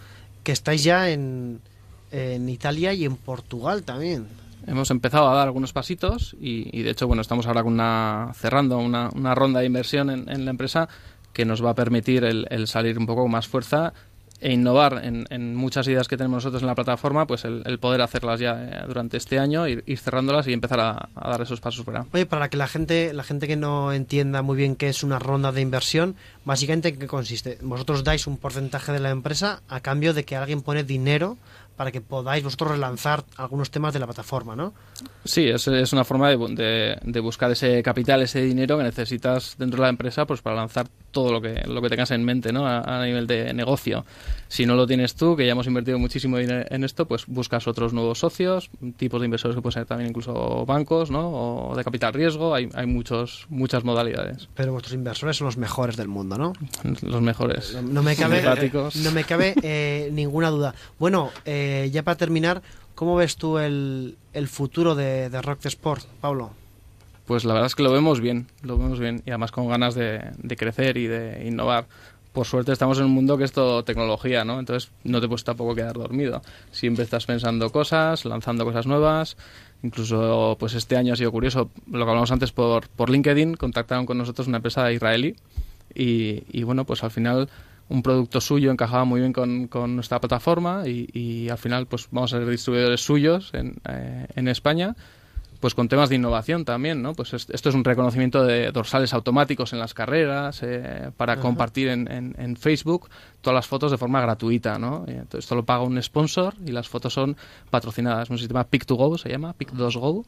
[0.43, 1.61] que estáis ya en,
[2.11, 4.27] en Italia y en Portugal también.
[4.67, 8.33] Hemos empezado a dar algunos pasitos y, y de hecho, bueno, estamos ahora con una,
[8.35, 10.89] cerrando una, una ronda de inversión en, en, la empresa
[11.33, 13.95] que nos va a permitir el, el salir un poco con más fuerza
[14.41, 17.79] e innovar en, en, muchas ideas que tenemos nosotros en la plataforma, pues el, el
[17.79, 21.43] poder hacerlas ya eh, durante este año, ir, ir cerrándolas y empezar a, a, dar
[21.43, 22.07] esos pasos fuera.
[22.13, 25.19] Oye, para que la gente, la gente que no entienda muy bien qué es una
[25.19, 27.59] ronda de inversión, básicamente en qué consiste.
[27.61, 31.37] Vosotros dais un porcentaje de la empresa a cambio de que alguien pone dinero
[31.81, 34.75] para que podáis vosotros relanzar algunos temas de la plataforma, ¿no?
[35.25, 39.57] Sí, es, es una forma de, de, de, buscar ese capital, ese dinero que necesitas
[39.57, 42.53] dentro de la empresa pues para lanzar todo lo que, lo que tengas en mente
[42.53, 42.67] ¿no?
[42.67, 44.05] a, a nivel de negocio.
[44.49, 47.67] Si no lo tienes tú, que ya hemos invertido muchísimo dinero en esto, pues buscas
[47.69, 51.71] otros nuevos socios, tipos de inversores que pueden ser también incluso bancos ¿no?
[51.71, 54.49] o de capital riesgo, hay, hay muchos, muchas modalidades.
[54.55, 56.53] Pero vuestros inversores son los mejores del mundo, ¿no?
[57.03, 57.75] Los mejores.
[57.75, 60.75] No, no me cabe, no me cabe eh, ninguna duda.
[60.99, 62.63] Bueno, eh, ya para terminar,
[62.95, 66.53] ¿cómo ves tú el, el futuro de, de Rock Sport, Pablo?
[67.31, 69.95] Pues la verdad es que lo vemos bien, lo vemos bien y además con ganas
[69.95, 71.87] de, crecer y de innovar
[72.33, 74.59] por suerte estamos en un mundo que es todo tecnología, ¿no?
[74.59, 76.43] Entonces no te puedes tampoco quedar dormido.
[76.73, 79.37] Siempre estás pensando cosas, lanzando cosas nuevas.
[79.85, 84.07] Incluso, pues este año ha sido curioso, lo que hablamos antes por, por LinkedIn, contactaron
[84.07, 85.37] con nosotros una empresa israelí
[85.95, 87.49] y, y bueno, pues al final
[87.89, 92.39] un producto suyo encajaba muy bien con, nuestra plataforma y, al final pues vamos a
[92.39, 94.97] ser distribuidores suyos en, eh, en España
[95.61, 97.13] pues con temas de innovación también, ¿no?
[97.13, 101.43] Pues esto es un reconocimiento de dorsales automáticos en las carreras, eh, para Ajá.
[101.43, 103.09] compartir en, en, en, Facebook
[103.43, 105.05] todas las fotos de forma gratuita, ¿no?
[105.07, 107.37] Entonces esto lo paga un sponsor y las fotos son
[107.69, 108.31] patrocinadas.
[108.31, 110.25] Un sistema Pick2Go se llama, Pick2Go.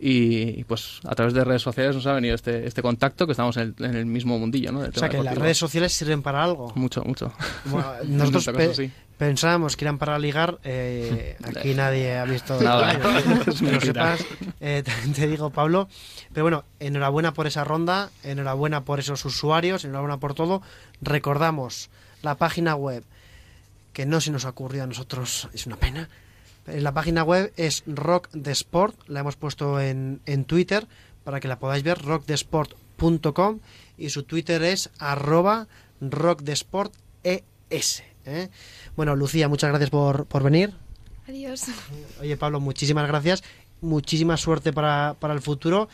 [0.00, 3.32] Y, y, pues a través de redes sociales nos ha venido este, este contacto que
[3.32, 4.78] estamos en el, en el mismo mundillo, ¿no?
[4.78, 5.24] O sea, que deportivo.
[5.24, 6.72] las redes sociales sirven para algo.
[6.76, 7.32] Mucho, mucho.
[7.64, 8.92] Bueno, nosotros pe sí.
[9.16, 12.96] pensábamos que eran para ligar, eh, aquí nadie ha visto nada.
[13.58, 14.24] que lo sepas,
[14.60, 14.84] eh,
[15.14, 15.88] te digo, Pablo.
[16.32, 20.62] Pero bueno, enhorabuena por esa ronda, enhorabuena por esos usuarios, enhorabuena por todo.
[21.00, 21.90] Recordamos
[22.22, 23.02] la página web,
[23.92, 26.08] que no se nos ocurrió a nosotros, es una pena
[26.74, 30.86] la página web es Rock de Sport, la hemos puesto en, en Twitter
[31.24, 33.60] para que la podáis ver, rockdesport.com
[33.96, 35.66] y su Twitter es arroba
[36.00, 38.02] rockdesportes.
[38.26, 38.48] ¿eh?
[38.96, 40.72] Bueno, Lucía, muchas gracias por, por venir.
[41.28, 41.64] Adiós.
[42.20, 43.42] Oye, Pablo, muchísimas gracias.
[43.80, 45.88] muchísima suerte para, para el futuro.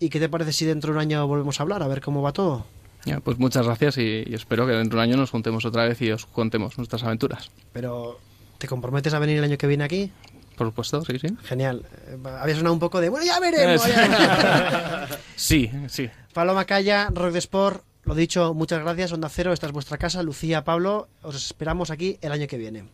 [0.00, 2.22] ¿Y qué te parece si dentro de un año volvemos a hablar, a ver cómo
[2.22, 2.66] va todo?
[3.04, 5.84] Ya, pues muchas gracias y, y espero que dentro de un año nos juntemos otra
[5.84, 7.50] vez y os contemos nuestras aventuras.
[7.72, 8.18] Pero,
[8.62, 10.12] ¿te comprometes a venir el año que viene aquí?
[10.56, 11.26] Por supuesto, sí, sí.
[11.42, 11.84] Genial.
[12.06, 13.84] Eh, Había sonado un poco de, bueno, ya veremos.
[13.84, 15.18] ya veremos".
[15.34, 16.08] Sí, sí.
[16.32, 19.10] Pablo Macaya, Rock de Sport, lo dicho, muchas gracias.
[19.10, 20.22] Onda Cero, esta es vuestra casa.
[20.22, 22.84] Lucía, Pablo, os esperamos aquí el año que viene.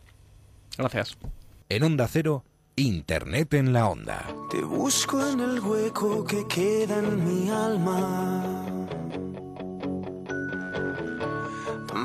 [0.75, 1.17] Gracias.
[1.69, 2.43] En Onda Cero,
[2.75, 4.25] Internet en la Onda.
[4.49, 8.65] Te busco en el hueco que queda en mi alma.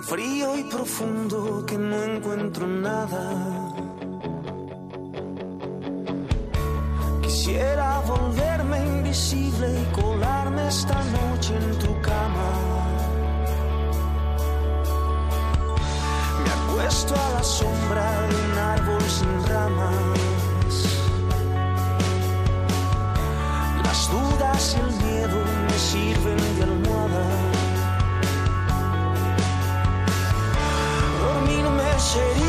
[0.06, 3.24] Frío y profundo que no encuentro nada.
[7.22, 12.50] Quisiera volverme invisible y colarme esta noche en tu cama.
[16.42, 20.76] Me acuesto a la sombra de un árbol sin ramas.
[23.84, 26.83] Las dudas y el miedo me sirven de almohada.
[32.14, 32.43] shady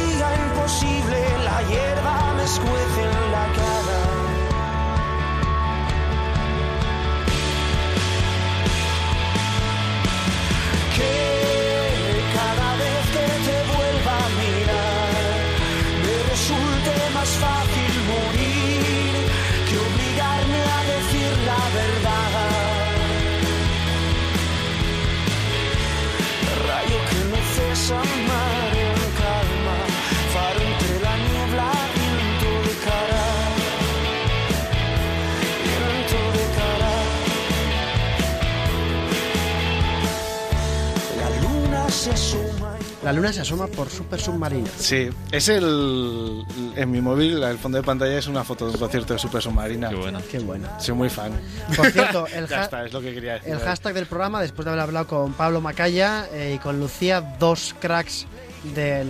[43.06, 44.68] La luna se asoma por Super Submarina.
[44.77, 46.44] Sí, es el.
[46.76, 49.41] En mi móvil, el fondo de pantalla es una foto de un concierto de Super
[49.44, 49.90] Submarina.
[49.90, 50.22] Qué buena.
[50.32, 50.80] Qué buena.
[50.80, 51.32] Soy muy fan.
[51.77, 53.53] Por cierto, el, ya ha- está, es lo que quería decir.
[53.53, 57.22] el hashtag del programa, después de haber hablado con Pablo Macaya eh, y con Lucía,
[57.40, 58.26] dos cracks
[58.73, 59.07] del,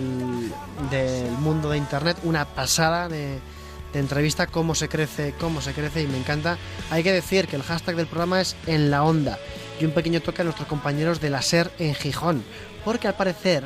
[0.90, 3.38] del mundo de Internet, una pasada de,
[3.94, 6.58] de entrevista, cómo se crece, cómo se crece y me encanta.
[6.90, 9.38] Hay que decir que el hashtag del programa es en la onda
[9.80, 12.44] y un pequeño toque a nuestros compañeros de la SER en Gijón,
[12.84, 13.64] porque al parecer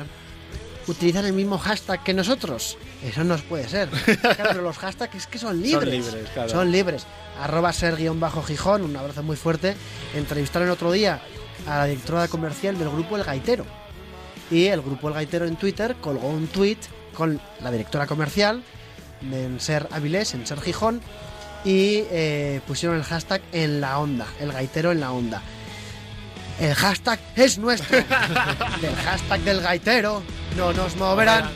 [0.91, 2.77] utilizan el mismo hashtag que nosotros.
[3.03, 3.89] Eso no puede ser.
[4.21, 6.05] Claro, pero los hashtags es que son libres.
[6.05, 6.49] libres, claro.
[6.49, 7.05] Son libres.
[7.39, 9.75] Arroba ser-gijón, un abrazo muy fuerte.
[10.15, 11.21] Entrevistaron el otro día
[11.67, 13.65] a la directora comercial del grupo El Gaitero.
[14.49, 16.77] Y el grupo El Gaitero en Twitter colgó un tweet
[17.13, 18.63] con la directora comercial
[19.31, 21.01] en Ser Avilés, en Ser Gijón,
[21.63, 25.41] y eh, pusieron el hashtag en la onda, el gaitero en la onda.
[26.59, 27.97] El hashtag es nuestro.
[28.81, 30.23] del hashtag del gaitero
[30.57, 31.49] no nos moverán.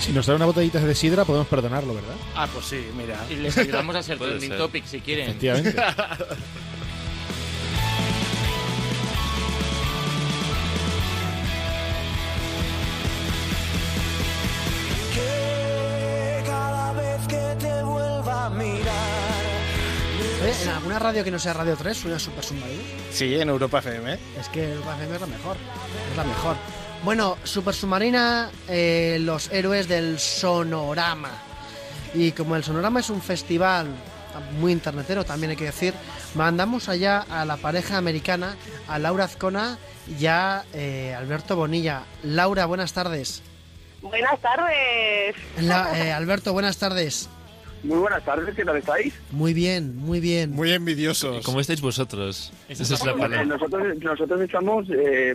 [0.00, 2.14] Si nos trae una botellita de sidra, podemos perdonarlo, ¿verdad?
[2.34, 3.24] Ah, pues sí, mira.
[3.30, 4.58] Y les ayudamos a ser Puede trending ser.
[4.58, 5.30] topic si quieren.
[5.30, 5.74] Efectivamente.
[15.12, 19.23] Que cada vez que te vuelva a mirar.
[20.44, 22.82] ¿En alguna radio que no sea Radio 3 suena Super Submarino?
[23.10, 24.18] Sí, en Europa FM.
[24.38, 25.56] Es que Europa FM es la mejor.
[26.10, 26.56] Es la mejor.
[27.02, 31.30] Bueno, Super Submarina, eh, los héroes del Sonorama.
[32.14, 33.88] Y como el Sonorama es un festival
[34.60, 35.94] muy internetero, también hay que decir,
[36.34, 38.56] mandamos allá a la pareja americana,
[38.88, 39.78] a Laura Azcona
[40.18, 42.02] y a eh, Alberto Bonilla.
[42.22, 43.42] Laura, buenas tardes.
[44.02, 45.34] Buenas tardes.
[45.60, 47.28] La- eh, Alberto, buenas tardes.
[47.84, 49.14] Muy buenas tardes, ¿qué tal estáis?
[49.30, 50.50] Muy bien, muy bien.
[50.52, 51.44] Muy envidiosos.
[51.44, 52.52] ¿Cómo estáis vosotros?
[52.68, 53.44] Esa es la Eh, palabra.
[53.44, 55.34] nosotros, nosotros estamos eh,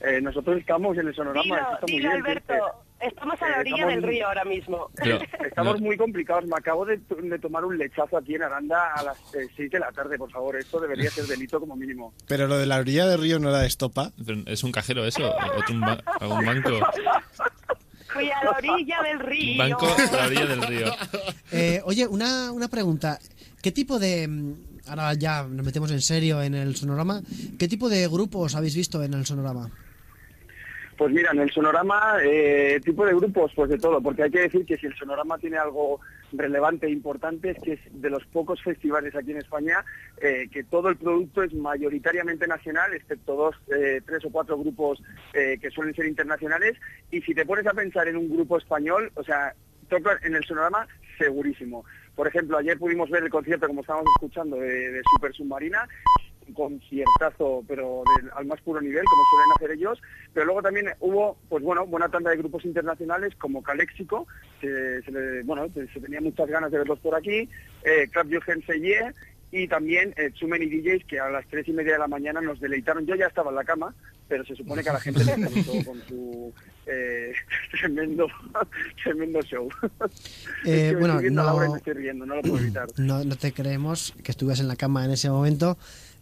[0.00, 1.42] eh, nosotros estamos en el sonorama.
[1.42, 2.54] Dilo, esto está muy dilo, bien, Alberto.
[3.00, 4.90] Estamos a la Eh, orilla estamos del río ahora mismo.
[4.96, 5.86] Pero- Estamos No.
[5.86, 6.44] muy complicados.
[6.46, 9.16] Me acabo de, de tomar un lechazo aquí en Aranda a las
[9.56, 10.56] 6 de la tarde, por favor.
[10.56, 12.12] Esto debería ser delito como mínimo.
[12.26, 14.10] Pero lo de la orilla del río no era de estopa.
[14.24, 15.32] Pero ¿Es un cajero eso?
[15.56, 16.70] ¿Otro un ba- algún banco?
[18.18, 19.58] Fui a la orilla del río.
[19.58, 20.86] Banco a la orilla del río.
[21.52, 23.18] Eh, oye, una, una pregunta.
[23.62, 24.26] ¿Qué tipo de...
[24.28, 24.52] mm,
[24.88, 27.20] Ahora ya nos metemos en serio en el sonorama.
[27.58, 29.70] ¿Qué tipo de grupos habéis visto en el sonorama?
[30.96, 34.40] Pues mira, en el sonorama, eh, tipo de grupos, pues de todo, porque hay que
[34.40, 36.00] decir que si el sonorama tiene algo
[36.32, 39.84] relevante e importante es que es de los pocos festivales aquí en España
[40.20, 45.02] eh, que todo el producto es mayoritariamente nacional, excepto dos, eh, tres o cuatro grupos
[45.32, 46.76] eh, que suelen ser internacionales.
[47.10, 49.54] Y si te pones a pensar en un grupo español, o sea,
[49.88, 50.86] toca en el sonorama
[51.18, 51.84] segurísimo.
[52.14, 55.88] Por ejemplo, ayer pudimos ver el concierto, como estábamos escuchando, de, Super Submarina
[56.54, 60.00] conciertazo, pero del- al más puro nivel, como suelen hacer ellos.
[60.32, 64.26] Pero luego también hubo, pues bueno, buena tanda de grupos internacionales como Caléxico,
[64.60, 67.48] que se, le- bueno, se, tenía muchas ganas de verlos por aquí,
[67.84, 69.12] eh, Club Jürgen Seye,
[69.50, 72.40] y también eh, Too Many DJs que a las tres y media de la mañana
[72.42, 73.06] nos deleitaron.
[73.06, 73.94] Yo ya estaba en la cama,
[74.28, 76.52] pero se supone que a la gente le gustó con su
[76.86, 77.32] eh,
[77.80, 78.26] tremendo,
[79.02, 79.66] tremendo show.
[80.66, 82.88] Eh, Es que me bueno, no- y me estoy riendo, no lo puedo evitar.
[82.98, 85.78] No, no te creemos que estuvieras en la cama en ese momento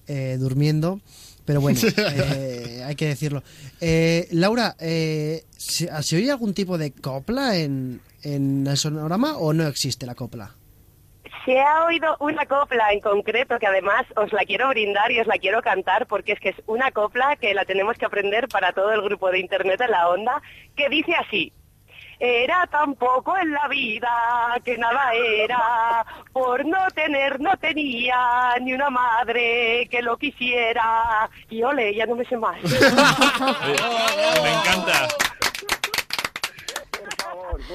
[0.08, 1.00] eh, durmiendo,
[1.44, 3.42] pero bueno, eh, hay que decirlo.
[3.80, 9.52] Eh, Laura, eh, ¿se, ¿se oye algún tipo de copla en, en el sonorama o
[9.52, 10.52] no existe la copla?
[11.44, 15.28] Se ha oído una copla en concreto que además os la quiero brindar y os
[15.28, 18.72] la quiero cantar porque es que es una copla que la tenemos que aprender para
[18.72, 20.42] todo el grupo de internet en la onda
[20.74, 21.52] que dice así.
[22.18, 28.72] Era tan poco en la vida que nada era, por no tener no tenía ni
[28.72, 31.28] una madre que lo quisiera.
[31.50, 32.56] Y ole, ya no me sé más.
[32.62, 32.68] Me
[34.52, 35.08] encanta.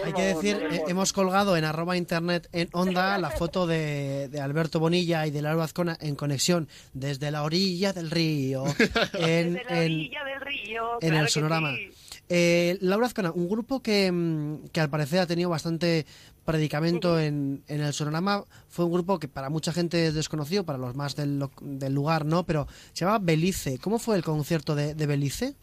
[0.06, 4.40] Hay que decir, eh, hemos colgado en arroba internet en onda la foto de, de
[4.42, 8.66] Alberto Bonilla y de Laura Azcona en conexión desde la orilla del río
[9.14, 11.76] en, Desde la en- orilla del río, en claro el sonorama.
[11.76, 11.92] sí.
[12.34, 16.06] Eh, Laura Azcona, un grupo que, mm, que al parecer ha tenido bastante
[16.46, 20.78] predicamento en, en el sonorama, fue un grupo que para mucha gente es desconocido, para
[20.78, 23.80] los más del, del lugar no, pero se llama Belice.
[23.80, 25.56] ¿Cómo fue el concierto de, de Belice?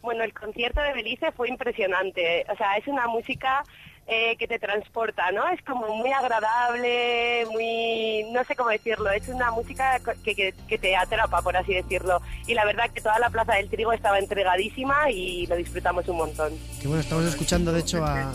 [0.00, 2.46] Bueno, el concierto de Belice fue impresionante.
[2.52, 3.62] O sea, es una música
[4.06, 5.48] eh, que te transporta, ¿no?
[5.48, 8.30] Es como muy agradable, muy...
[8.32, 9.10] no sé cómo decirlo.
[9.10, 12.20] Es una música que, que- que te atrapa, por así decirlo.
[12.46, 16.16] Y la verdad que toda la Plaza del Trigo estaba entregadísima y lo disfrutamos un
[16.16, 16.52] montón.
[16.80, 18.32] Que bueno, estamos escuchando de hecho a,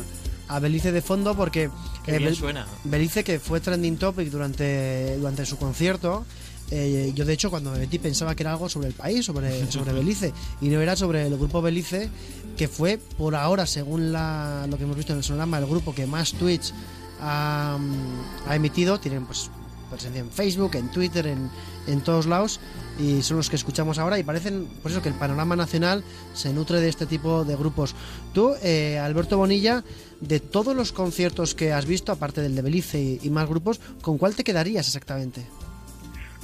[0.47, 1.69] a Belice de fondo porque
[2.07, 2.65] eh, bien suena.
[2.83, 6.25] Belice que fue trending topic durante, durante su concierto.
[6.71, 9.71] Eh, yo de hecho cuando me metí pensaba que era algo sobre el país, sobre,
[9.71, 12.09] sobre Belice, y no era sobre el grupo Belice,
[12.57, 15.93] que fue por ahora, según la, lo que hemos visto en el sonorama, el grupo
[15.93, 16.73] que más tweets
[17.21, 17.77] ha,
[18.47, 18.99] ha emitido.
[18.99, 19.49] Tienen pues
[19.89, 21.49] presencia en Facebook, en Twitter, en,
[21.87, 22.59] en todos lados
[22.99, 26.03] y son los que escuchamos ahora y parecen, por eso que el panorama nacional
[26.33, 27.95] se nutre de este tipo de grupos.
[28.33, 29.83] Tú, eh, Alberto Bonilla,
[30.19, 33.79] de todos los conciertos que has visto, aparte del de Belice y, y más grupos,
[34.01, 35.45] ¿con cuál te quedarías exactamente?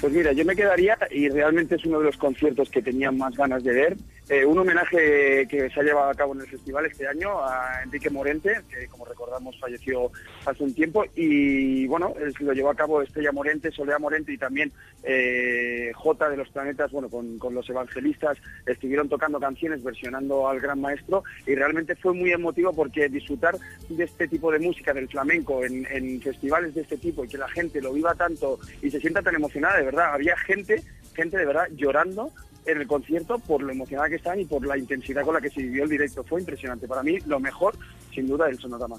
[0.03, 3.37] Pues mira, yo me quedaría, y realmente es uno de los conciertos que tenía más
[3.37, 3.95] ganas de ver,
[4.29, 7.81] eh, un homenaje que se ha llevado a cabo en el festival este año a
[7.83, 10.11] Enrique Morente, que como recordamos falleció
[10.45, 14.37] hace un tiempo, y bueno, es- lo llevó a cabo Estrella Morente, Soledad Morente y
[14.37, 14.71] también
[15.03, 20.59] eh, J de los Planetas, bueno, con, con los evangelistas estuvieron tocando canciones, versionando al
[20.61, 23.55] gran maestro, y realmente fue muy emotivo porque disfrutar
[23.89, 27.37] de este tipo de música, del flamenco, en, en festivales de este tipo, y que
[27.37, 30.81] la gente lo viva tanto y se sienta tan emocionada, de verdad, había gente,
[31.13, 32.31] gente de verdad llorando
[32.65, 35.49] en el concierto por lo emocionada que estaban y por la intensidad con la que
[35.49, 36.23] se vivió el directo.
[36.23, 36.87] Fue impresionante.
[36.87, 37.77] Para mí, lo mejor,
[38.13, 38.97] sin duda, del Sonorama.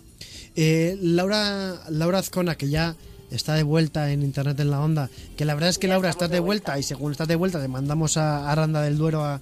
[0.57, 2.95] Eh, Laura, Laura Azcona, que ya
[3.31, 6.31] está de vuelta en Internet en la onda, que la verdad es que Laura estás
[6.31, 9.41] de vuelta y según estás de vuelta te mandamos a Aranda del Duero a-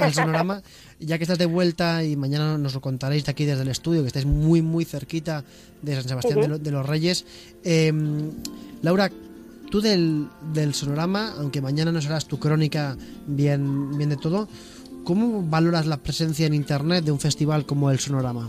[0.00, 0.62] al sonorama,
[1.00, 4.00] ya que estás de vuelta y mañana nos lo contaréis de aquí desde el estudio,
[4.02, 5.44] que estáis muy muy cerquita
[5.82, 7.26] de San Sebastián de, lo- de los Reyes.
[7.62, 7.92] Eh,
[8.82, 9.10] Laura,
[9.70, 14.48] tú del, del sonorama, aunque mañana nos harás tu crónica bien, bien de todo,
[15.04, 18.48] ¿cómo valoras la presencia en Internet de un festival como el sonorama?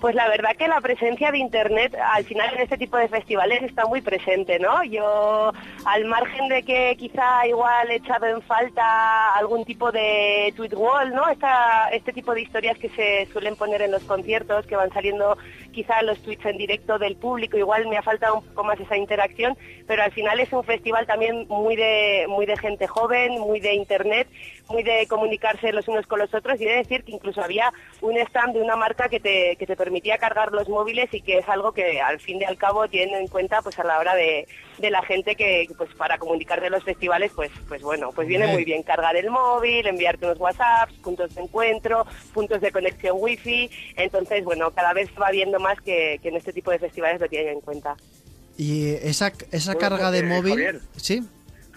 [0.00, 3.64] Pues la verdad que la presencia de Internet al final en este tipo de festivales
[3.64, 4.84] está muy presente, ¿no?
[4.84, 5.52] Yo,
[5.84, 11.12] al margen de que quizá igual he echado en falta algún tipo de tweet wall,
[11.12, 11.24] ¿no?
[11.90, 15.36] Este tipo de historias que se suelen poner en los conciertos, que van saliendo
[15.78, 18.96] quizá los tweets en directo del público, igual me ha faltado un poco más esa
[18.96, 19.56] interacción,
[19.86, 23.74] pero al final es un festival también muy de, muy de gente joven, muy de
[23.74, 24.26] Internet,
[24.68, 28.16] muy de comunicarse los unos con los otros y de decir que incluso había un
[28.18, 31.48] stand de una marca que te, que te permitía cargar los móviles y que es
[31.48, 34.46] algo que al fin y al cabo tienen en cuenta pues a la hora de,
[34.78, 38.46] de la gente que pues para comunicar de los festivales pues pues bueno pues viene
[38.46, 43.70] muy bien cargar el móvil enviarte unos whatsapps puntos de encuentro puntos de conexión wifi
[43.96, 47.28] entonces bueno cada vez va viendo más que, que en este tipo de festivales lo
[47.28, 47.96] tienen en cuenta
[48.56, 50.54] Y esa, esa carga de eh, móvil...
[50.54, 50.80] Javier.
[50.96, 51.22] ¿Sí?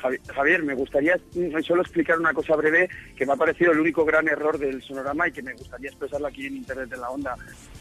[0.02, 3.80] Javi- Javier, me gustaría mm, solo explicar una cosa breve que me ha parecido el
[3.80, 7.10] único gran error del sonorama y que me gustaría expresarlo aquí en Internet en la
[7.10, 7.36] Onda,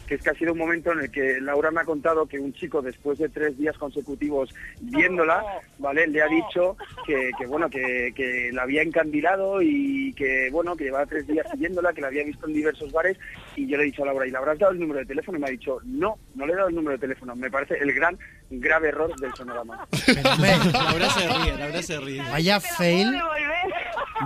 [0.07, 2.39] que es que ha sido un momento en el que Laura me ha contado que
[2.39, 5.43] un chico después de tres días consecutivos viéndola,
[5.79, 6.07] ¿vale?
[6.07, 10.85] Le ha dicho que, que, bueno, que, que la había encandilado y que, bueno, que
[10.85, 13.17] llevaba tres días siguiéndola, que la había visto en diversos bares
[13.55, 15.37] y yo le he dicho a Laura, ¿y le habrás dado el número de teléfono?
[15.37, 17.35] Y me ha dicho, no, no le he dado el número de teléfono.
[17.35, 18.17] Me parece el gran,
[18.49, 19.87] grave error del sonorama.
[20.73, 22.21] Laura se ríe, Laura se ríe.
[22.23, 23.21] Vaya fail.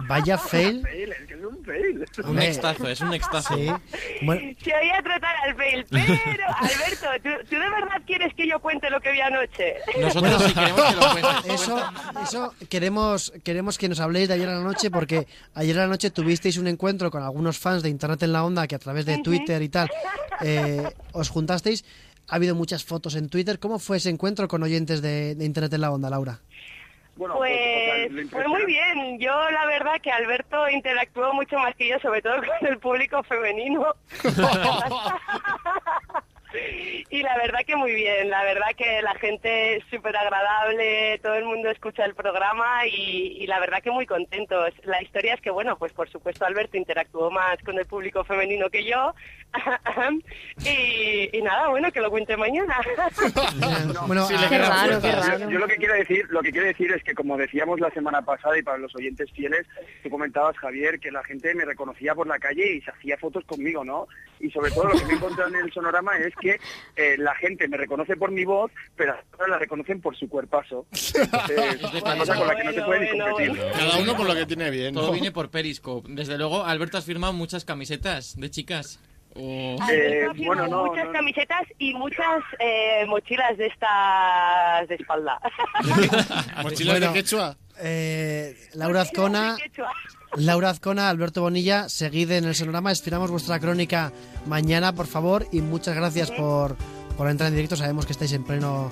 [0.07, 0.84] Vaya fail.
[0.95, 2.06] Fail, es que es un fail.
[2.26, 3.56] Un extazo, es un extazo.
[3.56, 3.68] Sí.
[4.22, 8.60] Bueno, Se oía tratar al fail, pero Alberto, ¿tú, tú de verdad quieres que yo
[8.60, 9.76] cuente lo que vi anoche?
[9.99, 11.53] Nosotros sí queremos que lo cuentes.
[11.53, 11.91] Eso,
[12.23, 15.88] eso queremos, queremos que nos habléis de ayer a la noche porque ayer a la
[15.88, 19.06] noche tuvisteis un encuentro con algunos fans de Internet en la Onda que a través
[19.06, 19.89] de Twitter y tal
[20.41, 20.83] eh,
[21.13, 21.85] os juntasteis.
[22.27, 23.59] Ha habido muchas fotos en Twitter.
[23.59, 26.39] ¿Cómo fue ese encuentro con oyentes de, de Internet en la Onda, Laura?
[27.15, 29.19] Bueno, Pues lo fue muy bien.
[29.19, 33.23] Yo la verdad que Alberto interactuó mucho más que yo, sobre todo con el público
[33.23, 33.85] femenino.
[37.10, 41.36] Y la verdad que muy bien, la verdad que la gente es súper agradable, todo
[41.36, 44.73] el mundo escucha el programa y, la verdad que muy contentos.
[44.84, 48.69] La historia es que, bueno, pues por supuesto Alberto interactuó más con el público femenino
[48.69, 49.14] que yo
[50.65, 52.76] y, y nada, bueno, que lo cuente mañana.
[54.07, 55.49] Bueno, Sí, qué raro, qué Yo- raro.
[55.49, 58.22] Yo, lo que quiero decir, lo que quiero decir es que como decíamos la semana
[58.22, 59.65] pasada y para los oyentes fieles,
[60.03, 63.44] tú comentabas Javier que la gente me reconocía por la calle y se hacía fotos
[63.45, 64.07] conmigo, ¿no?
[64.40, 66.60] Y sobre todo lo que me he encontrado en el sonorama es que
[66.95, 70.86] eh, la gente me reconoce por mi voz, pero ahora la reconocen por su cuerpazo.
[70.91, 73.61] Entonces, es una cosa con la que no se puede ni competir.
[73.77, 74.94] Cada uno con lo que tiene bien.
[74.94, 75.14] Todo ¿no?
[75.14, 76.07] viene por Periscope.
[76.11, 78.99] Desde luego, Alberto, has firmado muchas camisetas de chicas.
[79.35, 85.39] Alberto ha firmado muchas camisetas y muchas eh, mochilas de estas de espalda.
[86.63, 87.57] ¿Mochilas Bueno, de quechua?
[87.81, 89.57] eh, Laura Azcona,
[90.37, 94.13] Laura Azcona, Alberto Bonilla, seguid en el sonorama, esperamos vuestra crónica
[94.45, 96.77] mañana, por favor, y muchas gracias por,
[97.17, 98.89] por entrar en directo, sabemos que estáis en pleno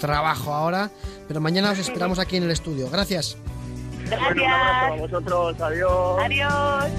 [0.00, 0.90] trabajo ahora,
[1.26, 2.90] pero mañana os esperamos aquí en el estudio.
[2.90, 3.38] Gracias.
[4.04, 4.34] Gracias.
[4.34, 6.22] Bueno, un abrazo a vosotros, adiós.
[6.22, 6.92] Adiós.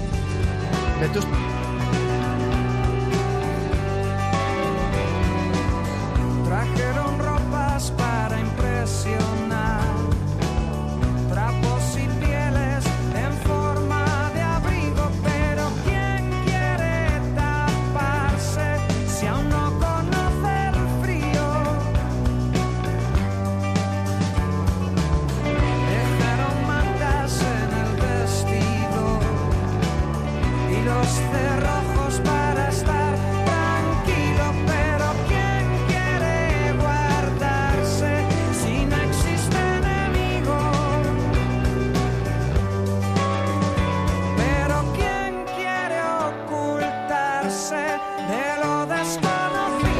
[7.90, 9.08] para a impressa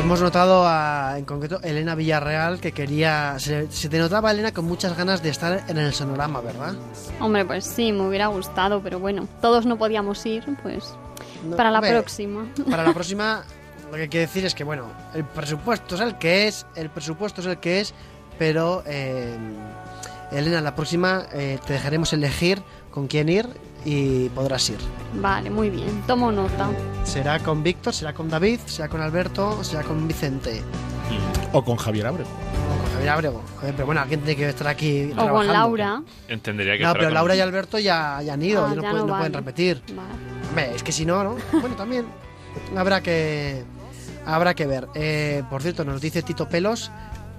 [0.09, 3.35] Hemos notado a, en concreto Elena Villarreal que quería.
[3.39, 6.75] Se, se te notaba, Elena, con muchas ganas de estar en el sonorama, ¿verdad?
[7.21, 10.95] Hombre, pues sí, me hubiera gustado, pero bueno, todos no podíamos ir, pues
[11.45, 12.47] No, para la hombre, próxima.
[12.71, 13.45] Para la próxima,
[13.91, 16.89] lo que hay que decir es que, bueno, el presupuesto es el que es, el
[16.89, 17.93] presupuesto es el que es,
[18.39, 19.37] pero, eh,
[20.33, 23.47] Elena, la próxima eh, te dejaremos elegir con quién ir
[23.89, 24.79] y podrás ir.
[25.15, 26.69] Vale, muy bien, tomo nota.
[27.05, 30.63] Será con Víctor, será con David, será con Alberto, será con Vicente.
[31.53, 32.29] O con Javier Abrego.
[32.29, 33.43] O con Javier Abrego.
[33.57, 35.11] Joder, pero bueno, alguien tiene que estar aquí.
[35.17, 35.47] O con.
[35.47, 36.03] Laura.
[36.29, 38.83] Entendería que No, pero con- Laura y Alberto ya, ya han ido, Ah, ya no,
[38.83, 39.45] ya pueden, no no pueden vale.
[39.47, 39.83] repetir.
[40.51, 41.37] Hombre, es que si no, ¿no?
[41.61, 42.05] Bueno, también
[42.77, 43.65] habrá que
[44.27, 44.89] habrá que ver.
[44.95, 46.91] Eh, por cierto, nos dice Tito Pelos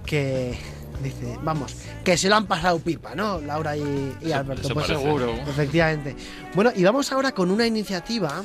[0.06, 0.58] que
[1.04, 3.40] dice, vamos, que se lo han pasado pipa, ¿no?
[3.42, 4.68] Laura y, Alberto.
[4.68, 5.04] eso Pues parece.
[5.04, 5.32] Seguro.
[5.48, 6.16] Efectivamente.
[6.56, 8.44] Bueno, y vamos ahora con una iniciativa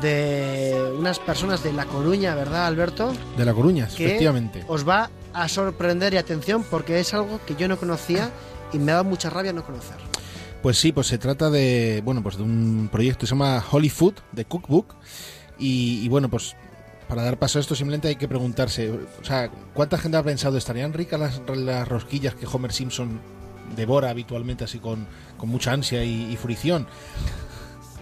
[0.00, 3.12] de unas personas de La Coruña, ¿verdad, Alberto?
[3.36, 4.64] De La Coruña, que efectivamente.
[4.66, 8.30] os va a sorprender y atención porque es algo que yo no conocía
[8.72, 9.96] y me ha dado mucha rabia no conocer.
[10.62, 13.90] Pues sí, pues se trata de, bueno, pues de un proyecto que se llama Holy
[13.90, 14.94] Food, de Cookbook.
[15.58, 16.56] Y, y bueno, pues
[17.08, 20.56] para dar paso a esto simplemente hay que preguntarse, o sea, ¿cuánta gente ha pensado,
[20.56, 23.20] ¿estarían ricas las, las rosquillas que Homer Simpson
[23.76, 25.06] devora habitualmente así con,
[25.36, 26.86] con mucha ansia y, y fricción?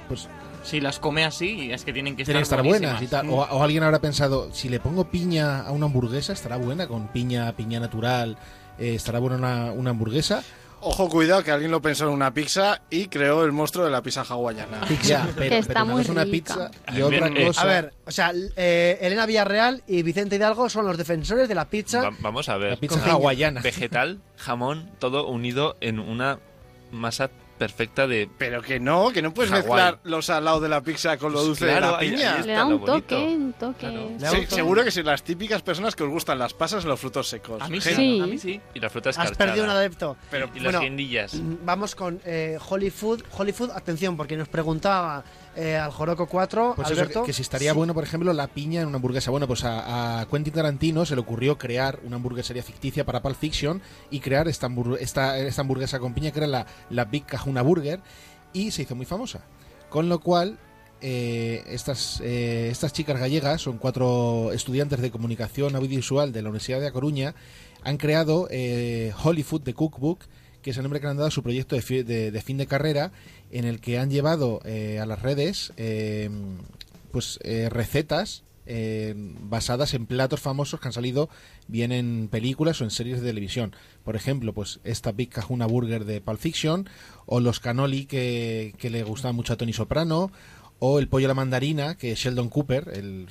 [0.09, 0.29] Pues
[0.63, 3.29] Si las come así, es que tienen que estar, tienen estar buenas y tal.
[3.31, 7.09] O, o alguien habrá pensado, si le pongo piña a una hamburguesa, estará buena, con
[7.09, 8.37] piña, piña natural,
[8.79, 10.43] eh, estará buena una, una hamburguesa.
[10.85, 14.03] Ojo, cuidado, que alguien lo pensó en una pizza y creó el monstruo de la
[14.03, 14.81] pizza hawaiana.
[15.05, 16.31] Ya, pero- Que está pero muy una rica.
[16.33, 20.69] pizza y otra Eh, cosa- A ver, o sea, eh, Elena Villarreal y Vicente Hidalgo
[20.69, 22.03] son los defensores de la pizza.
[22.03, 22.71] Va- vamos a ver.
[22.71, 23.61] La pizza hawaiana.
[23.63, 26.41] Vegetal, jamón, todo unido en una
[26.91, 27.31] masa
[27.63, 28.29] perfecta de.
[28.39, 29.65] Pero que no, que no puedes Hawái.
[29.65, 32.17] mezclar lo salado de la pizza con lo Pues dulce claro, de la piña.
[32.35, 34.17] ahí está Le da un toque, un toque.
[34.19, 37.29] Sí, seguro que sí, las típicas personas que os gustan las pasas y los frutos
[37.29, 37.63] secos.
[37.63, 38.61] A mí sí, a mí sí.
[38.75, 40.17] Y la fruta Has perdido un adepto.
[40.31, 41.35] Pero, y las guindillas.
[41.35, 43.23] mm, Vamos con eh, Holy Food.
[43.39, 45.23] Holy Food, atención, porque nos preguntaba
[45.57, 47.23] eh, al Joroco 4, Pues eso, que, Alberto.
[47.25, 49.31] que si estaría bueno, por ejemplo, la piña en una hamburguesa.
[49.31, 53.37] Bueno, pues a, a Quentin Tarantino se le ocurrió crear una hamburguesería ficticia para Pulp
[53.37, 54.69] Fiction y crear esta,
[55.01, 58.01] esta, esta hamburguesa con piña que era la, la Big Kahuna Burger
[58.53, 59.45] y se hizo muy famosa.
[59.89, 60.59] Con lo cual,
[61.01, 66.81] eh, estas, eh, estas chicas gallegas, son cuatro estudiantes de comunicación audiovisual de la Universidad
[66.81, 67.35] de A Coruña,
[67.83, 70.21] han creado eh, Hollywood The Cookbook,
[70.63, 72.57] que es el nombre que le han dado a su proyecto de, fi- de- fin
[72.57, 73.13] de carrera,
[73.51, 76.31] en el que han llevado eh, a las redes eh,
[77.11, 81.29] pues eh, recetas eh, basadas en platos famosos que han salido
[81.67, 83.75] bien en películas o en series de televisión.
[84.05, 86.89] Por ejemplo, pues esta Big Kahuna Burger de Pulp Fiction,
[87.27, 90.31] o los cannoli que, que le gustaban mucho a Tony Soprano,
[90.79, 93.27] o el pollo a la mandarina, que Sheldon Cooper, el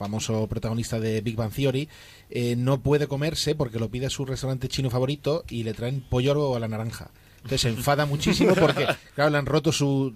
[0.00, 1.86] famoso protagonista de Big Bang Theory,
[2.30, 6.00] eh, no puede comerse porque lo pide a su restaurante chino favorito y le traen
[6.00, 7.10] pollo a la naranja.
[7.36, 10.10] Entonces se enfada muchísimo porque, claro, le han roto su...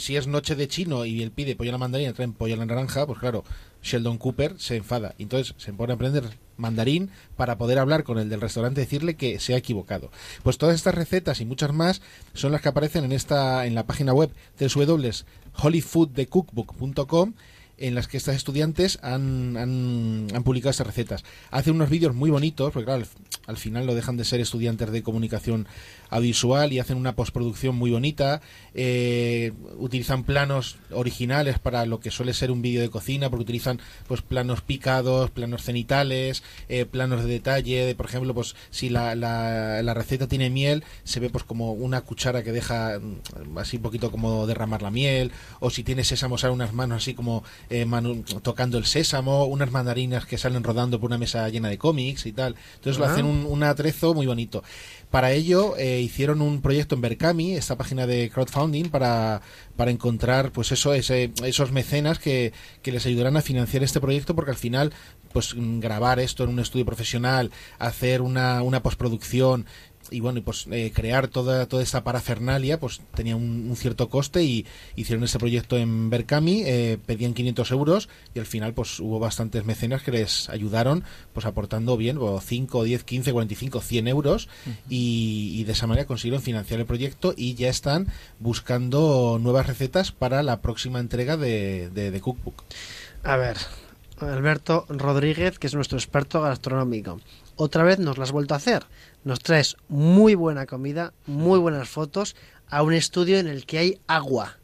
[0.00, 2.58] Si es noche de chino y él pide pollo a la mandarina, traen pollo a
[2.58, 3.44] la naranja, pues claro,
[3.82, 5.14] Sheldon Cooper se enfada.
[5.18, 6.24] Entonces se pone a aprender
[6.56, 10.10] mandarín para poder hablar con el del restaurante y decirle que se ha equivocado.
[10.42, 12.02] Pues todas estas recetas y muchas más
[12.34, 17.34] son las que aparecen en esta en la página web www.hollyfoodthecookbook.com
[17.78, 21.24] en las que estas estudiantes han, han, han publicado estas recetas.
[21.50, 23.08] Hacen unos vídeos muy bonitos, porque claro, al,
[23.46, 25.66] al final lo dejan de ser estudiantes de comunicación
[26.10, 28.40] audiovisual y hacen una postproducción muy bonita.
[28.80, 33.80] eh, utilizan planos originales para lo que suele ser un vídeo de cocina, porque utilizan
[34.06, 37.84] pues planos picados, planos cenitales, eh, planos de detalle.
[37.86, 41.72] de, por ejemplo, pues si la, la, la receta tiene miel, se ve pues como
[41.72, 46.04] una cuchara que deja mm, así un poquito como derramar la miel, o si tiene
[46.04, 50.62] sésamo, salen unas manos así como eh, manu- tocando el sésamo, unas mandarinas que salen
[50.62, 52.54] rodando por una mesa llena de cómics y tal.
[52.76, 53.12] Entonces lo Ah.
[53.12, 54.62] hacen un, un atrezo muy bonito.
[55.10, 59.40] Para ello eh, hicieron un proyecto en Berkami, esta página de crowdfunding, para,
[59.76, 62.52] para encontrar pues eso, ese, esos mecenas que,
[62.82, 64.92] que les ayudarán a financiar este proyecto, porque al final
[65.32, 69.66] pues mm, grabar esto en un estudio profesional, hacer una, una postproducción
[70.10, 74.08] y bueno, y pues eh, crear toda, toda esta parafernalia, pues tenía un, un cierto
[74.08, 74.66] coste y
[74.96, 79.64] hicieron este proyecto en Berkami, eh, pedían 500 euros y al final pues hubo bastantes
[79.64, 84.48] mecenas que les ayudaron pues aportando bien, o 5, 10, 15, 45, 100 euros
[84.88, 88.08] y, y de esa manera consiguieron financiar el proyecto y ya están
[88.38, 92.62] buscando nuevas recetas para la próxima entrega de, de, de Cookbook.
[93.24, 93.56] A ver,
[94.20, 97.20] Alberto Rodríguez, que es nuestro experto gastronómico.
[97.56, 98.84] Otra vez nos lo has vuelto a hacer.
[99.28, 102.34] Nos traes muy buena comida, muy buenas fotos
[102.70, 104.56] a un estudio en el que hay agua.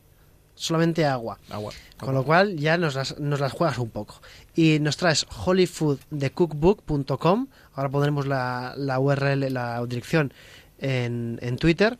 [0.54, 1.38] Solamente agua.
[1.50, 1.74] Agua.
[1.98, 4.22] Con lo cual ya nos las, nos las juegas un poco.
[4.56, 7.48] Y nos traes hollyfoodthecookbook.com.
[7.74, 10.32] Ahora pondremos la, la URL, la dirección
[10.78, 11.98] en, en Twitter.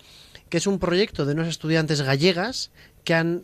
[0.49, 2.71] Que es un proyecto de unos estudiantes gallegas
[3.05, 3.43] que han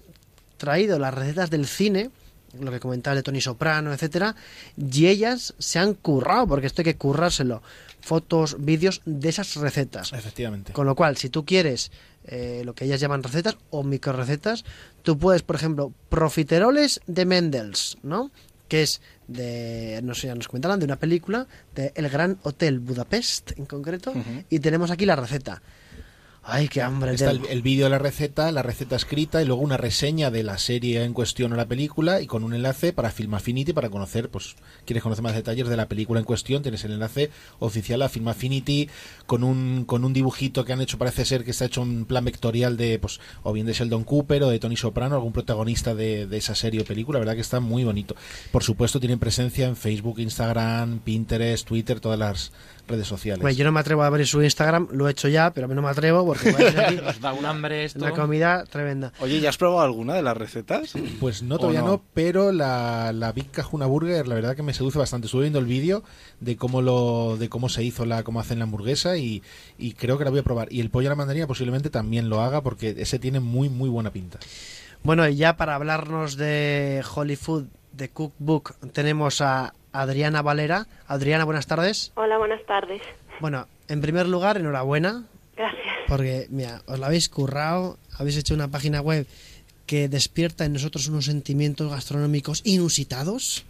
[0.57, 2.11] traído las recetas del cine
[2.59, 4.35] lo que comentaba de Tony Soprano, etcétera,
[4.77, 7.63] y ellas se han currado, porque esto hay que currárselo,
[8.01, 10.13] fotos, vídeos de esas recetas.
[10.13, 10.73] Efectivamente.
[10.73, 11.91] Con lo cual, si tú quieres
[12.25, 14.65] eh, lo que ellas llaman recetas o microrecetas,
[15.03, 18.31] tú puedes, por ejemplo, profiteroles de Mendels, ¿no?
[18.69, 22.79] Que es de, no sé, ya nos comentaban, de una película, de El Gran Hotel
[22.79, 24.13] Budapest, en concreto,
[24.49, 25.63] y tenemos aquí la receta.
[26.43, 27.13] Ay, qué hambre.
[27.13, 30.43] Está el, el vídeo de la receta, la receta escrita y luego una reseña de
[30.43, 33.91] la serie en cuestión o la película y con un enlace para Film Affinity para
[33.91, 34.57] conocer, pues,
[34.87, 38.29] quieres conocer más detalles de la película en cuestión, tienes el enlace oficial a Film
[38.29, 38.89] Affinity
[39.27, 42.25] con un, con un dibujito que han hecho, parece ser que está hecho en plan
[42.25, 46.27] vectorial de, pues, o bien de Sheldon Cooper o de Tony Soprano, algún protagonista de,
[46.27, 48.17] de esa serie o película, la verdad que está muy bonito.
[48.51, 52.53] Por supuesto tienen presencia en Facebook, Instagram, Pinterest, Twitter, todas las
[52.91, 53.41] redes sociales.
[53.41, 55.69] Bueno, yo no me atrevo a abrir su Instagram, lo he hecho ya, pero a
[55.69, 57.99] mí no me atrevo porque aquí Nos da un hambre esto.
[57.99, 59.13] una comida tremenda.
[59.21, 60.93] Oye, ¿ya has probado alguna de las recetas?
[61.21, 61.87] Pues no, ¿O todavía no?
[61.89, 62.03] no?
[62.15, 65.27] pero la, la Big Kahuna Burger, la verdad que me seduce bastante.
[65.27, 66.03] Estuve viendo el vídeo
[66.41, 69.43] de cómo lo, de cómo se hizo la, cómo hacen la hamburguesa y,
[69.79, 70.73] y creo que la voy a probar.
[70.73, 73.89] Y el pollo a la mandarina posiblemente también lo haga porque ese tiene muy, muy
[73.89, 74.39] buena pinta.
[75.03, 80.87] Bueno, y ya para hablarnos de Hollywood, de Cookbook, tenemos a Adriana Valera.
[81.07, 82.13] Adriana, buenas tardes.
[82.15, 83.03] Hola, buenas tardes.
[83.41, 85.25] Bueno, en primer lugar, enhorabuena,
[85.57, 85.95] Gracias.
[86.09, 89.27] porque, mira, os la habéis currado, habéis hecho una página web
[89.87, 93.65] que despierta en nosotros unos sentimientos gastronómicos inusitados,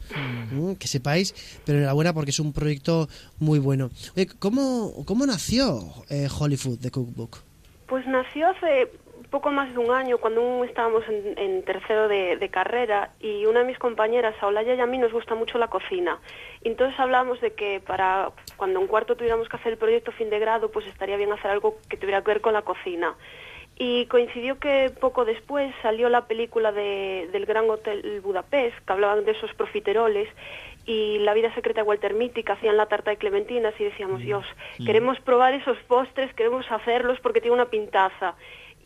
[0.53, 0.77] ¿m?
[0.77, 1.35] que sepáis,
[1.65, 3.91] pero enhorabuena porque es un proyecto muy bueno.
[4.17, 7.39] Oye, ¿cómo, cómo nació eh, Hollywood de Cookbook?
[7.87, 8.91] Pues nació hace
[9.31, 13.61] poco más de un año, cuando estábamos en, en tercero de, de carrera, y una
[13.61, 16.19] de mis compañeras, a Olaya y a mí, nos gusta mucho la cocina.
[16.63, 20.31] Y entonces hablamos de que para cuando en cuarto tuviéramos que hacer el proyecto fin
[20.31, 23.15] de grado, pues estaría bien hacer algo que tuviera que ver con la cocina.
[23.77, 29.25] Y coincidió que poco después salió la película de, del Gran Hotel Budapest, que hablaban
[29.25, 30.29] de esos profiteroles,
[30.87, 34.21] y La vida secreta de Walter Mitty, que hacían la tarta de clementinas, y decíamos,
[34.21, 34.45] Dios,
[34.79, 34.87] Mm.
[34.87, 38.35] queremos probar esos postres, queremos hacerlos porque tiene una pintaza.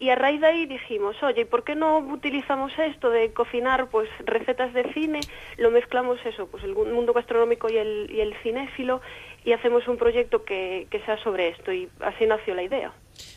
[0.00, 3.88] Y a raíz de ahí dijimos, oye, ¿y por qué no utilizamos esto de cocinar
[3.90, 5.20] pues recetas de cine?
[5.56, 9.00] Lo mezclamos eso, pues el mundo gastronómico y el, y el cinéfilo
[9.44, 12.92] y hacemos un proyecto que, que sea sobre esto y así nació la idea.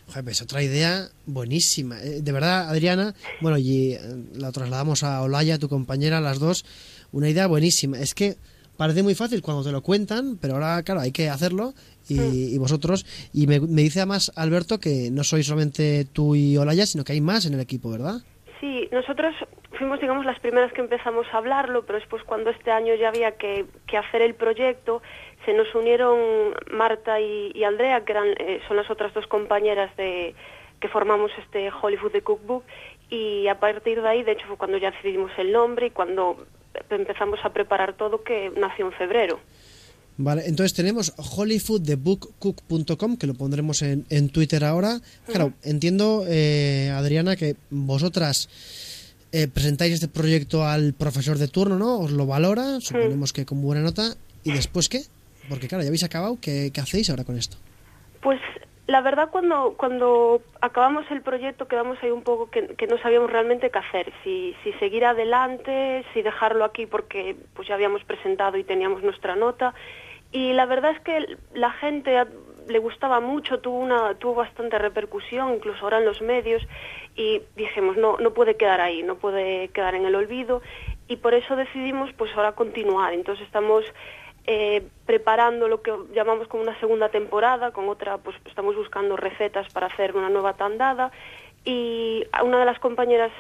[0.08, 2.02] Joder, pues otra idea buenísima.
[2.02, 4.00] Eh, De verdad, Adriana, bueno, y eh,
[4.34, 6.66] la trasladamos a Olaya, tu compañera, las dos.
[7.12, 8.00] Una idea buenísima.
[8.00, 8.36] Es que
[8.78, 11.74] parece muy fácil cuando te lo cuentan, pero ahora, claro, hay que hacerlo.
[12.10, 16.58] Y, y vosotros, y me, me dice además Alberto que no sois solamente tú y
[16.58, 18.22] Olaya, sino que hay más en el equipo, ¿verdad?
[18.60, 19.36] Sí, nosotros
[19.78, 23.34] fuimos, digamos, las primeras que empezamos a hablarlo, pero después cuando este año ya había
[23.34, 25.02] que, que hacer el proyecto,
[25.46, 29.96] se nos unieron Marta y, y Andrea, que eran, eh, son las otras dos compañeras
[29.96, 30.36] de
[30.80, 32.64] que formamos este Hollywood The Cookbook,
[33.10, 36.38] y a partir de ahí, de hecho, fue cuando ya decidimos el nombre y cuando
[36.90, 39.40] empezamos a preparar todo, que nació en febrero.
[40.18, 45.00] Vale, entonces tenemos hollyfoodthebookcook.com, que lo pondremos en, en Twitter ahora.
[45.28, 48.50] Claro, entiendo, eh, Adriana, que vosotras
[49.32, 52.00] eh, presentáis este proyecto al profesor de turno, ¿no?
[52.00, 54.16] Os lo valora, suponemos que con buena nota.
[54.44, 55.02] ¿Y después qué?
[55.50, 57.58] Porque claro, ya habéis acabado, ¿qué, qué hacéis ahora con esto?
[58.22, 58.40] Pues
[58.88, 63.30] la verdad cuando cuando acabamos el proyecto quedamos ahí un poco que, que no sabíamos
[63.30, 68.58] realmente qué hacer, si, si seguir adelante, si dejarlo aquí porque pues ya habíamos presentado
[68.58, 69.74] y teníamos nuestra nota
[70.32, 72.26] y la verdad es que la gente
[72.68, 76.62] le gustaba mucho, tuvo una tuvo bastante repercusión, incluso ahora en los medios
[77.16, 80.62] y dijimos no no puede quedar ahí, no puede quedar en el olvido
[81.08, 83.14] y por eso decidimos pues ahora continuar.
[83.14, 83.86] Entonces estamos
[84.46, 89.72] eh, preparando lo que llamamos como una segunda temporada, con otra, pues estamos buscando recetas
[89.74, 91.12] para hacer una nueva tandada
[91.66, 93.32] y una de las compañeras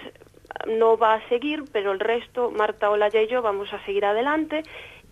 [0.67, 4.63] no va a seguir, pero el resto, Marta, Olaya y yo, vamos a seguir adelante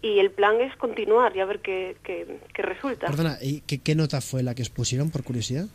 [0.02, 3.08] y el plan es continuar y a ver qué, qué, qué resulta.
[3.08, 5.66] Perdona, ¿y qué, qué nota fue la que os pusieron, por curiosidad?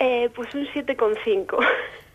[0.00, 1.56] Eh, pues un 7,5.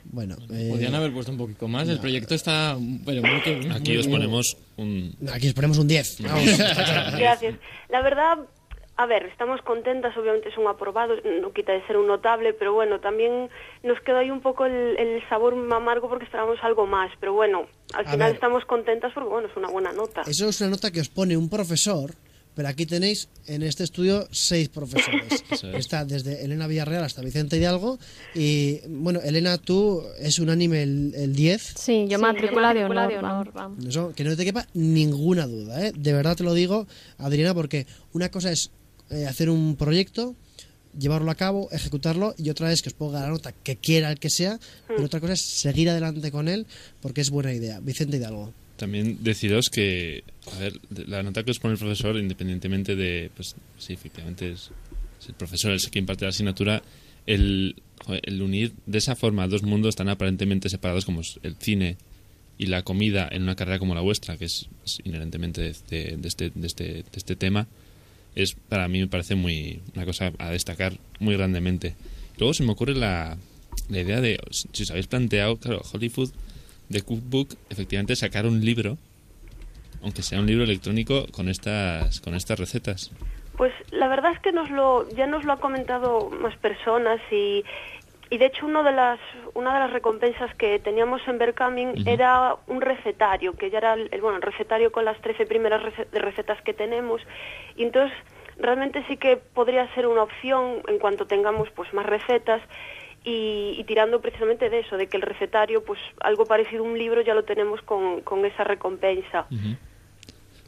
[0.08, 1.90] Bueno, eh, Podrían haber puesto un poquito más.
[1.90, 2.76] El proyecto está.
[2.80, 5.16] Bueno, muy que- Aquí muy os ponemos un...
[5.34, 6.22] Aquí os ponemos un 10.
[6.22, 6.58] Vamos.
[7.18, 7.56] Gracias.
[7.90, 8.38] La verdad,
[8.98, 12.74] a ver, estamos contentas, obviamente es un aprobado, no quita de ser un notable, pero
[12.74, 13.50] bueno, también
[13.84, 17.68] nos quedó ahí un poco el, el sabor amargo porque esperábamos algo más, pero bueno,
[17.94, 18.36] al A final ver.
[18.36, 20.22] estamos contentas porque bueno, es una buena nota.
[20.26, 22.12] Eso es una nota que os pone un profesor,
[22.56, 25.44] pero aquí tenéis en este estudio seis profesores.
[25.52, 25.76] Eso es.
[25.76, 28.00] Está desde Elena Villarreal hasta Vicente Hidalgo.
[28.34, 31.62] Y bueno, Elena, tú es unánime el, el 10.
[31.76, 33.10] Sí, yo Sí, matrícula de honor.
[33.10, 33.86] de honor, vamos.
[33.86, 35.92] Eso, que no te quepa ninguna duda, ¿eh?
[35.98, 38.72] De verdad te lo digo, Adriana, porque una cosa es
[39.10, 40.36] eh, hacer un proyecto,
[40.98, 44.20] llevarlo a cabo, ejecutarlo, y otra es que os ponga la nota que quiera el
[44.20, 46.66] que sea, pero otra cosa es seguir adelante con él,
[47.02, 47.80] porque es buena idea.
[47.82, 48.54] Vicente Hidalgo.
[48.78, 50.24] También deciros que,
[50.54, 54.70] a ver, la nota que os pone el profesor, independientemente de, pues sí, efectivamente es,
[55.22, 56.82] es el profesor el que imparte la asignatura,
[57.26, 57.76] el,
[58.42, 61.98] unir de esa forma dos mundos tan aparentemente separados como es el cine
[62.58, 66.18] y la comida en una carrera como la vuestra, que es, es inherentemente de, de-
[66.18, 67.68] de este, de, este, de este tema,
[68.36, 71.96] es para mí me parece muy una cosa a destacar muy grandemente.
[72.38, 73.38] Luego se me ocurre la,
[73.90, 76.32] la idea de, si os habéis planteado, claro, Hollywood
[76.90, 78.98] de Cookbook, efectivamente sacar un libro,
[80.02, 83.12] aunque sea un libro electrónico, con estas, con estas recetas.
[83.58, 87.64] Pues la verdad es que nos lo, ya nos lo ha comentado más personas y,
[88.30, 89.20] y de hecho uno de las,
[89.54, 94.10] una de las recompensas que teníamos en Berkaming era un recetario, que ya era el,
[94.22, 97.22] bueno, el recetario con las 13 primeras rece- recetas que tenemos.
[97.78, 98.18] Y entonces
[98.58, 102.62] realmente sí que podría ser una opción en cuanto tengamos pues más recetas
[103.24, 106.98] y, y tirando precisamente de eso, de que el recetario, pues algo parecido a un
[106.98, 109.46] libro ya lo tenemos con, con esa recompensa.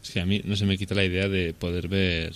[0.03, 2.33] Es que a mí no se me quita la idea de poder ver,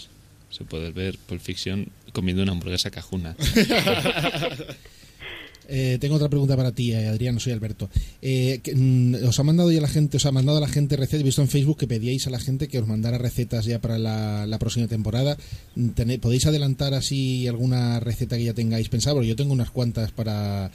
[0.49, 3.35] se poder ver Pulp Fiction comiendo una hamburguesa cajuna.
[5.67, 7.89] Eh, tengo otra pregunta para ti, eh, Adrián, soy Alberto.
[8.21, 11.21] Eh, mm, ¿Os ha mandado ya la gente, os ha mandado a la gente recetas?
[11.21, 13.97] He visto en Facebook que pedíais a la gente que os mandara recetas ya para
[13.97, 15.37] la, próxima temporada.
[15.75, 19.17] Mm, ¿Podéis adelantar así alguna receta que ya tengáis pensado?
[19.17, 20.71] Porque yo tengo unas cuantas para,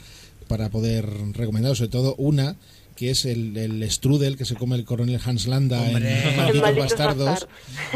[0.47, 2.55] para poder recomendar, sobre todo una
[2.97, 6.09] que es el, el strudel que se come el coronel Hans Landa Hombre.
[6.31, 7.47] en Malditos Malditos Bastardos.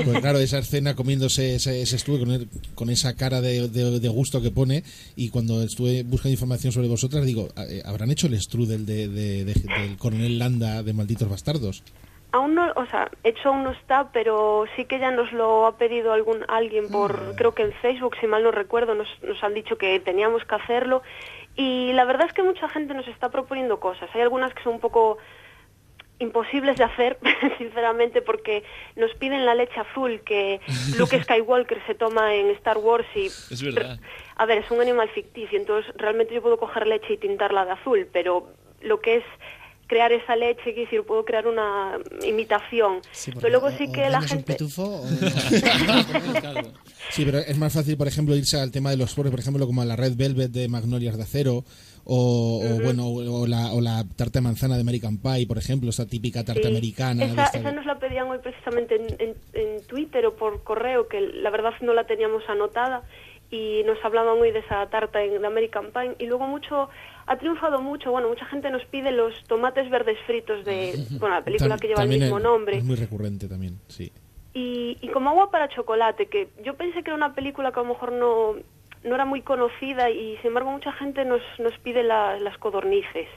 [0.06, 4.00] Pues claro, esa escena comiéndose ese, ese strudel con, el- con esa cara de, de-
[4.00, 4.84] de gusto que pone
[5.18, 9.44] y cuando estuve buscando información sobre vosotras digo, eh, ¿habrán hecho el strudel de, de-
[9.44, 11.84] de- del coronel Landa de Malditos Bastardos?
[12.34, 15.78] Aún no, o sea, hecho aún no está, pero sí que ya nos lo ha
[15.78, 19.54] pedido algún alguien por, creo que en Facebook, si mal no recuerdo, nos, nos han
[19.54, 21.02] dicho que teníamos que hacerlo.
[21.56, 24.10] Y la verdad es que mucha gente nos está proponiendo cosas.
[24.14, 25.18] Hay algunas que son un poco
[26.22, 27.18] imposibles de hacer,
[27.58, 28.64] sinceramente, porque
[28.96, 30.62] nos piden la leche azul que
[30.98, 33.26] Luke Skywalker se toma en Star Wars y...
[33.26, 34.00] Es verdad.
[34.38, 37.72] A ver, es un animal ficticio, entonces realmente yo puedo coger leche y tintarla de
[37.72, 38.48] azul, pero
[38.82, 39.24] lo que es
[39.92, 43.02] crear esa leche, quiero decir, puedo crear una imitación.
[43.36, 44.54] pero luego sí que la ¿Tienes un gente...
[44.54, 45.06] pitufo o-
[47.10, 49.66] Sí, pero es más fácil, por ejemplo, irse al tema de los flores, por ejemplo,
[49.68, 51.66] como a la Red Velvet de Magnolias de Acero,
[52.06, 55.58] o, o, bueno, o, o la, o la tarta de manzana de American Pie, por
[55.58, 57.26] ejemplo, esta típica tarta Sí, americana.
[57.26, 61.10] Esa, esta- esa nos la pedían hoy precisamente en, en- en Twitter o por correo,
[61.10, 63.04] que la verdad no la teníamos anotada
[63.52, 66.16] y nos hablaban hoy de esa tarta en, de American Pie.
[66.20, 66.88] Y luego mucho,
[67.32, 71.44] ha triunfado mucho, bueno, mucha gente nos pide los tomates verdes fritos de, bueno, la
[71.44, 72.78] película que lleva el mismo es- nombre.
[72.78, 74.12] Es muy recurrente también, sí.
[74.54, 77.84] Y, y como agua para chocolate, que yo pensé que era una película que a
[77.84, 78.56] lo mejor no,
[79.04, 83.28] no era muy conocida y sin embargo mucha gente nos, nos pide la- las codornices.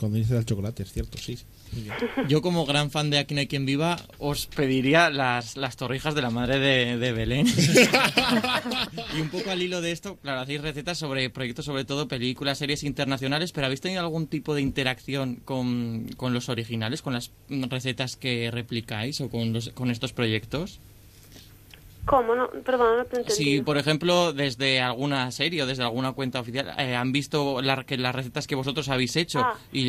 [0.00, 1.38] Cuando dice del chocolate, es cierto, sí.
[1.72, 1.94] Muy bien.
[2.26, 6.14] Yo como gran fan de Aquí no hay quien viva, os pediría las, las torrijas
[6.14, 7.46] de la madre de, de Belén.
[9.16, 12.56] y un poco al hilo de esto, claro, hacéis recetas sobre proyectos, sobre todo películas,
[12.56, 17.30] series internacionales, pero ¿habéis tenido algún tipo de interacción con, con los originales, con las
[17.50, 20.80] recetas que replicáis o con, los, con estos proyectos?
[22.10, 22.34] ¿Cómo?
[22.34, 23.32] No, perdón, no te entendí.
[23.32, 27.84] Si, por ejemplo, desde alguna serie o desde alguna cuenta oficial eh, han visto la-
[27.84, 29.54] que las recetas que vosotros habéis hecho Ah.
[29.72, 29.80] y,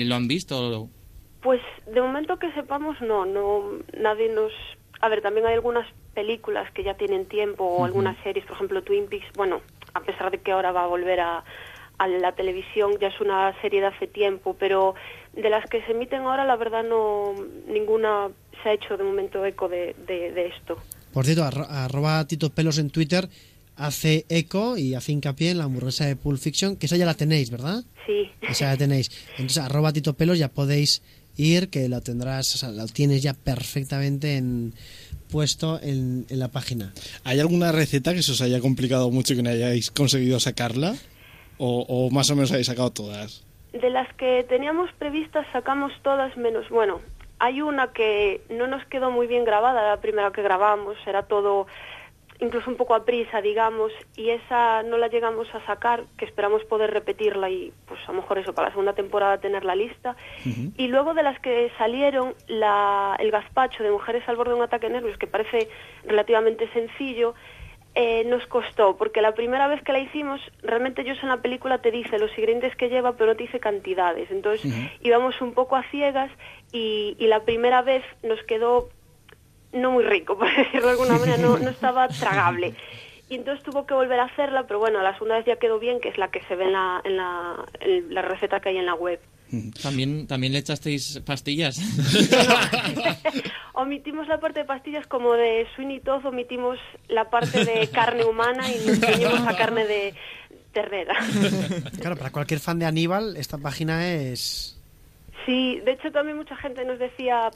[0.00, 0.88] y lo han visto,
[1.42, 3.62] Pues de momento que sepamos, no, no,
[3.98, 4.52] nadie nos...
[5.00, 8.82] A ver, también hay algunas películas que ya tienen tiempo o algunas series, por ejemplo
[8.82, 9.62] Twin Peaks, bueno,
[9.94, 11.42] a pesar de que ahora va a volver a,
[11.96, 14.94] a la televisión, ya es una serie de hace tiempo, pero
[15.32, 17.32] de las que se emiten ahora, la verdad no,
[17.66, 18.28] ninguna
[18.62, 20.76] se ha hecho de momento eco de, de, de esto.
[21.12, 23.28] Por cierto, arro- arroba Tito Pelos en Twitter
[23.76, 27.14] hace eco y hace hincapié en la hamburguesa de Pulp Fiction, que esa ya la
[27.14, 27.82] tenéis, ¿verdad?
[28.06, 28.30] Sí.
[28.42, 29.10] Esa ya la tenéis.
[29.38, 31.02] Entonces, arroba Tito Pelos ya podéis
[31.36, 34.74] ir, que la tendrás, o sea, la tienes ya perfectamente en,
[35.30, 36.92] puesto en, en la página.
[37.24, 40.94] ¿Hay alguna receta que se os haya complicado mucho y que no hayáis conseguido sacarla?
[41.56, 43.42] ¿O, o más o menos habéis sacado todas?
[43.72, 47.00] De las que teníamos previstas sacamos todas menos, bueno,
[47.40, 51.66] hay una que no nos quedó muy bien grabada, la primera que grabamos, era todo
[52.38, 56.64] incluso un poco a prisa, digamos, y esa no la llegamos a sacar, que esperamos
[56.64, 60.16] poder repetirla y pues a lo mejor eso, para la segunda temporada tenerla lista.
[60.76, 64.62] Y luego de las que salieron, la, el gazpacho de Mujeres al borde de un
[64.62, 65.68] ataque de nervios, que parece
[66.04, 67.34] relativamente sencillo,
[67.94, 71.78] eh, nos costó, porque la primera vez que la hicimos, realmente ellos en la película
[71.78, 74.30] te dice los ingredientes que lleva, pero no te dice cantidades.
[74.30, 74.72] Entonces
[75.02, 76.30] íbamos un poco a ciegas
[76.72, 78.88] y, y la primera vez nos quedó
[79.72, 82.74] no muy rico, por decirlo de alguna manera, no, no estaba tragable.
[83.28, 86.00] Y entonces tuvo que volver a hacerla, pero bueno, la segunda vez ya quedó bien,
[86.00, 88.78] que es la que se ve en la, en la, en la receta que hay
[88.78, 89.20] en la web.
[89.82, 91.80] ¿También, también le echasteis pastillas?
[93.74, 96.78] Omitimos la parte de pastillas como de Sweeney Todd, omitimos
[97.08, 100.14] la parte de carne humana y nos ceñimos a carne de
[100.72, 101.14] ternera.
[102.00, 104.79] Claro, para cualquier fan de Aníbal, esta página es...
[105.50, 107.50] Sí, de hecho también mucha gente nos decía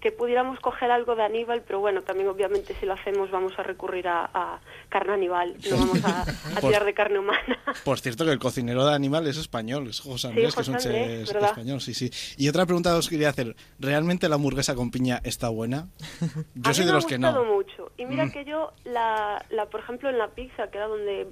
[0.00, 3.62] que pudiéramos coger algo de Aníbal, pero bueno, también obviamente si lo hacemos vamos a
[3.62, 7.58] recurrir a, a carne Aníbal, no vamos a, tirar de carne humana.
[7.84, 10.76] Por cierto, que el cocinero de animal es español, es José Andrés, que es un
[10.78, 10.94] chef
[11.34, 12.10] español, sí, sí.
[12.38, 15.88] Y otra pregunta que os quería hacer, ¿realmente la hamburguesa con piña está buena?
[16.54, 17.52] Yo a soy mí de me los ha que gustado no.
[17.54, 17.92] mucho.
[17.98, 18.32] Y mira Mm.
[18.32, 21.26] que yo, la, la, por ejemplo, en la pizza, que era donde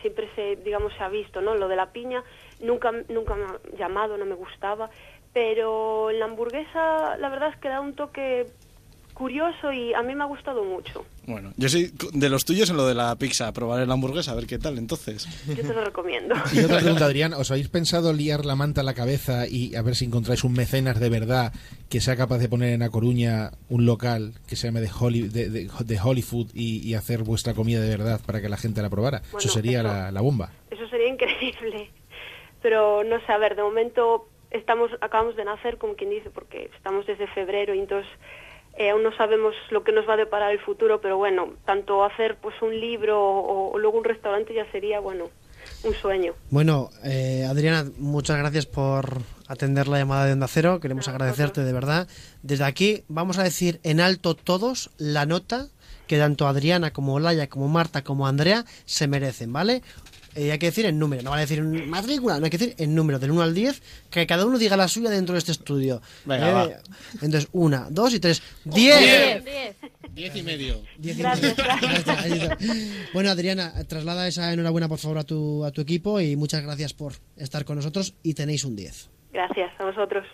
[0.00, 1.54] siempre se, digamos, se ha visto, ¿no?
[1.56, 2.22] Lo de la piña,
[2.60, 4.90] nunca, nunca me ha llamado, no me gustaba.
[5.32, 8.46] Pero en la hamburguesa, la verdad es que da un toque
[9.14, 11.04] curioso y a mí me ha gustado mucho.
[11.26, 14.34] Bueno, yo soy de los tuyos en lo de la pizza, probaré la hamburguesa, a
[14.34, 15.28] ver qué tal, entonces.
[15.46, 16.34] Yo te lo recomiendo.
[16.52, 19.82] Y otra pregunta, Adrián, ¿os habéis pensado liar la manta a la cabeza y a
[19.82, 21.52] ver si encontráis un mecenas de verdad
[21.88, 25.28] que sea capaz de poner en A Coruña un local que se llame de, Holly,
[25.28, 28.82] de, de- de Hollywood y, y hacer vuestra comida de verdad para que la gente
[28.82, 29.20] la probara?
[29.30, 30.50] Bueno, eso sería eso- La, la bomba.
[30.70, 31.90] Eso sería increíble.
[32.62, 36.70] Pero no sé, a ver, de momento estamos acabamos de nacer, como quien dice, porque
[36.76, 38.10] estamos desde febrero y entonces
[38.74, 42.04] eh, aún no sabemos lo que nos va a deparar el futuro, pero bueno, tanto
[42.04, 45.28] hacer pues un libro o, o luego un restaurante ya sería, bueno,
[45.84, 46.34] un sueño.
[46.50, 50.80] Bueno, eh, Adriana, muchas gracias por atender la llamada de Onda Cero.
[50.80, 52.08] Queremos agradecerte de verdad.
[52.42, 55.68] Desde aquí vamos a decir en alto todos la nota
[56.06, 59.82] que tanto Adriana como Olaya, como Marta, como Andrea se merecen, ¿vale?
[60.34, 62.74] Eh, hay que decir en número, no vale decir en matrícula, no hay que decir
[62.78, 65.52] en número, del 1 al 10, que cada uno diga la suya dentro de este
[65.52, 66.00] estudio.
[66.24, 66.68] Venga, Eh, va.
[67.22, 68.42] Entonces, una, dos y tres.
[68.64, 69.44] ¡Diez!
[70.14, 70.82] Diez y medio.
[70.98, 71.94] Diez y Gracias, medio.
[71.96, 72.58] Está.
[73.14, 76.92] Bueno, Adriana, traslada esa enhorabuena por favor a tu, a tu equipo y muchas gracias
[76.92, 79.10] por estar con nosotros y tenéis un 10.
[79.32, 80.24] Gracias a vosotros.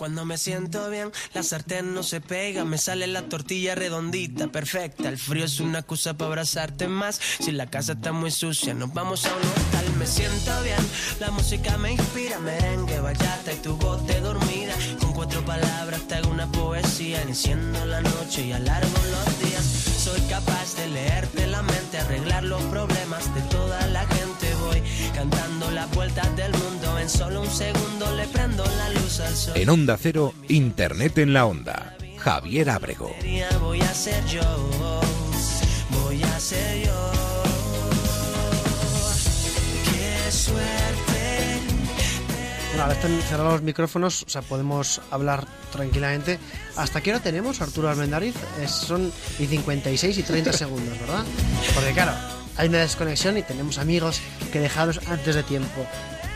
[0.00, 5.10] Cuando me siento bien, la sartén no se pega, me sale la tortilla redondita, perfecta.
[5.10, 7.20] El frío es una excusa para abrazarte más.
[7.38, 9.92] Si la casa está muy sucia, nos vamos a un hotel.
[9.98, 10.78] Me siento bien,
[11.20, 14.74] la música me inspira, merengue, bachata y tu voz de dormida.
[15.00, 19.62] Con cuatro palabras te hago una poesía, enciendo la noche y alargo los días.
[19.62, 24.54] Soy capaz de leerte la mente, arreglar los problemas de toda la gente.
[24.64, 24.82] Voy
[25.14, 26.79] cantando las vueltas del mundo,
[27.10, 29.52] solo un segundo le prendo la luz al sol.
[29.56, 31.96] En Onda Cero, Internet en la Onda.
[32.18, 33.14] Javier Ábrego.
[33.60, 34.40] Voy a ser yo,
[35.90, 37.12] voy a ser yo.
[39.92, 41.60] Qué suerte.
[42.74, 46.38] Una vez ten- cerrados los micrófonos, o sea, podemos hablar tranquilamente.
[46.76, 48.34] ¿Hasta qué hora tenemos, Arturo Armendariz?
[48.62, 51.24] Es- son y 56 y 30 segundos, ¿verdad?
[51.74, 52.12] Porque claro,
[52.56, 54.20] hay una desconexión y tenemos amigos
[54.52, 55.86] que dejaros antes de tiempo.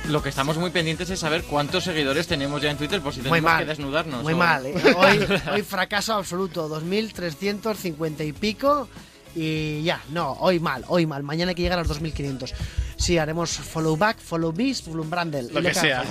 [0.09, 3.21] Lo que estamos muy pendientes es saber cuántos seguidores tenemos ya en Twitter por si
[3.21, 3.61] Muy tenemos mal.
[3.61, 4.23] que desnudarnos.
[4.23, 4.67] Muy o- mal.
[4.67, 4.75] ¿eh?
[4.97, 6.69] Hoy, hoy fracaso absoluto.
[6.69, 8.89] 2.350 y pico.
[9.35, 11.23] Y ya, no, hoy mal, hoy mal.
[11.23, 12.53] Mañana hay que llegar a los 2.500.
[12.97, 15.49] Sí, haremos follow back, follow beast, follow brandel.
[15.53, 16.05] Lo y que sea.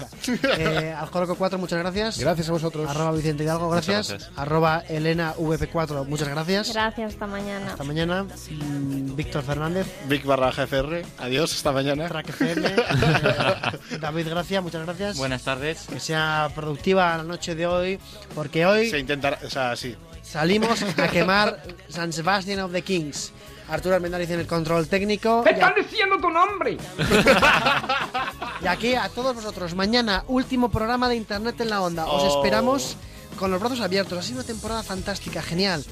[0.58, 2.20] Eh, al Joroco 4, muchas gracias.
[2.20, 2.90] Gracias a vosotros.
[2.90, 4.10] Arroba Vicente Hidalgo, gracias.
[4.10, 4.32] gracias.
[4.36, 6.74] Arroba Elena VP4, muchas gracias.
[6.74, 7.72] Gracias, hasta mañana.
[7.72, 8.24] Hasta mañana.
[8.24, 9.88] Mm, Víctor Fernández.
[10.08, 11.04] Vic barra GFR.
[11.20, 12.08] Adiós, hasta mañana.
[12.08, 12.70] Track FM.
[14.02, 15.18] David Gracia, muchas gracias.
[15.18, 15.88] Buenas tardes.
[15.90, 18.00] Que sea productiva la noche de hoy,
[18.36, 19.96] porque hoy Se intentará, o sea, sí.
[20.22, 23.32] salimos a quemar San Sebastian of the Kings.
[23.74, 25.44] Arturo Armendariz en el control técnico.
[25.46, 26.78] Y, a- diciendo tu nombre!
[28.62, 32.06] y aquí a todos vosotros, mañana último programa de Internet en la Onda.
[32.06, 32.38] Os Oh.
[32.38, 32.96] esperamos
[33.38, 34.18] con los brazos abiertos.
[34.18, 35.84] Ha sido una temporada fantástica, genial.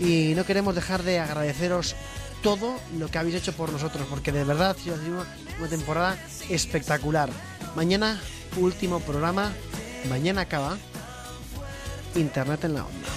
[0.00, 1.96] Y no queremos dejar de agradeceros
[2.42, 5.24] todo lo que habéis hecho por nosotros, porque de verdad ha sido una,
[5.58, 6.16] una temporada
[6.48, 7.28] espectacular.
[7.76, 8.18] Mañana
[8.56, 9.52] último programa.
[10.08, 10.76] Mañana acaba
[12.14, 13.08] Internet en la Onda.